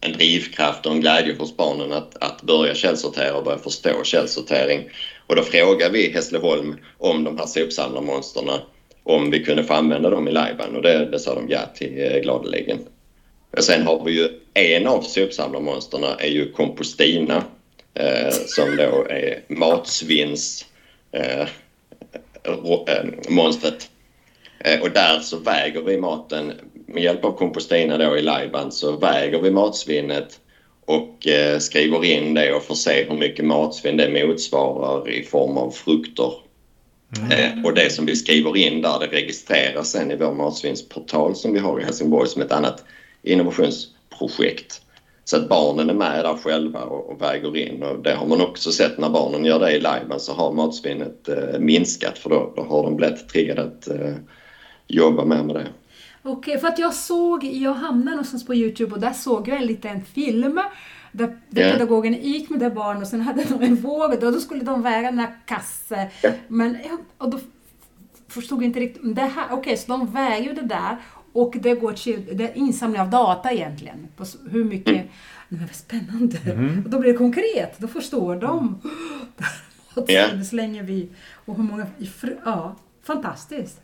en 0.00 0.12
drivkraft 0.12 0.86
och 0.86 0.92
en 0.92 1.00
glädje 1.00 1.36
hos 1.38 1.56
barnen 1.56 1.92
att, 1.92 2.16
att 2.22 2.42
börja 2.42 2.74
källsortera 2.74 3.36
och 3.36 3.44
börja 3.44 3.58
förstå 3.58 4.04
källsortering. 4.04 4.90
Och 5.26 5.36
då 5.36 5.42
frågar 5.42 5.90
vi 5.90 6.12
Hässleholm 6.12 6.76
om 6.98 7.24
de 7.24 7.38
här 7.38 7.46
sopsamlarmonsterna 7.46 8.60
om 9.02 9.30
vi 9.30 9.44
kunde 9.44 9.64
få 9.64 9.74
använda 9.74 10.10
dem 10.10 10.28
i 10.28 10.32
lajban 10.32 10.76
och 10.76 10.82
det, 10.82 11.10
det 11.10 11.18
sa 11.18 11.34
de 11.34 11.48
ja 11.48 11.60
till 11.74 12.02
eh, 12.02 12.18
gladeligen 12.18 12.78
gladeligen. 13.52 13.62
Sen 13.62 13.86
har 13.86 14.04
vi 14.04 14.12
ju 14.12 14.28
en 14.54 14.86
av 14.86 15.02
sopsamlarmonsterna 15.02 16.16
är 16.18 16.28
ju 16.28 16.52
Compostina 16.52 17.44
eh, 17.94 18.32
som 18.46 18.76
då 18.76 19.06
är 19.10 19.40
matsvinns 19.48 20.64
eh, 21.12 21.40
eh, 22.42 23.04
monstret. 23.28 23.88
Eh, 24.64 24.80
och 24.80 24.90
där 24.90 25.20
så 25.20 25.38
väger 25.38 25.82
vi 25.82 25.96
maten 25.96 26.52
med 26.86 27.02
hjälp 27.02 27.24
av 27.24 27.32
Compostina 27.32 27.98
då 27.98 28.16
i 28.16 28.22
Lajban 28.22 28.72
så 28.72 28.96
väger 28.96 29.38
vi 29.38 29.50
matsvinnet 29.50 30.38
och 30.86 31.26
eh, 31.26 31.58
skriver 31.58 32.04
in 32.04 32.34
det 32.34 32.52
och 32.52 32.62
får 32.62 32.74
se 32.74 33.04
hur 33.04 33.16
mycket 33.16 33.44
matsvinn 33.44 33.96
det 33.96 34.26
motsvarar 34.26 35.08
i 35.10 35.22
form 35.22 35.56
av 35.56 35.70
frukter. 35.70 36.32
Mm. 37.18 37.30
Eh, 37.30 37.64
och 37.64 37.74
det 37.74 37.92
som 37.92 38.06
vi 38.06 38.16
skriver 38.16 38.56
in 38.56 38.82
där 38.82 38.98
det 39.00 39.06
registreras 39.06 39.90
sen 39.90 40.10
i 40.10 40.16
vår 40.16 40.34
matsvinnsportal 40.34 41.36
som 41.36 41.52
vi 41.52 41.58
har 41.58 41.80
i 41.80 41.84
Helsingborg 41.84 42.28
som 42.28 42.42
ett 42.42 42.52
annat 42.52 42.84
innovationsprojekt. 43.22 44.80
Så 45.24 45.36
att 45.36 45.48
barnen 45.48 45.90
är 45.90 45.94
med 45.94 46.24
där 46.24 46.36
själva 46.36 46.80
och, 46.80 47.10
och 47.10 47.22
väger 47.22 47.56
in 47.56 47.82
och 47.82 48.02
det 48.02 48.14
har 48.14 48.26
man 48.26 48.40
också 48.40 48.72
sett 48.72 48.98
när 48.98 49.10
barnen 49.10 49.44
gör 49.44 49.58
det 49.60 49.72
i 49.72 49.78
liven 49.78 50.20
så 50.20 50.32
har 50.32 50.52
matsvinnet 50.52 51.28
eh, 51.28 51.58
minskat 51.58 52.18
för 52.18 52.30
då, 52.30 52.52
då 52.56 52.62
har 52.62 52.82
de 52.82 52.96
blivit 52.96 53.28
triggade 53.28 53.62
att 53.62 53.88
eh, 53.88 54.14
jobba 54.86 55.24
mer 55.24 55.42
med 55.42 55.54
det. 55.54 55.66
Okej, 56.22 56.58
för 56.58 56.68
att 56.68 56.78
jag 56.78 56.94
såg, 56.94 57.44
jag 57.44 57.74
hamnade 57.74 58.10
någonstans 58.10 58.46
på 58.46 58.54
Youtube 58.54 58.94
och 58.94 59.00
där 59.00 59.12
såg 59.12 59.48
jag 59.48 59.56
en 59.56 59.66
liten 59.66 60.04
film 60.04 60.60
där, 61.12 61.38
där 61.48 61.62
yeah. 61.62 61.72
pedagogen 61.72 62.12
gick 62.12 62.50
med 62.50 62.60
det 62.60 62.70
barnet 62.70 63.02
och 63.02 63.08
sen 63.08 63.20
hade 63.20 63.44
de 63.44 63.62
en 63.62 63.76
våg 63.76 64.12
och 64.12 64.20
då 64.20 64.40
skulle 64.40 64.64
de 64.64 64.82
väga 64.82 65.10
den 65.10 65.18
här 65.18 65.38
kassen. 65.46 66.06
Yeah. 66.22 66.36
Men, 66.48 66.78
och 67.18 67.30
då 67.30 67.38
förstod 68.28 68.58
jag 68.58 68.64
inte 68.64 68.80
riktigt. 68.80 69.16
Det 69.16 69.22
här, 69.22 69.44
okej, 69.44 69.58
okay, 69.58 69.76
så 69.76 69.92
de 69.92 70.12
väger 70.12 70.44
ju 70.44 70.52
det 70.52 70.66
där 70.66 70.96
och 71.32 71.54
det 71.60 71.74
går 71.74 71.92
till 71.92 72.22
det 72.32 72.44
är 72.44 72.56
insamling 72.56 73.00
av 73.00 73.10
data 73.10 73.52
egentligen. 73.52 74.08
På 74.16 74.24
hur 74.50 74.64
mycket... 74.64 74.88
Mm. 74.88 75.08
Men 75.48 75.60
vad 75.60 75.74
spännande! 75.74 76.38
Mm. 76.44 76.82
Och 76.84 76.90
då 76.90 76.98
blir 76.98 77.12
det 77.12 77.18
konkret. 77.18 77.78
Då 77.78 77.88
förstår 77.88 78.36
de. 78.36 78.80
Yeah. 80.08 80.38
Det 80.38 80.44
slänger 80.44 80.82
vi. 80.82 81.08
Och 81.44 81.56
hur 81.56 81.62
många... 81.62 81.86
Ja, 82.44 82.76
fantastiskt. 83.02 83.80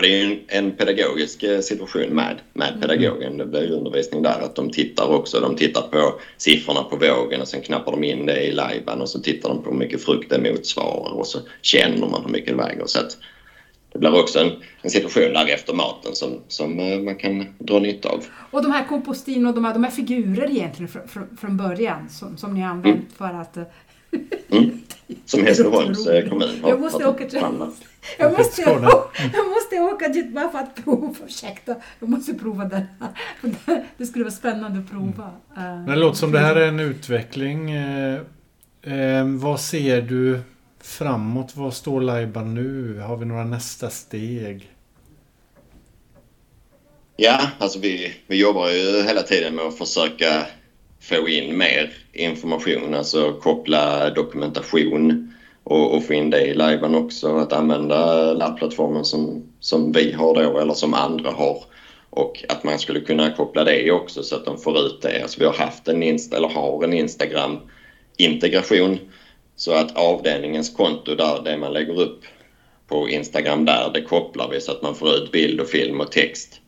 Det 0.00 0.06
är 0.06 0.24
en, 0.24 0.40
en 0.48 0.72
pedagogisk 0.72 1.42
eh, 1.42 1.60
situation 1.60 2.08
med, 2.08 2.36
med 2.52 2.68
mm. 2.68 2.80
pedagogen. 2.80 3.36
Det 3.36 3.46
blir 3.46 3.70
undervisning 3.70 4.22
där 4.22 4.40
att 4.40 4.54
de 4.54 4.70
tittar 4.70 5.06
också. 5.06 5.40
De 5.40 5.56
tittar 5.56 5.82
på 5.82 6.20
siffrorna 6.36 6.82
på 6.82 6.96
vågen 6.96 7.40
och 7.40 7.48
sen 7.48 7.60
knappar 7.60 7.92
de 7.92 8.04
in 8.04 8.26
det 8.26 8.40
i 8.40 8.50
liven 8.50 9.00
och 9.00 9.08
så 9.08 9.20
tittar 9.20 9.48
de 9.48 9.62
på 9.62 9.70
hur 9.70 9.78
mycket 9.78 10.04
frukt 10.04 10.30
det 10.30 10.52
motsvarar 10.52 11.12
och 11.12 11.26
så 11.26 11.38
känner 11.62 12.08
man 12.08 12.22
hur 12.22 12.32
mycket 12.32 12.50
det 12.56 12.62
väger. 12.62 12.86
Så 12.86 12.98
att 12.98 13.18
det 14.00 14.10
blir 14.10 14.20
också 14.20 14.38
en, 14.38 14.52
en 14.82 14.90
situation 14.90 15.32
där 15.32 15.54
efter 15.54 15.74
maten 15.74 16.14
som, 16.14 16.40
som 16.48 16.80
eh, 16.80 16.98
man 16.98 17.16
kan 17.16 17.46
dra 17.58 17.78
nytta 17.78 18.08
av. 18.08 18.24
Och 18.50 18.62
de 18.62 18.72
här 18.72 18.86
kompostin 18.88 19.46
och 19.46 19.54
de 19.54 19.64
här, 19.64 19.72
de 19.72 19.84
här 19.84 19.90
figurer 19.90 20.50
egentligen 20.50 20.88
från, 20.88 21.08
från, 21.08 21.36
från 21.40 21.56
början 21.56 22.08
som, 22.08 22.36
som 22.36 22.54
ni 22.54 22.60
har 22.60 22.70
använt 22.70 22.94
mm. 22.94 23.06
för 23.16 23.40
att... 23.40 23.56
Eh, 23.56 23.64
mm. 24.50 24.82
Som 25.24 25.44
Hässleholms 25.44 26.04
kommun 26.28 26.62
har 26.62 26.70
Jag 26.70 26.80
måste 26.80 27.06
åka 27.06 27.28
till... 27.28 27.40
Jag 28.18 28.32
måste, 28.38 28.62
jag, 28.62 28.82
jag 29.32 29.48
måste 29.48 29.80
åka 29.80 30.08
dit 30.08 30.34
bara 30.34 30.50
för 30.50 30.58
att 30.58 30.84
prova, 30.84 31.14
ursäkta. 31.26 31.74
Jag 32.00 32.08
måste 32.08 32.34
prova 32.34 32.64
den 32.64 32.82
här. 33.00 33.84
Det 33.96 34.06
skulle 34.06 34.24
vara 34.24 34.34
spännande 34.34 34.78
att 34.78 34.90
prova. 34.90 35.30
Mm. 35.56 35.84
Men 35.84 35.86
det 35.86 35.96
låter 35.96 36.16
som 36.16 36.32
det 36.32 36.38
här 36.38 36.56
är 36.56 36.68
en 36.68 36.80
utveckling. 36.80 37.70
Eh, 37.70 38.20
eh, 38.82 39.24
vad 39.24 39.60
ser 39.60 40.02
du 40.02 40.40
framåt? 40.86 41.56
Vad 41.56 41.74
står 41.74 42.00
Laiban 42.00 42.54
nu? 42.54 43.00
Har 43.00 43.16
vi 43.16 43.24
några 43.24 43.44
nästa 43.44 43.90
steg? 43.90 44.70
Ja, 47.16 47.40
alltså 47.58 47.78
vi, 47.78 48.12
vi 48.26 48.40
jobbar 48.40 48.68
ju 48.68 49.02
hela 49.02 49.22
tiden 49.22 49.54
med 49.54 49.64
att 49.64 49.78
försöka 49.78 50.46
få 51.00 51.28
in 51.28 51.58
mer 51.58 51.92
information, 52.12 52.94
alltså 52.94 53.32
koppla 53.32 54.10
dokumentation 54.10 55.32
och, 55.64 55.94
och 55.94 56.04
få 56.04 56.14
in 56.14 56.30
det 56.30 56.46
i 56.46 56.54
liven 56.54 56.94
också. 56.94 57.36
Att 57.36 57.52
använda 57.52 58.32
labbplattformen 58.32 59.04
som, 59.04 59.42
som 59.60 59.92
vi 59.92 60.12
har 60.12 60.34
då 60.34 60.58
eller 60.58 60.74
som 60.74 60.94
andra 60.94 61.30
har. 61.30 61.64
Och 62.10 62.44
att 62.48 62.64
man 62.64 62.78
skulle 62.78 63.00
kunna 63.00 63.32
koppla 63.32 63.64
det 63.64 63.90
också 63.90 64.22
så 64.22 64.36
att 64.36 64.44
de 64.44 64.58
får 64.58 64.78
ut 64.78 65.02
det. 65.02 65.22
Alltså 65.22 65.40
vi 65.40 65.46
har 65.46 65.54
haft 65.54 65.88
en 65.88 66.02
inst 66.02 66.34
eller 66.34 66.48
har 66.48 66.84
en 66.84 66.92
Instagram-integration. 66.92 68.98
Så 69.56 69.72
att 69.72 69.96
avdelningens 69.96 70.70
konto 70.70 71.14
där, 71.14 71.42
det 71.44 71.56
man 71.56 71.72
lägger 71.72 72.00
upp 72.00 72.20
på 72.88 73.08
Instagram 73.08 73.64
där, 73.64 73.90
det 73.94 74.02
kopplar 74.02 74.50
vi 74.50 74.60
så 74.60 74.72
att 74.72 74.82
man 74.82 74.94
får 74.94 75.14
ut 75.14 75.32
bild 75.32 75.60
och 75.60 75.68
film 75.68 76.00
och 76.00 76.12
text 76.12 76.60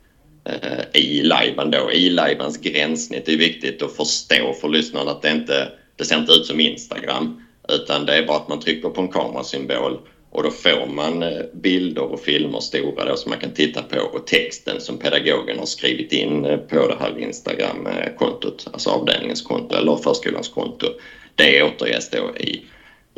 eh, 0.45 1.01
i 1.03 1.22
liven 1.22 1.70
då. 1.70 1.93
I 1.93 2.11
livens 2.11 2.57
gränssnitt. 2.57 3.26
Det 3.26 3.32
är 3.32 3.36
viktigt 3.36 3.82
att 3.82 3.97
förstå 3.97 4.53
för 4.53 4.68
lyssnarna 4.68 5.11
att 5.11 5.22
det 5.22 5.30
inte 5.30 5.72
det 5.97 6.05
ser 6.05 6.16
inte 6.16 6.32
ut 6.32 6.47
som 6.47 6.61
Instagram. 6.61 7.43
Utan 7.68 8.07
det 8.07 8.14
är 8.14 8.26
bara 8.26 8.36
att 8.36 8.49
man 8.49 8.61
trycker 8.61 8.89
på 8.89 9.01
en 9.01 9.09
kamerasymbol 9.09 9.99
och 10.30 10.43
då 10.43 10.51
får 10.51 10.86
man 10.86 11.22
eh, 11.22 11.43
bilder 11.53 12.03
och 12.03 12.20
filmer 12.20 12.61
stora 12.61 13.05
då 13.05 13.16
som 13.16 13.30
man 13.30 13.39
kan 13.39 13.51
titta 13.51 13.82
på 13.82 14.01
och 14.01 14.26
texten 14.26 14.80
som 14.80 14.99
pedagogen 14.99 15.59
har 15.59 15.66
skrivit 15.66 16.12
in 16.12 16.45
eh, 16.45 16.57
på 16.57 16.89
det 16.89 16.97
här 17.01 17.18
Instagram-kontot, 17.18 18.66
eh, 18.66 18.72
alltså 18.72 18.91
avdelningens 18.91 19.43
konto 19.43 19.74
eller 19.76 19.97
förskolans 19.97 20.49
konto. 20.49 20.86
Det 21.34 21.62
återges 21.62 22.11
då 22.11 22.36
i 22.36 22.62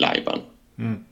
liven. 0.01 0.39
Mm. 0.79 1.05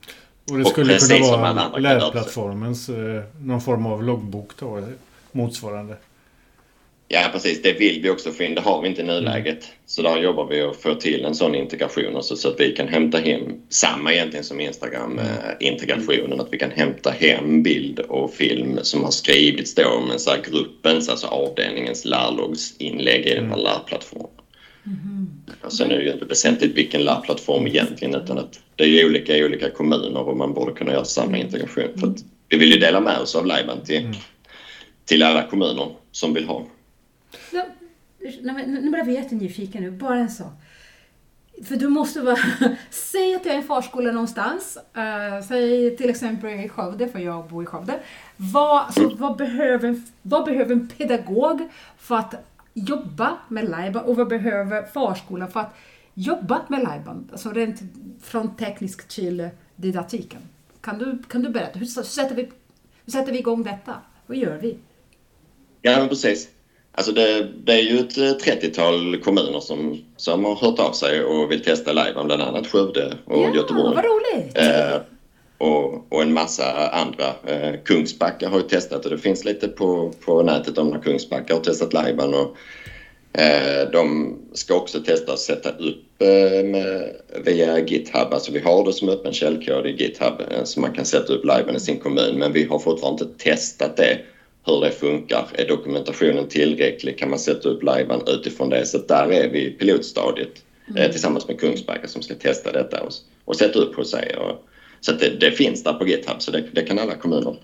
Och 0.51 0.59
det 0.59 0.64
skulle 0.64 0.95
och 0.97 1.01
kunna 1.01 1.53
vara 1.53 1.78
lärplattformens 1.78 2.89
eh, 2.89 3.22
någon 3.41 3.61
form 3.61 3.86
av 3.86 4.05
loggbok 4.05 4.51
då, 4.59 4.82
motsvarande? 5.32 5.97
Ja, 7.11 7.28
precis. 7.32 7.62
Det 7.62 7.72
vill 7.72 8.03
vi 8.03 8.11
också 8.11 8.30
få 8.30 8.43
in. 8.43 8.55
Det 8.55 8.61
har 8.61 8.82
vi 8.82 8.89
inte 8.89 9.01
i 9.01 9.05
nuläget. 9.05 9.64
Mm. 9.64 9.76
Så 9.86 10.03
där 10.03 10.16
jobbar 10.16 10.47
vi 10.47 10.62
att 10.62 10.76
få 10.76 10.95
till 10.95 11.24
en 11.24 11.34
sån 11.34 11.55
integration 11.55 12.16
också, 12.16 12.36
så 12.36 12.49
att 12.49 12.61
vi 12.61 12.76
kan 12.76 12.89
hämta 12.89 13.18
hem 13.18 13.43
samma 13.68 14.12
egentligen 14.12 14.45
som 14.45 14.61
Instagram-integrationen. 14.61 16.26
Mm. 16.26 16.41
Att 16.41 16.53
vi 16.53 16.59
kan 16.59 16.70
hämta 16.70 17.11
hem 17.11 17.62
bild 17.62 18.01
och 18.01 18.34
film 18.34 18.78
som 18.82 19.05
har 19.05 19.11
skrivits 19.11 19.74
då 19.74 20.01
med 20.09 20.20
så 20.20 20.30
gruppens, 20.51 21.09
alltså 21.09 21.26
avdelningens 21.26 22.05
lärloggsinlägg 22.05 23.26
i 23.26 23.34
den 23.34 23.47
här 23.47 23.53
mm. 23.53 23.64
lärplattformen. 23.64 24.38
Mm. 24.89 25.30
sen 25.68 25.91
är 25.91 25.97
det 25.99 26.05
ju 26.05 26.12
inte 26.12 26.24
väsentligt 26.24 26.76
vilken 26.76 27.05
lärplattform 27.05 27.66
egentligen 27.66 28.14
utan 28.14 28.39
att 28.39 28.61
det 28.76 28.84
är 28.84 29.07
olika 29.07 29.36
i 29.36 29.45
olika 29.45 29.70
kommuner 29.70 30.20
och 30.20 30.36
man 30.36 30.55
borde 30.55 30.72
kunna 30.72 30.93
göra 30.93 31.05
samma 31.05 31.39
integration. 31.39 32.01
För 32.01 32.07
att 32.07 32.24
vi 32.49 32.59
vill 32.59 32.72
ju 32.72 32.78
dela 32.78 33.01
med 33.01 33.18
oss 33.18 33.34
av 33.34 33.47
liven 33.47 33.84
till, 33.84 34.05
mm. 34.05 34.16
till 35.05 35.22
alla 35.22 35.43
kommuner 35.43 35.95
som 36.12 36.34
vill 36.34 36.47
ha. 36.47 36.66
Ja, 37.53 37.66
nu 38.66 38.91
blir 38.91 38.99
jag 38.99 39.12
jättenyfiken 39.12 39.82
nu, 39.82 39.91
bara 39.91 40.18
en 40.18 40.30
sak. 40.30 40.53
För 41.64 41.76
du 41.76 41.89
måste 41.89 42.20
vara... 42.20 42.39
Säg 42.91 43.34
att 43.34 43.47
jag 43.47 43.55
är 43.55 43.59
en 43.59 43.66
förskola 43.66 44.12
någonstans. 44.12 44.78
Uh, 44.97 45.47
säg 45.49 45.97
till 45.97 46.11
exempel 46.11 46.51
i 46.51 46.68
Skövde, 46.68 47.09
för 47.09 47.18
jag 47.18 47.49
bor 47.49 47.62
i 47.62 47.66
Skövde. 47.66 48.01
Vad, 48.36 48.82
alltså, 48.82 49.09
vad, 49.14 49.36
behöver, 49.36 50.03
vad 50.22 50.45
behöver 50.45 50.72
en 50.72 50.89
pedagog 50.89 51.68
för 51.99 52.16
att 52.16 52.34
jobba 52.87 53.39
med 53.49 53.70
Laiban 53.70 54.05
och 54.05 54.16
vad 54.16 54.29
behöver 54.29 54.83
förskolan 54.83 55.51
för 55.51 55.61
att 55.61 55.74
jobba 56.14 56.62
med 56.68 56.83
Laiban? 56.83 57.29
Alltså 57.33 57.51
rent 57.51 57.81
från 58.22 58.57
teknisk 58.57 59.09
till 59.09 59.49
didaktiken. 59.76 60.41
Kan 60.81 60.99
du, 60.99 61.22
kan 61.29 61.43
du 61.43 61.49
berätta? 61.49 61.79
Hur 61.79 61.87
sätter, 61.87 62.35
vi, 62.35 62.43
hur 63.05 63.12
sätter 63.12 63.33
vi 63.33 63.39
igång 63.39 63.62
detta? 63.62 63.95
Vad 64.26 64.37
gör 64.37 64.59
vi? 64.59 64.76
Ja, 65.83 65.99
men 65.99 66.09
precis. 66.09 66.49
Alltså 66.93 67.12
det, 67.12 67.49
det, 67.64 67.72
är 67.72 67.83
ju 67.83 67.99
ett 67.99 68.16
30-tal 68.16 69.14
eh, 69.14 69.20
kommuner 69.20 69.61
som, 69.61 70.05
som 70.16 70.45
har 70.45 70.57
hört 70.57 70.79
av 70.79 70.93
sig 70.93 71.24
och 71.24 71.51
vill 71.51 71.64
testa 71.64 71.93
live, 71.93 72.24
bland 72.24 72.43
annat 72.43 72.66
Skövde 72.66 73.16
och 73.24 73.43
ja, 73.43 73.55
Göteborg. 73.55 73.95
Vad 73.95 74.05
roligt! 74.05 74.59
Eh, 74.59 75.01
och, 75.59 76.12
och, 76.12 76.22
en 76.22 76.32
massa 76.32 76.88
andra. 76.88 77.26
Eh, 77.46 77.74
Kungsbacka 77.84 78.48
har 78.48 78.59
ju 78.59 78.62
testat 78.62 79.04
och 79.04 79.11
det 79.11 79.18
finns 79.18 79.44
lite 79.44 79.68
på, 79.68 80.12
på 80.24 80.42
nätet 80.42 80.78
om 80.78 80.88
när 80.88 80.98
Kungsbacka 80.98 81.54
har 81.54 81.61
testat. 81.61 81.94
Och, 81.94 82.56
eh, 83.40 83.90
de 83.92 84.36
ska 84.52 84.74
också 84.74 85.00
testa 85.00 85.32
att 85.32 85.38
sätta 85.38 85.70
upp 85.70 86.22
eh, 86.22 86.64
med, 86.64 87.16
via 87.44 87.78
GitHub. 87.78 88.32
Alltså 88.32 88.52
vi 88.52 88.59
har 88.59 88.84
det 88.84 88.92
som 88.92 89.09
öppen 89.09 89.32
källkod 89.32 89.86
i 89.86 89.90
GitHub 89.90 90.40
eh, 90.50 90.64
så 90.64 90.80
man 90.80 90.92
kan 90.92 91.04
sätta 91.04 91.32
upp 91.32 91.44
liven 91.44 91.76
i 91.76 91.80
sin 91.80 91.98
kommun 91.98 92.38
men 92.38 92.52
vi 92.52 92.64
har 92.64 92.78
fortfarande 92.78 93.24
inte 93.24 93.44
testat 93.44 93.96
det 93.96 94.18
hur 94.66 94.80
det 94.80 94.90
funkar. 94.90 95.46
Är 95.52 95.68
dokumentationen 95.68 96.48
tillräcklig? 96.48 97.18
Kan 97.18 97.30
man 97.30 97.38
sätta 97.38 97.68
upp 97.68 97.82
liven 97.82 98.20
utifrån 98.26 98.68
det? 98.68 98.86
Så 98.86 98.98
där 98.98 99.32
är 99.32 99.48
vi 99.48 99.66
i 99.66 99.70
pilotstadiet 99.70 100.62
eh, 100.88 100.96
mm. 100.96 101.11
tillsammans 101.11 101.48
med 101.48 101.61
Kungsbacka 101.61 102.09
som 102.09 102.22
ska 102.22 102.34
testa 102.34 102.72
detta 102.72 103.02
och, 103.02 103.12
och 103.44 103.56
sätta 103.56 103.78
upp 103.78 103.96
hos 103.96 104.11
sig. 104.11 104.36
Och, 104.36 104.64
så 105.01 105.12
det, 105.12 105.40
det, 105.40 105.51
finns 105.51 105.84
där 105.84 105.92
på 105.92 106.07
GitHub 106.07 106.42
så 106.42 106.51
det, 106.51 106.64
det 106.72 106.82
kan 106.82 106.99
alla 106.99 107.14
kommuner 107.14 107.57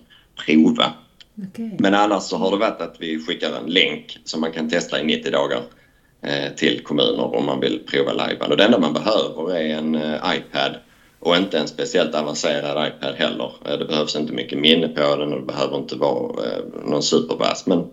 prova. 0.45 0.93
Okay. 1.49 1.69
Men 1.79 1.93
annars 1.93 2.23
så 2.23 2.37
har 2.37 2.51
det 2.51 2.57
varit 2.57 2.81
att 2.81 2.95
vi 2.99 3.19
skickar 3.19 3.51
en 3.53 3.69
länk 3.69 4.17
som 4.23 4.41
man 4.41 4.51
kan 4.51 4.69
testa 4.69 5.01
i 5.01 5.03
90 5.03 5.31
dagar 5.31 5.61
eh, 6.21 6.55
till 6.55 6.83
kommuner 6.83 7.35
om 7.35 7.45
man 7.45 7.59
vill 7.59 7.79
prova 7.87 8.13
liven. 8.13 8.51
Och 8.51 8.57
det 8.57 8.63
enda 8.63 8.79
man 8.79 8.93
behöver 8.93 9.55
är 9.55 9.77
en 9.77 9.95
eh, 9.95 10.35
iPad 10.37 10.75
och 11.19 11.35
inte 11.35 11.59
en 11.59 11.67
speciellt 11.67 12.15
avancerad 12.15 12.87
iPad 12.87 13.15
heller. 13.15 13.51
Eh, 13.65 13.77
det 13.77 13.85
behövs 13.85 14.15
inte 14.15 14.33
mycket 14.33 14.59
minne 14.59 14.87
på 14.87 15.15
den 15.15 15.33
och 15.33 15.39
det 15.39 15.45
behöver 15.45 15.77
inte 15.77 15.95
vara 15.95 16.45
eh, 16.45 16.63
någon 16.85 17.03
supervass 17.03 17.65
men 17.67 17.87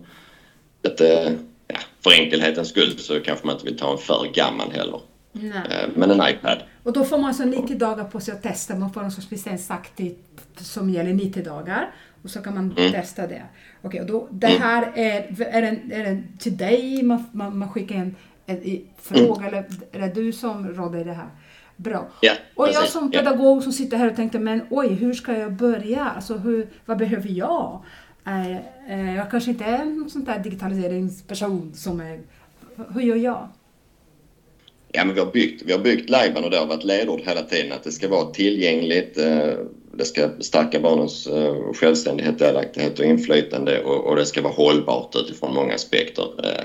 ett, 0.83 1.01
eh, 1.01 1.31
ja, 1.67 1.79
för 2.03 2.11
enkelhetens 2.11 2.69
skull 2.69 2.99
så 2.99 3.19
kanske 3.19 3.45
man 3.45 3.55
inte 3.55 3.65
vill 3.65 3.77
ta 3.77 3.91
en 3.91 3.97
för 3.97 4.27
gammal 4.33 4.71
heller. 4.71 4.99
Nej. 5.33 5.51
Eh, 5.69 5.89
Men 5.95 6.11
en 6.11 6.29
iPad. 6.29 6.57
Och 6.83 6.93
då 6.93 7.03
får 7.03 7.17
man 7.17 7.25
alltså 7.27 7.43
90 7.45 7.77
dagar 7.77 8.03
på 8.03 8.19
sig 8.19 8.33
att 8.33 8.43
testa. 8.43 8.75
Man 8.75 8.93
får 8.93 9.03
en 9.03 9.11
sorts 9.11 9.31
licensaktigt 9.31 10.45
som 10.55 10.89
gäller 10.89 11.13
90 11.13 11.43
dagar. 11.43 11.91
Och 12.23 12.29
så 12.29 12.41
kan 12.41 12.53
man 12.53 12.73
Mm. 12.77 12.91
testa 12.91 13.27
det. 13.27 13.43
Okej, 13.81 14.01
och 14.01 14.07
då, 14.07 14.27
det 14.31 14.47
här 14.47 14.91
är, 14.95 15.41
är, 15.51 15.61
den, 15.61 15.91
är 15.91 16.03
den 16.03 16.27
till 16.39 16.57
dig? 16.57 17.03
Man, 17.03 17.25
man, 17.31 17.57
man 17.57 17.69
skickar 17.69 17.95
en, 17.95 18.15
en, 18.45 18.81
fråga 19.01 19.47
eller 19.47 19.65
är 19.91 19.99
det 19.99 20.07
du 20.07 20.31
som 20.33 20.67
råder 20.67 20.99
i 20.99 21.03
det 21.03 21.13
här? 21.13 21.27
Bra. 21.75 22.07
Ja, 22.21 22.33
och 22.55 22.67
jag 22.67 22.87
som 22.89 23.11
pedagog 23.11 23.63
som 23.63 23.71
sitter 23.71 23.97
här 23.97 24.09
och 24.09 24.15
tänkte, 24.15 24.39
men 24.39 24.61
oj, 24.69 24.87
hur 24.87 25.13
ska 25.13 25.37
jag 25.37 25.53
börja? 25.53 26.05
Alltså, 26.05 26.37
hur, 26.37 26.67
vad 26.85 26.97
behöver 26.97 27.29
jag? 27.29 27.83
Eh, 28.25 28.57
eh, 28.89 29.15
jag 29.15 29.31
kanske 29.31 29.51
inte 29.51 29.63
är 29.65 29.79
en 29.81 30.09
sån 30.09 30.23
där 30.23 30.39
digitaliseringsperson 30.39 31.71
som 31.75 31.99
är... 32.01 32.19
Hur 32.93 33.01
gör 33.01 33.15
jag? 33.15 33.47
Ja, 34.95 35.05
men 35.05 35.15
vi 35.15 35.21
har 35.21 35.31
byggt, 35.31 35.61
vi 35.65 35.71
har 35.71 35.79
byggt 35.79 36.09
Lajban 36.09 36.43
och 36.43 36.49
det 36.49 36.57
har 36.57 36.65
varit 36.65 36.83
ledord 36.83 37.21
hela 37.21 37.41
tiden 37.41 37.71
att 37.71 37.83
det 37.83 37.91
ska 37.91 38.07
vara 38.07 38.31
tillgängligt. 38.31 39.17
Eh, 39.17 39.53
det 39.93 40.05
ska 40.05 40.29
stärka 40.39 40.79
barnens 40.79 41.27
eh, 41.27 41.73
självständighet, 41.73 42.39
delaktighet 42.39 42.99
och 42.99 43.05
inflytande 43.05 43.79
och, 43.79 44.07
och 44.07 44.15
det 44.15 44.25
ska 44.25 44.41
vara 44.41 44.53
hållbart 44.53 45.15
utifrån 45.15 45.53
många 45.53 45.73
aspekter. 45.73 46.45
Eh, 46.45 46.63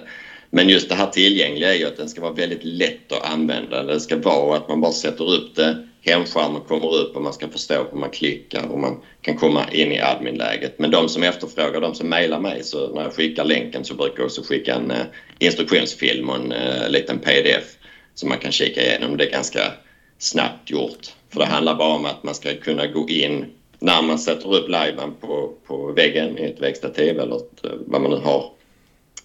men 0.51 0.69
just 0.69 0.89
det 0.89 0.95
här 0.95 1.07
tillgängliga 1.07 1.75
är 1.75 1.79
ju 1.79 1.85
att 1.85 1.97
den 1.97 2.09
ska 2.09 2.21
vara 2.21 2.33
väldigt 2.33 2.65
lätt 2.65 3.13
att 3.13 3.33
använda. 3.33 3.83
Det 3.83 4.01
ska 4.01 4.17
vara 4.17 4.57
att 4.57 4.69
man 4.69 4.81
bara 4.81 4.93
sätter 4.93 5.33
upp 5.33 5.57
det, 5.57 5.77
hemskärmen 6.01 6.61
kommer 6.61 6.95
upp 6.95 7.17
och 7.17 7.23
man 7.23 7.33
ska 7.33 7.49
förstå 7.49 7.87
hur 7.91 7.99
man 7.99 8.11
klickar 8.11 8.67
och 8.73 8.79
man 8.79 9.03
kan 9.23 9.37
komma 9.37 9.65
in 9.73 9.93
i 9.93 10.01
adminläget. 10.01 10.79
Men 10.79 10.91
de 10.91 11.09
som 11.09 11.23
efterfrågar, 11.23 11.81
de 11.81 11.95
som 11.95 12.09
mejlar 12.09 12.39
mig, 12.39 12.65
så 12.65 12.95
när 12.95 13.03
jag 13.03 13.13
skickar 13.13 13.45
länken 13.45 13.85
så 13.85 13.95
brukar 13.95 14.19
jag 14.19 14.27
också 14.27 14.43
skicka 14.43 14.75
en 14.75 14.93
instruktionsfilm 15.39 16.31
och 16.31 16.37
en 16.37 16.53
liten 16.93 17.19
pdf 17.19 17.78
som 18.19 18.29
man 18.29 18.39
kan 18.39 18.53
kika 18.53 18.83
igenom. 18.83 19.17
Det 19.17 19.25
är 19.25 19.31
ganska 19.31 19.73
snabbt 20.19 20.71
gjort. 20.71 21.07
För 21.31 21.41
det 21.41 21.47
handlar 21.47 21.75
bara 21.75 21.95
om 21.95 22.05
att 22.05 22.23
man 22.23 22.35
ska 22.35 22.55
kunna 22.55 22.87
gå 22.87 23.09
in 23.09 23.47
när 23.79 24.03
man 24.03 24.19
sätter 24.19 24.55
upp 24.55 24.69
liven 24.69 25.15
på, 25.21 25.53
på 25.67 25.93
väggen 25.93 26.39
i 26.39 26.45
ett 26.45 26.61
väggstativ 26.61 27.21
eller 27.21 27.37
ett, 27.37 27.65
eh, 27.65 27.71
vad 27.87 28.01
man 28.01 28.11
nu 28.11 28.17
har. 28.17 28.51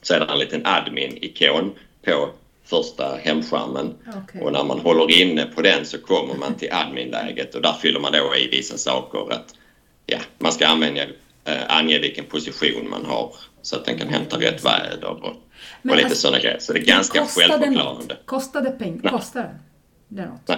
Så 0.01 0.13
är 0.13 0.19
det 0.19 0.25
en 0.25 0.39
liten 0.39 0.65
admin-ikon 0.65 1.71
på 2.05 2.29
första 2.65 3.15
hemskärmen. 3.23 3.93
Okej. 4.07 4.41
Och 4.41 4.51
när 4.51 4.63
man 4.63 4.79
håller 4.79 5.21
inne 5.21 5.45
på 5.45 5.61
den 5.61 5.85
så 5.85 5.97
kommer 5.97 6.35
man 6.35 6.55
till 6.55 6.73
adminläget 6.73 7.55
och 7.55 7.61
där 7.61 7.73
fyller 7.73 7.99
man 7.99 8.11
då 8.11 8.35
i 8.35 8.47
vissa 8.47 8.77
saker. 8.77 9.33
Att, 9.33 9.55
ja, 10.05 10.19
man 10.37 10.51
ska 10.51 10.67
använda, 10.67 11.01
eh, 11.45 11.77
ange 11.77 11.99
vilken 11.99 12.25
position 12.25 12.89
man 12.89 13.05
har 13.05 13.35
så 13.61 13.75
att 13.75 13.85
den 13.85 13.99
kan 13.99 14.09
hämta 14.09 14.39
rätt 14.39 14.65
väder 14.65 15.23
och, 15.23 15.35
Men 15.83 15.91
och 15.91 15.95
lite 15.95 16.07
alltså, 16.07 16.21
sådana 16.21 16.39
grejer. 16.39 16.59
Så 16.59 16.73
det 16.73 16.79
är 16.79 16.85
ganska 16.85 17.19
Kostar 17.19 17.47
det 17.47 17.49
självförklarande. 17.53 18.13
något? 18.13 18.25
Kostar 18.25 18.61
det 18.61 18.71
pengar? 18.71 18.99
Nej. 19.03 19.11
Kostar 19.11 19.53
det? 20.07 20.25
något? 20.25 20.49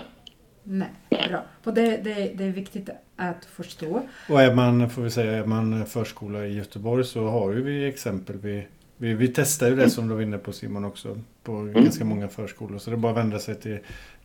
Nej. 0.64 0.90
Nej, 1.10 1.30
bra. 1.30 1.44
För 1.64 1.72
det, 1.72 1.98
det, 1.98 2.14
det 2.36 2.44
är 2.44 2.52
viktigt 2.52 2.90
att 3.16 3.46
förstå. 3.46 4.02
Och 4.30 4.42
är 4.42 4.54
man, 4.54 4.90
får 4.90 5.02
vi 5.02 5.10
säga, 5.10 5.32
är 5.32 5.46
man 5.46 5.86
förskola 5.86 6.46
i 6.46 6.54
Göteborg 6.54 7.04
så 7.06 7.28
har 7.28 7.52
ju 7.52 7.62
vi 7.62 7.88
exempel. 7.88 8.38
Vi, 8.38 8.68
vi, 8.98 9.14
vi 9.14 9.28
testar 9.28 9.68
ju 9.68 9.76
det 9.76 9.90
som 9.90 10.08
du 10.08 10.16
var 10.16 10.22
inne 10.22 10.38
på 10.38 10.52
Simon 10.54 10.86
också. 10.86 11.18
På 11.44 11.62
ganska 11.64 12.06
många 12.06 12.28
förskolor. 12.28 12.80
Så 12.80 12.90
det 12.90 12.96
är 12.96 12.98
bara 12.98 13.12
att 13.12 13.18
vända 13.18 13.40
sig 13.40 13.56
till 13.56 13.80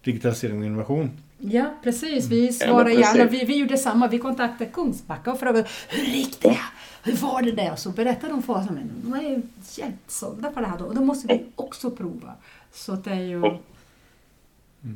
digitalisering 0.04 0.58
och 0.58 0.64
innovation. 0.64 1.10
Ja, 1.38 1.74
precis. 1.82 2.26
Vi 2.26 2.46
Ja, 2.46 2.52
svarar 2.52 2.84
men 2.84 3.00
gärna. 3.00 3.24
Vi, 3.24 3.44
vi 3.44 3.58
gjorde 3.58 3.76
samma. 3.76 4.08
Vi 4.08 4.18
kontaktade 4.18 4.70
Kungsbacka 4.70 5.32
och 5.32 5.40
frågade 5.40 5.68
hur 5.88 6.04
gick 6.04 6.40
det? 6.42 6.58
Hur 7.02 7.16
var 7.16 7.42
det 7.42 7.52
där? 7.52 7.72
Och 7.72 7.78
så 7.78 7.90
berättade 7.90 8.32
de 8.32 8.42
för 8.42 8.52
oss. 8.52 8.66
De 9.02 9.12
är 9.14 9.22
ju 9.22 9.42
jättesålda 9.74 10.50
på 10.50 10.60
det 10.60 10.66
här 10.66 10.78
då. 10.78 10.84
Och 10.84 10.94
då 10.94 11.00
måste 11.04 11.28
vi 11.28 11.44
också 11.56 11.90
prova. 11.90 12.34
Så 12.72 12.92
det 12.94 13.10
är 13.10 13.14
ju... 13.20 13.42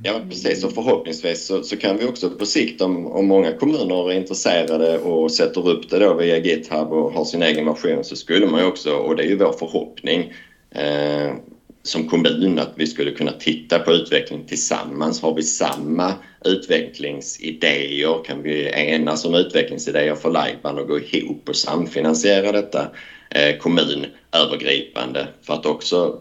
Ja, 0.02 0.20
precis. 0.28 0.64
Och 0.64 0.72
förhoppningsvis 0.72 1.46
så, 1.46 1.62
så 1.62 1.76
kan 1.76 1.96
vi 1.96 2.04
också 2.04 2.30
på 2.30 2.46
sikt, 2.46 2.80
om, 2.80 3.06
om 3.06 3.26
många 3.26 3.52
kommuner 3.52 4.10
är 4.10 4.16
intresserade 4.16 4.98
och 4.98 5.32
sätter 5.32 5.68
upp 5.68 5.90
det 5.90 5.98
då 5.98 6.14
via 6.14 6.38
GitHub 6.38 6.92
och 6.92 7.12
har 7.12 7.24
sin 7.24 7.42
egen 7.42 7.66
version 7.66 8.04
så 8.04 8.16
skulle 8.16 8.46
man 8.46 8.60
ju 8.60 8.66
också, 8.66 8.92
och 8.92 9.16
det 9.16 9.22
är 9.22 9.28
ju 9.28 9.36
vår 9.36 9.52
förhoppning 9.52 10.32
eh, 10.70 11.34
som 11.82 12.08
kommun, 12.08 12.58
att 12.58 12.72
vi 12.76 12.86
skulle 12.86 13.10
kunna 13.10 13.32
titta 13.32 13.78
på 13.78 13.92
utveckling 13.92 14.44
tillsammans. 14.46 15.22
Har 15.22 15.34
vi 15.34 15.42
samma 15.42 16.12
utvecklingsidéer? 16.44 18.24
Kan 18.24 18.42
vi 18.42 18.70
enas 18.74 19.24
om 19.24 19.34
utvecklingsidéer 19.34 20.14
för 20.14 20.30
Lajban 20.30 20.78
och 20.78 20.88
gå 20.88 21.00
ihop 21.00 21.48
och 21.48 21.56
samfinansiera 21.56 22.52
detta 22.52 22.86
eh, 23.30 23.56
kommunövergripande? 23.58 25.26
För 25.42 25.54
att 25.54 25.66
också 25.66 26.20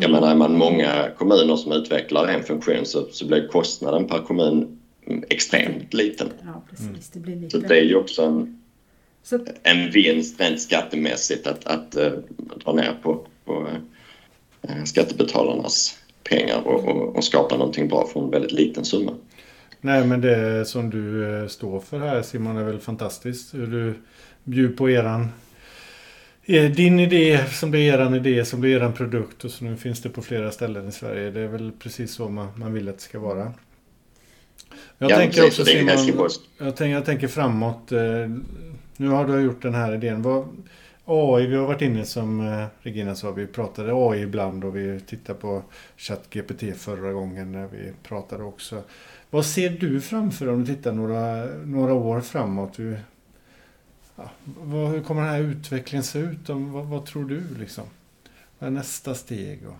jag 0.00 0.10
menar, 0.10 0.30
är 0.30 0.34
man 0.34 0.58
många 0.58 1.10
kommuner 1.18 1.56
som 1.56 1.72
utvecklar 1.72 2.26
en 2.26 2.42
funktion 2.42 2.86
så, 2.86 3.06
så 3.10 3.26
blir 3.26 3.48
kostnaden 3.48 4.06
per 4.06 4.18
kommun 4.18 4.78
mm, 5.06 5.24
extremt 5.30 5.94
liten. 5.94 6.28
Ja, 6.46 6.62
precis. 6.70 7.10
Det 7.10 7.20
blir 7.20 7.48
Så 7.48 7.56
lite... 7.56 7.68
det 7.68 7.80
är 7.80 7.84
ju 7.84 7.96
också 7.96 8.22
en, 8.22 8.62
Så, 9.22 9.38
en 9.62 9.90
vinst 9.90 10.40
rent 10.40 10.60
skattemässigt 10.60 11.46
att, 11.46 11.66
att 11.66 11.96
uh, 11.96 12.12
dra 12.64 12.72
ner 12.72 12.98
på, 13.02 13.26
på 13.44 13.68
uh, 14.68 14.84
skattebetalarnas 14.84 15.98
pengar 16.24 16.62
och, 16.64 16.88
och, 16.88 17.16
och 17.16 17.24
skapa 17.24 17.56
någonting 17.56 17.88
bra 17.88 18.06
för 18.06 18.20
en 18.20 18.30
väldigt 18.30 18.52
liten 18.52 18.84
summa. 18.84 19.12
Nej 19.80 20.06
men 20.06 20.20
det 20.20 20.64
som 20.64 20.90
du 20.90 21.34
eh, 21.40 21.46
står 21.46 21.80
för 21.80 21.98
här 21.98 22.22
Simon 22.22 22.56
är 22.56 22.64
väl 22.64 22.78
fantastiskt. 22.78 23.54
Hur 23.54 23.66
du 23.66 23.94
bjuder 24.44 24.76
på 24.76 24.90
eran 24.90 25.28
din 26.68 27.00
idé 27.00 27.44
som 27.52 27.70
blir 27.70 27.80
eran 27.94 28.14
idé 28.14 28.44
som 28.44 28.60
blir 28.60 28.76
eran 28.76 28.92
produkt 28.92 29.44
och 29.44 29.50
så 29.50 29.64
nu 29.64 29.76
finns 29.76 30.02
det 30.02 30.08
på 30.08 30.22
flera 30.22 30.50
ställen 30.50 30.88
i 30.88 30.92
Sverige. 30.92 31.30
Det 31.30 31.40
är 31.40 31.48
väl 31.48 31.72
precis 31.78 32.12
så 32.14 32.28
man, 32.28 32.48
man 32.56 32.72
vill 32.72 32.88
att 32.88 32.96
det 32.96 33.02
ska 33.02 33.18
vara. 33.18 33.52
Jag 34.98 35.10
Ja, 35.10 35.16
tänker 35.16 35.46
också 35.46 35.64
Simon, 35.64 36.18
jag 36.58 36.76
tänker, 36.76 36.94
jag 36.94 37.04
tänker 37.04 37.28
framåt. 37.28 37.92
eh, 37.92 38.00
Nu 38.96 39.08
har 39.08 39.26
du 39.26 39.40
gjort 39.40 39.62
den 39.62 39.74
här 39.74 39.94
idén. 39.94 40.22
Vad, 40.22 40.48
AI, 41.04 41.46
vi 41.46 41.56
har 41.56 41.66
varit 41.66 41.82
inne 41.82 42.04
som 42.04 42.40
eh, 42.40 42.66
Regina 42.82 43.14
sa, 43.14 43.30
vi 43.30 43.46
pratade 43.46 43.92
AI 43.94 44.22
ibland 44.22 44.64
och 44.64 44.76
vi 44.76 45.00
tittade 45.00 45.38
på 45.38 45.62
ChatGPT 45.96 46.76
förra 46.76 47.12
gången 47.12 47.52
när 47.52 47.66
vi 47.66 47.92
pratade 48.02 48.44
också. 48.44 48.82
Vad 49.30 49.46
ser 49.46 49.70
du 49.70 50.00
framför 50.00 50.48
om 50.48 50.64
du 50.64 50.74
tittar 50.74 50.92
några, 50.92 51.44
några 51.64 51.94
år 51.94 52.20
framåt? 52.20 52.78
Hur, 54.18 54.24
ja, 54.24 54.30
vad, 54.44 54.90
hur 54.90 55.02
kommer 55.02 55.22
den 55.22 55.30
här 55.30 55.40
utvecklingen 55.40 56.04
se 56.04 56.18
ut? 56.18 56.48
Om, 56.48 56.72
vad, 56.72 56.84
vad 56.84 57.06
tror 57.06 57.24
du 57.24 57.42
liksom? 57.60 57.84
Vad 58.58 58.66
är 58.66 58.70
nästa 58.70 59.14
steg? 59.14 59.66
Och, 59.66 59.74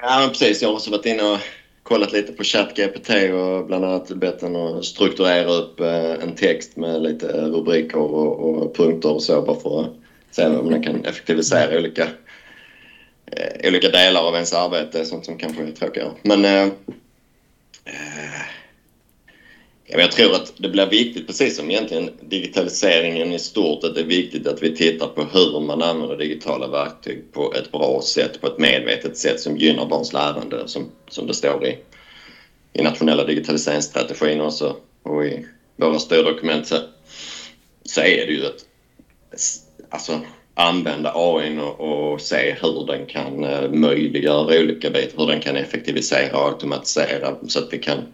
Ja, 0.00 0.20
men 0.20 0.28
precis. 0.28 0.62
Jag 0.62 0.68
har 0.68 0.74
också 0.74 0.90
varit 0.90 1.06
inne 1.06 1.22
och 1.22 1.38
kollat 1.82 2.12
lite 2.12 2.32
på 2.32 2.44
ChatGPT 2.44 3.10
och 3.10 3.66
bland 3.66 3.84
annat 3.84 4.08
bett 4.08 4.40
den 4.40 4.56
att 4.56 4.84
strukturera 4.84 5.50
upp 5.50 5.80
eh, 5.80 6.12
en 6.12 6.34
text 6.34 6.76
med 6.76 7.02
lite 7.02 7.26
rubriker 7.26 7.98
och, 7.98 8.38
och 8.38 8.76
punkter 8.76 9.12
och 9.12 9.22
så 9.22 9.42
bara 9.42 9.60
för 9.60 9.80
att 9.80 9.90
se 10.30 10.46
om 10.46 10.70
den 10.70 10.82
kan 10.82 11.04
effektivisera 11.04 11.78
olika, 11.78 12.08
eh, 13.26 13.68
olika 13.68 13.88
delar 13.88 14.22
av 14.22 14.34
ens 14.34 14.52
arbete, 14.52 15.04
sånt 15.04 15.24
som 15.24 15.38
kanske 15.38 15.62
är 15.62 15.72
tråkigare. 15.72 16.12
Men 16.22 16.44
eh, 16.44 16.62
eh 17.84 18.57
jag 19.88 20.12
tror 20.12 20.34
att 20.34 20.52
det 20.56 20.68
blir 20.68 20.86
viktigt, 20.86 21.26
precis 21.26 21.56
som 21.56 21.70
egentligen 21.70 22.10
digitaliseringen 22.20 23.32
i 23.32 23.38
stort, 23.38 23.84
att 23.84 23.94
det 23.94 24.00
är 24.00 24.04
viktigt 24.04 24.46
att 24.46 24.62
vi 24.62 24.76
tittar 24.76 25.06
på 25.06 25.24
hur 25.24 25.60
man 25.60 25.82
använder 25.82 26.16
digitala 26.16 26.68
verktyg 26.68 27.32
på 27.32 27.54
ett 27.54 27.72
bra 27.72 28.02
sätt, 28.02 28.40
på 28.40 28.46
ett 28.46 28.58
medvetet 28.58 29.16
sätt 29.16 29.40
som 29.40 29.56
gynnar 29.56 29.86
barns 29.86 30.12
lärande, 30.12 30.68
som, 30.68 30.90
som 31.08 31.26
det 31.26 31.34
står 31.34 31.66
i, 31.66 31.78
i 32.72 32.82
nationella 32.82 33.24
digitaliseringsstrategin 33.24 34.40
också 34.40 34.76
och 35.02 35.26
i 35.26 35.44
våra 35.76 35.98
styrdokument 35.98 36.66
så, 36.66 36.76
så 37.84 38.00
är 38.00 38.26
det 38.26 38.32
ju 38.32 38.46
att 38.46 38.64
alltså, 39.88 40.20
använda 40.54 41.12
AI 41.14 41.58
och, 41.58 41.80
och 41.80 42.20
se 42.20 42.56
hur 42.60 42.86
den 42.86 43.06
kan 43.06 43.44
eh, 43.44 43.68
möjliggöra 43.68 44.60
olika 44.60 44.90
bitar, 44.90 45.18
hur 45.18 45.26
den 45.26 45.40
kan 45.40 45.56
effektivisera 45.56 46.38
och 46.38 46.46
automatisera 46.48 47.36
så 47.48 47.58
att 47.58 47.72
vi 47.72 47.78
kan 47.78 48.06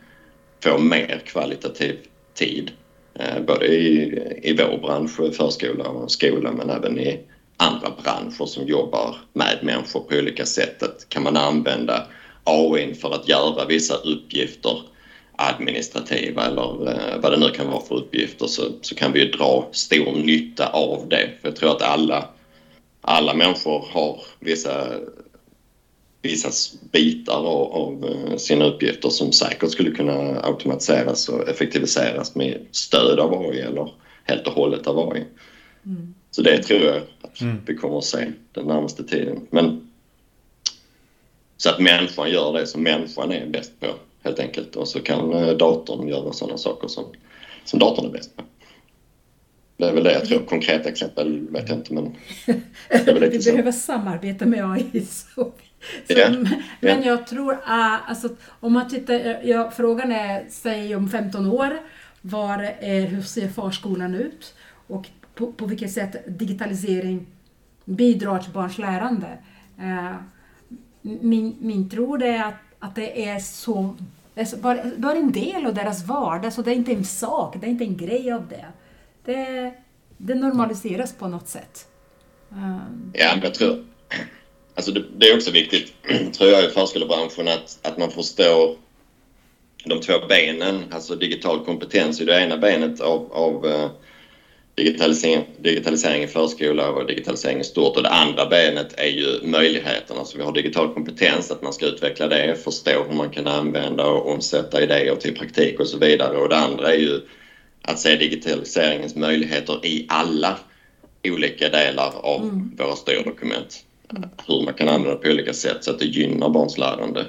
få 0.65 0.79
mer 0.79 1.23
kvalitativ 1.27 1.99
tid. 2.35 2.71
Eh, 3.15 3.43
både 3.47 3.67
i, 3.67 4.19
i 4.43 4.53
vår 4.53 4.79
bransch, 4.79 5.37
förskola 5.37 5.85
och 5.85 6.11
skola, 6.11 6.53
men 6.53 6.71
även 6.71 6.99
i 6.99 7.21
andra 7.57 7.93
branscher 8.03 8.47
som 8.47 8.67
jobbar 8.67 9.17
med 9.33 9.59
människor 9.63 10.01
på 10.01 10.17
olika 10.17 10.47
sätt. 10.47 10.83
Att 10.83 11.09
kan 11.09 11.23
man 11.23 11.37
använda 11.37 12.07
AI 12.45 12.95
för 12.95 13.15
att 13.15 13.29
göra 13.29 13.67
vissa 13.67 13.95
uppgifter 13.95 14.81
administrativa 15.37 16.47
eller 16.47 16.91
eh, 16.91 17.21
vad 17.21 17.33
det 17.33 17.39
nu 17.39 17.51
kan 17.51 17.71
vara 17.71 17.81
för 17.81 17.95
uppgifter 17.95 18.47
så, 18.47 18.63
så 18.81 18.95
kan 18.95 19.13
vi 19.13 19.21
ju 19.21 19.31
dra 19.31 19.69
stor 19.73 20.13
nytta 20.13 20.67
av 20.67 21.09
det. 21.09 21.31
För 21.41 21.49
jag 21.49 21.57
tror 21.57 21.71
att 21.71 21.83
alla, 21.83 22.29
alla 23.01 23.35
människor 23.35 23.87
har 23.91 24.23
vissa 24.41 24.87
vissa 26.25 26.51
bitar 26.93 27.35
av, 27.47 27.73
av 27.73 28.05
eh, 28.05 28.37
sina 28.37 28.65
uppgifter 28.65 29.09
som 29.09 29.33
säkert 29.33 29.71
skulle 29.71 29.91
kunna 29.91 30.41
automatiseras 30.43 31.29
och 31.29 31.49
effektiviseras 31.49 32.35
med 32.35 32.67
stöd 32.71 33.19
av 33.21 33.41
AI 33.41 33.61
eller 33.61 33.91
helt 34.25 34.47
och 34.47 34.53
hållet 34.53 34.87
av 34.87 35.13
AI. 35.13 35.25
Så 36.31 36.43
det 36.43 36.63
tror 36.63 36.81
jag 36.81 36.97
att 36.97 37.41
Mm. 37.41 37.57
vi 37.67 37.75
kommer 37.75 37.99
att 37.99 38.05
se 38.05 38.33
den 38.53 38.67
närmaste 38.67 39.05
tiden. 39.05 39.47
Men 39.51 39.91
så 41.57 41.71
att 41.71 41.81
människan 41.81 42.31
gör 42.31 42.53
det 42.53 42.67
som 42.67 42.83
människan 42.83 43.33
är 43.33 43.47
bäst 43.47 43.81
på 43.81 43.87
helt 44.23 44.39
enkelt. 44.39 44.77
Och 44.77 44.89
så 44.89 45.01
kan 45.01 45.33
eh, 45.33 45.57
datorn 45.57 46.09
göra 46.09 46.33
sådana 46.33 46.59
saker 46.59 46.89
som, 46.89 47.05
som 47.65 47.79
datorn 47.79 48.07
är 48.07 48.11
bäst 48.11 48.37
på. 48.37 48.43
Det 49.77 49.85
är 49.89 49.93
väl 49.93 50.05
det 50.05 50.13
jag 50.13 50.25
tror. 50.25 50.39
Konkreta 50.47 50.89
exempel 50.89 51.49
vet 51.51 51.69
jag 51.69 51.79
inte 51.79 51.95
men 51.95 52.05
det 52.89 53.09
är 53.09 53.15
väl 53.15 53.21
lite 53.23 53.39
Vi 53.39 53.51
behöver 53.53 53.73
samarbeta 53.73 54.47
med 54.47 54.71
AI. 54.73 55.07
Så, 55.07 55.53
så, 56.07 56.13
Ja, 56.19 56.29
Men 56.81 57.03
ja. 57.03 57.05
jag 57.05 57.27
tror 57.27 57.53
att, 57.65 58.01
alltså, 58.09 58.29
om 58.61 58.73
man 58.73 58.89
tittar, 58.89 59.15
ja, 59.45 59.71
frågan 59.71 60.13
är, 60.13 60.45
säg 60.49 60.97
om 60.97 61.09
15 61.09 61.47
år, 61.47 61.79
var 62.21 62.59
är, 62.81 63.07
hur 63.07 63.23
ser 63.23 63.49
förskolan 63.49 64.15
ut? 64.15 64.55
Och 64.87 65.09
på, 65.35 65.53
på 65.53 65.67
vilket 65.67 65.93
sätt 65.93 66.39
digitalisering 66.39 67.27
bidrar 67.85 68.39
till 68.39 68.53
barns 68.53 68.79
lärande. 68.79 69.39
Eh, 69.79 70.15
min, 71.03 71.57
min 71.61 71.91
tro 71.91 72.23
är 72.23 72.43
att, 72.43 72.55
att 72.79 72.95
det 72.95 73.29
är 73.29 73.39
så, 73.39 73.97
det 74.35 74.41
är 74.41 74.45
så 74.45 74.57
bara, 74.57 74.79
bara 74.97 75.17
en 75.17 75.33
del 75.33 75.67
av 75.67 75.75
deras 75.75 76.05
vardag, 76.05 76.53
så 76.53 76.63
det 76.63 76.71
är 76.71 76.75
inte 76.75 76.93
en 76.93 77.05
sak, 77.05 77.57
det 77.61 77.67
är 77.67 77.71
inte 77.71 77.85
en 77.85 77.97
grej 77.97 78.33
av 78.33 78.49
det. 78.49 78.67
Det, 79.25 79.73
det 80.17 80.35
normaliseras 80.35 81.13
på 81.13 81.29
något 81.29 81.49
sätt. 81.49 81.89
Eh, 82.53 82.79
Ja, 83.13 83.31
men 83.35 83.45
jag 83.45 83.55
tror... 83.55 83.85
Alltså 84.75 84.93
det, 84.93 85.05
det 85.17 85.29
är 85.29 85.37
också 85.37 85.51
viktigt, 85.51 85.93
tror 86.39 86.51
jag, 86.51 86.65
i 86.65 86.69
förskolebranschen 86.69 87.49
att, 87.49 87.79
att 87.83 87.99
man 87.99 88.11
förstår 88.11 88.77
de 89.85 90.01
två 90.01 90.19
benen, 90.29 90.85
alltså 90.91 91.15
digital 91.15 91.65
kompetens 91.65 92.21
i 92.21 92.25
det 92.25 92.41
ena 92.41 92.57
benet 92.57 93.01
av, 93.01 93.33
av 93.33 93.67
eh, 93.67 93.91
digitalisering, 94.75 95.45
digitalisering 95.59 96.23
i 96.23 96.27
förskola 96.27 96.91
och 96.91 97.07
digitalisering 97.07 97.61
i 97.61 97.65
stort 97.65 97.97
och 97.97 98.03
det 98.03 98.09
andra 98.09 98.47
benet 98.47 98.95
är 98.97 99.07
ju 99.07 99.41
möjligheterna. 99.43 100.21
Alltså 100.21 100.37
vi 100.39 100.45
har 100.45 100.53
digital 100.53 100.95
kompetens, 100.95 101.51
att 101.51 101.63
man 101.63 101.73
ska 101.73 101.87
utveckla 101.87 102.29
det, 102.29 102.57
förstå 102.65 103.05
hur 103.09 103.17
man 103.17 103.31
kan 103.31 103.47
använda 103.47 104.07
och 104.07 104.33
omsätta 104.33 104.83
idéer 104.83 105.17
till 105.17 105.35
praktik 105.35 105.81
och 105.81 105.89
så 105.89 105.99
vidare. 105.99 106.37
Och 106.39 106.49
det 106.49 106.57
andra 106.57 106.93
är 106.93 106.99
ju 106.99 107.21
att 107.83 107.99
se 107.99 108.17
digitaliseringens 108.17 109.15
möjligheter 109.15 109.87
i 109.87 110.07
alla 110.09 110.59
olika 111.25 111.69
delar 111.69 112.13
av 112.27 112.71
våra 112.79 112.97
styrdokument. 112.97 113.85
Hur 114.47 114.65
man 114.65 114.75
kan 114.75 114.89
använda 114.89 115.11
det 115.11 115.23
på 115.23 115.29
olika 115.29 115.55
sätt 115.55 115.85
så 115.85 115.91
att 115.91 115.99
det 115.99 116.05
gynnar 116.05 116.49
barns 116.49 116.79
lärande. 116.79 117.27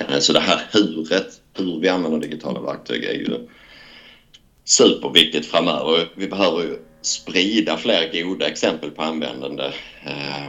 Eh, 0.00 0.18
Så 0.18 0.32
det 0.32 0.40
här 0.40 0.60
huret, 0.72 1.40
hur 1.54 1.80
vi 1.80 1.88
använder 1.88 2.18
digitala 2.18 2.60
verktyg 2.60 3.04
är 3.04 3.12
ju 3.14 3.48
superviktigt 4.64 5.46
framöver. 5.46 6.08
Vi 6.16 6.28
behöver 6.28 6.62
ju 6.62 6.76
sprida 7.02 7.76
fler 7.76 8.22
goda 8.22 8.46
exempel 8.48 8.90
på 8.90 9.02
användande. 9.02 9.64
Eh, 10.06 10.48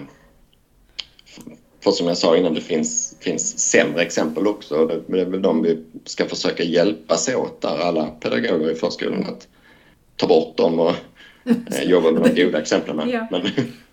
För 1.83 1.91
som 1.91 2.07
jag 2.07 2.17
sa 2.17 2.37
innan, 2.37 2.53
det 2.53 2.61
finns, 2.61 3.15
finns 3.19 3.59
sämre 3.59 4.01
exempel 4.01 4.47
också. 4.47 4.85
det 5.07 5.19
är 5.21 5.25
väl 5.25 5.41
de 5.41 5.61
vi 5.63 5.83
ska 6.05 6.25
försöka 6.25 6.63
hjälpas 6.63 7.29
åt 7.29 7.61
där, 7.61 7.77
alla 7.77 8.05
pedagoger 8.07 8.71
i 8.71 8.75
förskolan, 8.75 9.23
att 9.25 9.47
ta 10.15 10.27
bort 10.27 10.57
dem 10.57 10.79
och 10.79 10.93
eh, 11.45 11.83
jobba 11.83 12.11
med 12.11 12.21
de 12.35 12.43
goda 12.43 12.61
exemplen. 12.61 13.09
Ja. 13.09 13.27
Men, 13.31 13.41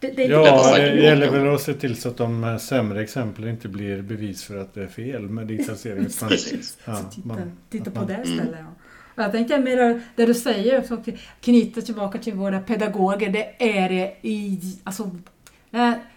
det, 0.00 0.10
det, 0.10 0.24
Ja, 0.24 0.76
det 0.76 0.92
gjort, 0.94 1.02
gäller 1.02 1.30
väl 1.30 1.54
att 1.54 1.60
se 1.62 1.74
till 1.74 1.96
så 2.00 2.08
att 2.08 2.16
de 2.16 2.44
eh, 2.44 2.56
sämre 2.56 3.02
exemplen 3.02 3.48
inte 3.48 3.68
blir 3.68 4.02
bevis 4.02 4.44
för 4.44 4.56
att 4.60 4.74
det 4.74 4.82
är 4.82 4.86
fel 4.86 5.22
med 5.28 5.46
digitalisering. 5.46 6.06
utan- 6.06 6.28
Precis. 6.28 6.78
Ja, 6.84 6.96
titta, 7.14 7.28
man- 7.28 7.52
titta 7.70 7.90
på 7.90 7.98
man- 7.98 8.06
det 8.06 8.20
istället. 8.24 8.56
Ja. 8.60 8.66
Och 9.14 9.22
Jag 9.24 9.32
tänkte 9.32 9.58
mer 9.58 10.00
det 10.16 10.26
du 10.26 10.34
säger, 10.34 10.82
så 10.82 10.96
knyta 11.40 11.80
tillbaka 11.80 12.18
till 12.18 12.34
våra 12.34 12.60
pedagoger, 12.60 13.30
det 13.30 13.62
är 13.78 13.88
det 13.88 14.14
i, 14.28 14.60
alltså, 14.84 15.10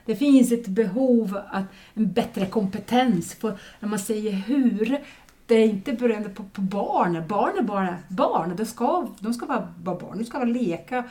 det 0.05 0.15
finns 0.15 0.51
ett 0.51 0.67
behov 0.67 1.37
att 1.51 1.63
en 1.93 2.11
bättre 2.11 2.45
kompetens. 2.45 3.33
För 3.33 3.57
när 3.79 3.89
man 3.89 3.99
säger 3.99 4.31
hur, 4.31 4.97
det 5.45 5.55
är 5.55 5.63
inte 5.65 5.93
beroende 5.93 6.29
på, 6.29 6.43
på 6.43 6.61
barn. 6.61 7.23
Barn 7.27 7.57
är 7.57 7.61
bara 7.63 7.95
barn. 8.07 8.55
De 8.57 8.65
ska, 8.65 9.07
de 9.19 9.33
ska 9.33 9.45
vara, 9.45 9.73
vara 9.83 9.97
barn, 9.99 10.17
de 10.17 10.23
ska 10.25 10.37
vara 10.37 10.49
leka. 10.49 11.03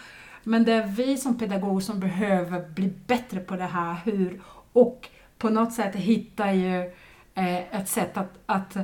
Men 0.44 0.64
det 0.64 0.72
är 0.72 0.86
vi 0.86 1.16
som 1.16 1.38
pedagoger 1.38 1.80
som 1.80 2.00
behöver 2.00 2.68
bli 2.68 2.92
bättre 3.06 3.40
på 3.40 3.56
det 3.56 3.64
här 3.64 3.96
hur 4.04 4.40
och 4.72 5.08
på 5.38 5.50
något 5.50 5.72
sätt 5.72 5.96
hitta 5.96 6.54
ju 6.54 6.80
eh, 7.34 7.80
ett 7.80 7.88
sätt 7.88 8.16
att, 8.16 8.38
att 8.46 8.76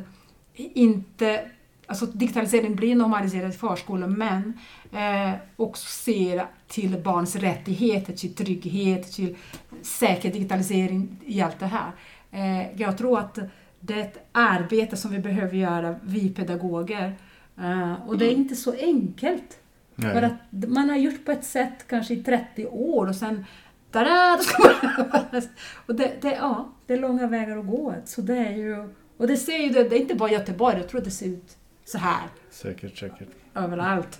inte 0.54 1.50
Alltså 1.88 2.06
digitalisering 2.06 2.76
blir 2.76 2.96
normaliserad 2.96 3.50
i 3.50 3.52
förskolan 3.52 4.14
men 4.18 4.52
eh, 4.92 5.34
också 5.56 5.86
ser 5.86 6.46
till 6.68 7.02
barns 7.02 7.36
rättigheter, 7.36 8.12
till 8.12 8.34
trygghet, 8.34 9.12
till 9.12 9.36
säker 9.82 10.32
digitalisering 10.32 11.16
i 11.26 11.40
allt 11.40 11.58
det 11.58 11.66
här. 11.66 11.90
Eh, 12.30 12.80
jag 12.80 12.98
tror 12.98 13.18
att 13.18 13.38
det 13.80 13.94
är 13.94 14.00
ett 14.00 14.28
arbete 14.32 14.96
som 14.96 15.10
vi 15.10 15.18
behöver 15.18 15.56
göra, 15.56 15.96
vi 16.02 16.30
pedagoger. 16.30 17.14
Eh, 17.58 18.08
och 18.08 18.18
det 18.18 18.26
är 18.26 18.32
inte 18.32 18.56
så 18.56 18.72
enkelt. 18.72 19.58
Nej. 19.96 20.14
För 20.14 20.22
att 20.22 20.68
man 20.68 20.88
har 20.90 20.96
gjort 20.96 21.24
på 21.24 21.32
ett 21.32 21.44
sätt 21.44 21.86
kanske 21.88 22.14
i 22.14 22.22
30 22.22 22.66
år 22.66 23.06
och 23.08 23.16
sen 23.16 23.44
tada, 23.90 24.36
då 24.36 24.42
ska 24.42 24.62
man... 24.62 25.42
och 25.86 25.94
det, 25.94 26.12
det, 26.22 26.32
ja, 26.32 26.72
det 26.86 26.94
är 26.94 27.00
långa 27.00 27.26
vägar 27.26 27.56
att 27.58 27.66
gå. 27.66 27.94
Så 28.04 28.20
det 28.20 28.36
är 28.36 28.52
ju, 28.56 28.88
och 29.16 29.26
det 29.26 29.36
ser 29.36 29.58
ju, 29.58 29.68
det, 29.68 29.88
det 29.88 29.96
är 29.96 30.00
inte 30.00 30.14
bara 30.14 30.30
Göteborg, 30.30 30.76
jag 30.76 30.88
tror 30.88 31.00
det 31.00 31.10
ser 31.10 31.26
ut 31.26 31.56
så 31.84 31.98
här 31.98 32.28
Säkert, 32.50 32.98
säkert. 32.98 33.28
överallt. 33.54 34.18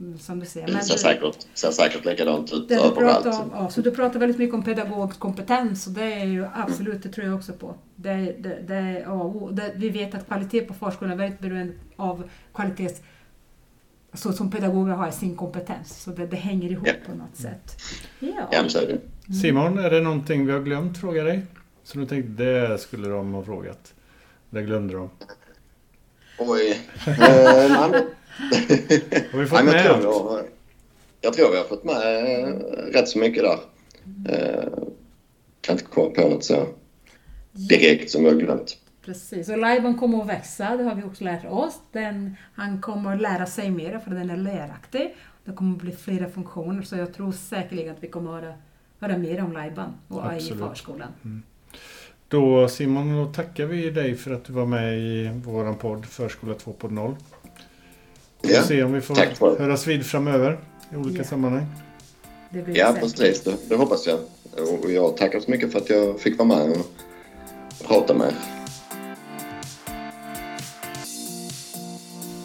mm, 0.00 0.18
Som 0.18 0.40
du 0.40 0.46
ser. 0.46 0.66
det 0.66 0.80
ser 0.80 0.98
säkert, 0.98 1.46
ser 1.54 1.70
säkert 1.70 2.04
likadant 2.04 2.52
ut 2.52 2.70
överallt. 2.70 2.98
pratar 2.98 3.42
om, 3.42 3.50
ja, 3.54 3.70
så 3.70 3.80
du 3.80 3.90
pratar 3.90 4.20
väldigt 4.20 4.38
mycket 4.38 4.54
om 4.54 4.62
pedagogkompetens 4.62 5.86
och 5.86 5.92
det 5.92 6.12
är 6.12 6.24
ju 6.24 6.46
absolut, 6.54 7.02
det 7.02 7.08
tror 7.08 7.26
jag 7.26 7.36
också 7.36 7.52
på. 7.52 7.74
Det, 7.96 8.14
det, 8.38 8.62
det, 8.68 8.74
är 8.74 9.06
A 9.06 9.12
och 9.12 9.36
O. 9.36 9.50
det, 9.50 9.72
vi 9.76 9.88
vet 9.88 10.14
att 10.14 10.26
kvalitet 10.26 10.60
på 10.60 10.74
förskolan 10.74 11.12
är 11.12 11.16
väldigt 11.16 11.40
beroende 11.40 11.72
av 11.96 12.30
kvalitets... 12.54 13.02
Så 14.16 14.32
som 14.32 14.50
pedagoger 14.50 14.92
har 14.92 15.10
sin 15.10 15.36
kompetens. 15.36 16.02
Så 16.02 16.10
det, 16.10 16.26
det 16.26 16.36
hänger 16.36 16.70
ihop 16.70 16.86
Ja. 16.86 16.92
på 17.06 17.14
något 17.14 17.36
sätt. 17.36 17.76
Ja, 18.18 18.48
Ja. 18.52 18.60
men 18.62 18.70
så 18.70 18.78
är 18.78 18.86
det. 18.86 19.34
Simon, 19.34 19.78
är 19.78 19.90
det 19.90 20.00
någonting 20.00 20.46
vi 20.46 20.52
har 20.52 20.60
glömt 20.60 20.98
fråga 20.98 21.24
dig? 21.24 21.42
Som 21.82 22.00
du 22.00 22.06
tänkte, 22.06 22.42
det 22.42 22.78
skulle 22.78 23.08
de 23.08 23.34
ha 23.34 23.42
frågat. 23.44 23.94
Det 24.50 24.62
glömde 24.62 24.94
de. 24.94 25.10
Oj. 26.38 26.80
Eh, 27.06 27.70
Har 29.32 29.38
vi 29.38 29.46
fått 29.46 29.64
Nej, 29.64 29.64
med 29.64 29.86
jag, 29.86 30.00
tror 30.02 30.28
har, 30.30 30.42
jag 31.20 31.32
tror 31.32 31.50
vi 31.50 31.56
har 31.56 31.64
fått 31.64 31.84
med 31.84 31.96
eh, 31.96 32.48
rätt 32.92 33.08
så 33.08 33.18
mycket 33.18 33.42
där. 33.42 33.58
Eh, 34.28 34.64
kan 35.60 35.72
inte 35.72 35.84
komma 35.84 36.10
på 36.10 36.20
något 36.28 36.44
så 36.44 36.66
direkt 37.52 38.10
som 38.10 38.24
jag 38.24 38.32
har 38.32 38.38
glömt. 38.40 38.76
Precis, 39.06 39.48
och 39.48 39.58
Laiban 39.58 39.98
kommer 39.98 40.20
att 40.22 40.28
växa, 40.28 40.76
det 40.76 40.84
har 40.84 40.94
vi 40.94 41.02
också 41.02 41.24
lärt 41.24 41.44
oss. 41.44 41.78
Den, 41.92 42.36
han 42.54 42.80
kommer 42.80 43.14
att 43.14 43.20
lära 43.22 43.46
sig 43.46 43.70
mer 43.70 43.98
för 43.98 44.10
den 44.10 44.30
är 44.30 44.36
läraktig. 44.36 45.14
Det 45.44 45.52
kommer 45.52 45.72
att 45.76 45.82
bli 45.82 45.92
flera 45.92 46.28
funktioner 46.30 46.82
så 46.82 46.96
jag 46.96 47.14
tror 47.14 47.32
säkerligen 47.32 47.94
att 47.94 48.02
vi 48.02 48.08
kommer 48.08 48.36
att 48.38 48.42
höra, 48.44 48.54
höra 49.00 49.18
mer 49.18 49.44
om 49.44 49.52
Laiban 49.52 49.92
och 50.08 50.26
AI 50.26 50.32
i 50.34 50.36
Absolut. 50.36 50.64
förskolan. 50.64 51.42
Då 52.28 52.68
Simon, 52.68 53.16
då 53.16 53.32
tackar 53.32 53.66
vi 53.66 53.90
dig 53.90 54.14
för 54.14 54.30
att 54.34 54.44
du 54.44 54.52
var 54.52 54.66
med 54.66 54.98
i 54.98 55.30
vår 55.44 55.72
podd 55.74 56.06
Förskola 56.06 56.52
2.0. 56.54 57.14
Vi 58.42 58.54
Ja, 58.54 58.60
får 58.60 58.68
se 58.68 58.82
om 58.82 58.92
vi 58.92 59.00
får 59.00 59.14
tack 59.14 59.36
för 59.36 59.50
det. 59.56 59.62
höras 59.62 59.86
vid 59.86 60.06
framöver 60.06 60.58
i 60.92 60.96
olika 60.96 61.18
Ja. 61.18 61.24
sammanhang. 61.24 61.66
Det 62.50 62.62
blir 62.62 62.76
Ja, 62.78 62.86
säkert. 62.86 63.00
precis. 63.02 63.44
Det, 63.44 63.68
det 63.68 63.76
hoppas 63.76 64.06
jag. 64.06 64.18
Och 64.82 64.90
jag 64.90 65.16
tackar 65.16 65.40
så 65.40 65.50
mycket 65.50 65.72
för 65.72 65.78
att 65.78 65.90
jag 65.90 66.20
fick 66.20 66.38
vara 66.38 66.48
med 66.48 66.70
och 66.70 66.86
prata 67.88 68.14
med 68.14 68.26
er. 68.26 68.34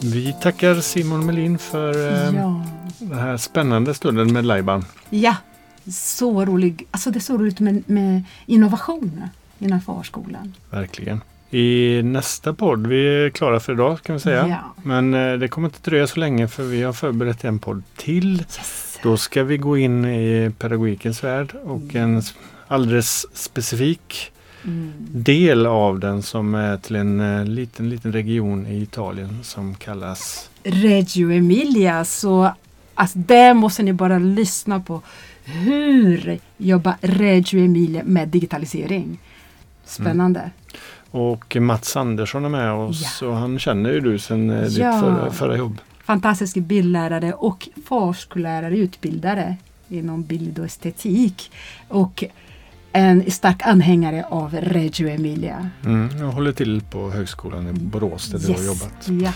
Vi 0.04 0.34
tackar 0.42 0.74
Simon 0.74 1.26
Melin 1.26 1.58
för 1.58 2.08
eh, 2.12 2.36
Ja. 2.36 2.64
den 2.98 3.18
här 3.18 3.36
spännande 3.36 3.94
stunden 3.94 4.32
med 4.32 4.44
Laiban. 4.44 4.84
ja, 5.10 5.36
så 5.90 6.44
rolig. 6.44 6.86
Alltså 6.90 7.10
det 7.10 7.18
är 7.18 7.20
så 7.20 7.38
roligt 7.38 7.60
med, 7.60 7.82
med 7.86 8.22
innovationer 8.46 9.28
inom 9.58 9.80
förskolan. 9.80 10.54
Verkligen. 10.70 11.20
I 11.50 12.00
nästa 12.02 12.54
podd, 12.54 12.86
vi 12.86 13.24
är 13.24 13.30
klara 13.30 13.60
för 13.60 13.72
idag 13.72 14.02
kan 14.02 14.14
vi 14.16 14.20
säga. 14.20 14.48
Ja. 14.48 14.74
Men 14.82 15.14
eh, 15.14 15.32
det 15.38 15.48
kommer 15.48 15.68
inte 15.68 15.90
dröja 15.90 16.06
så 16.06 16.20
länge 16.20 16.48
för 16.48 16.62
vi 16.62 16.82
har 16.82 16.92
förberett 16.92 17.44
en 17.44 17.58
podd 17.58 17.82
till. 17.96 18.40
Yes. 18.40 18.98
Då 19.02 19.16
ska 19.16 19.44
vi 19.44 19.56
gå 19.56 19.78
in 19.78 20.04
i 20.04 20.50
pedagogikens 20.58 21.24
värld 21.24 21.54
och 21.64 21.94
en 21.94 22.22
alldeles 22.68 23.26
specifik 23.38 24.31
Mm. 24.64 24.92
del 25.12 25.66
av 25.66 26.00
den 26.00 26.22
som 26.22 26.54
är 26.54 26.76
till 26.76 26.96
en 26.96 27.20
eh, 27.20 27.44
liten, 27.44 27.90
liten 27.90 28.12
region 28.12 28.66
i 28.66 28.82
Italien 28.82 29.38
som 29.42 29.74
kallas 29.74 30.50
Reggio 30.64 31.30
Emilia, 31.32 32.04
så 32.04 32.52
alltså, 32.94 33.18
där 33.18 33.54
måste 33.54 33.82
ni 33.82 33.92
bara 33.92 34.18
lyssna 34.18 34.80
på. 34.80 35.02
Hur 35.44 36.38
jobbar 36.56 36.94
Reggio 37.00 37.64
Emilia 37.64 38.02
med 38.04 38.28
digitalisering? 38.28 39.18
Spännande. 39.84 40.50
och 41.10 41.56
Mats 41.60 41.96
Andersson 41.96 42.44
är 42.44 42.48
med 42.48 42.72
oss 42.72 43.22
och 43.22 43.36
han 43.36 43.58
känner 43.58 43.92
ju 43.92 44.00
du 44.00 44.18
sedan 44.18 44.50
eh, 44.50 44.62
ditt 44.62 44.78
Ja. 44.78 45.00
förra, 45.00 45.30
förra 45.30 45.56
jobb. 45.56 45.78
Fantastisk 46.04 46.56
bildlärare 46.56 47.32
och 47.32 47.68
förskollärare, 47.88 48.76
utbildare 48.76 49.56
inom 49.88 50.22
bild 50.22 50.58
och 50.58 50.64
estetik. 50.64 51.50
Och 51.88 52.24
en 52.92 53.30
stark 53.30 53.62
anhängare 53.62 54.24
av 54.30 54.54
Reggio 54.54 55.08
Emilia. 55.08 55.70
Mm, 55.84 56.18
jag 56.18 56.26
håller 56.26 56.52
till 56.52 56.80
på 56.90 57.10
Högskolan 57.10 57.68
i 57.68 57.72
Borås 57.72 58.30
där 58.30 58.38
du 58.38 58.52
har 58.52 58.64
jobbat. 58.64 59.08
Ja. 59.24 59.32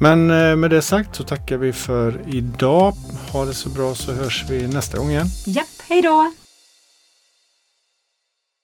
Men 0.00 0.30
eh, 0.30 0.56
med 0.56 0.70
det 0.70 0.82
sagt 0.82 1.16
så 1.16 1.24
tackar 1.24 1.56
vi 1.56 1.72
för 1.72 2.20
idag. 2.26 2.94
Ha 3.32 3.44
det 3.44 3.54
så 3.54 3.68
bra 3.68 3.94
så 3.94 4.12
hörs 4.12 4.44
vi 4.50 4.68
nästa 4.68 4.98
gång 4.98 5.10
igen. 5.10 5.26
Japp, 5.46 5.66
hej 5.88 6.02
då! 6.02 6.32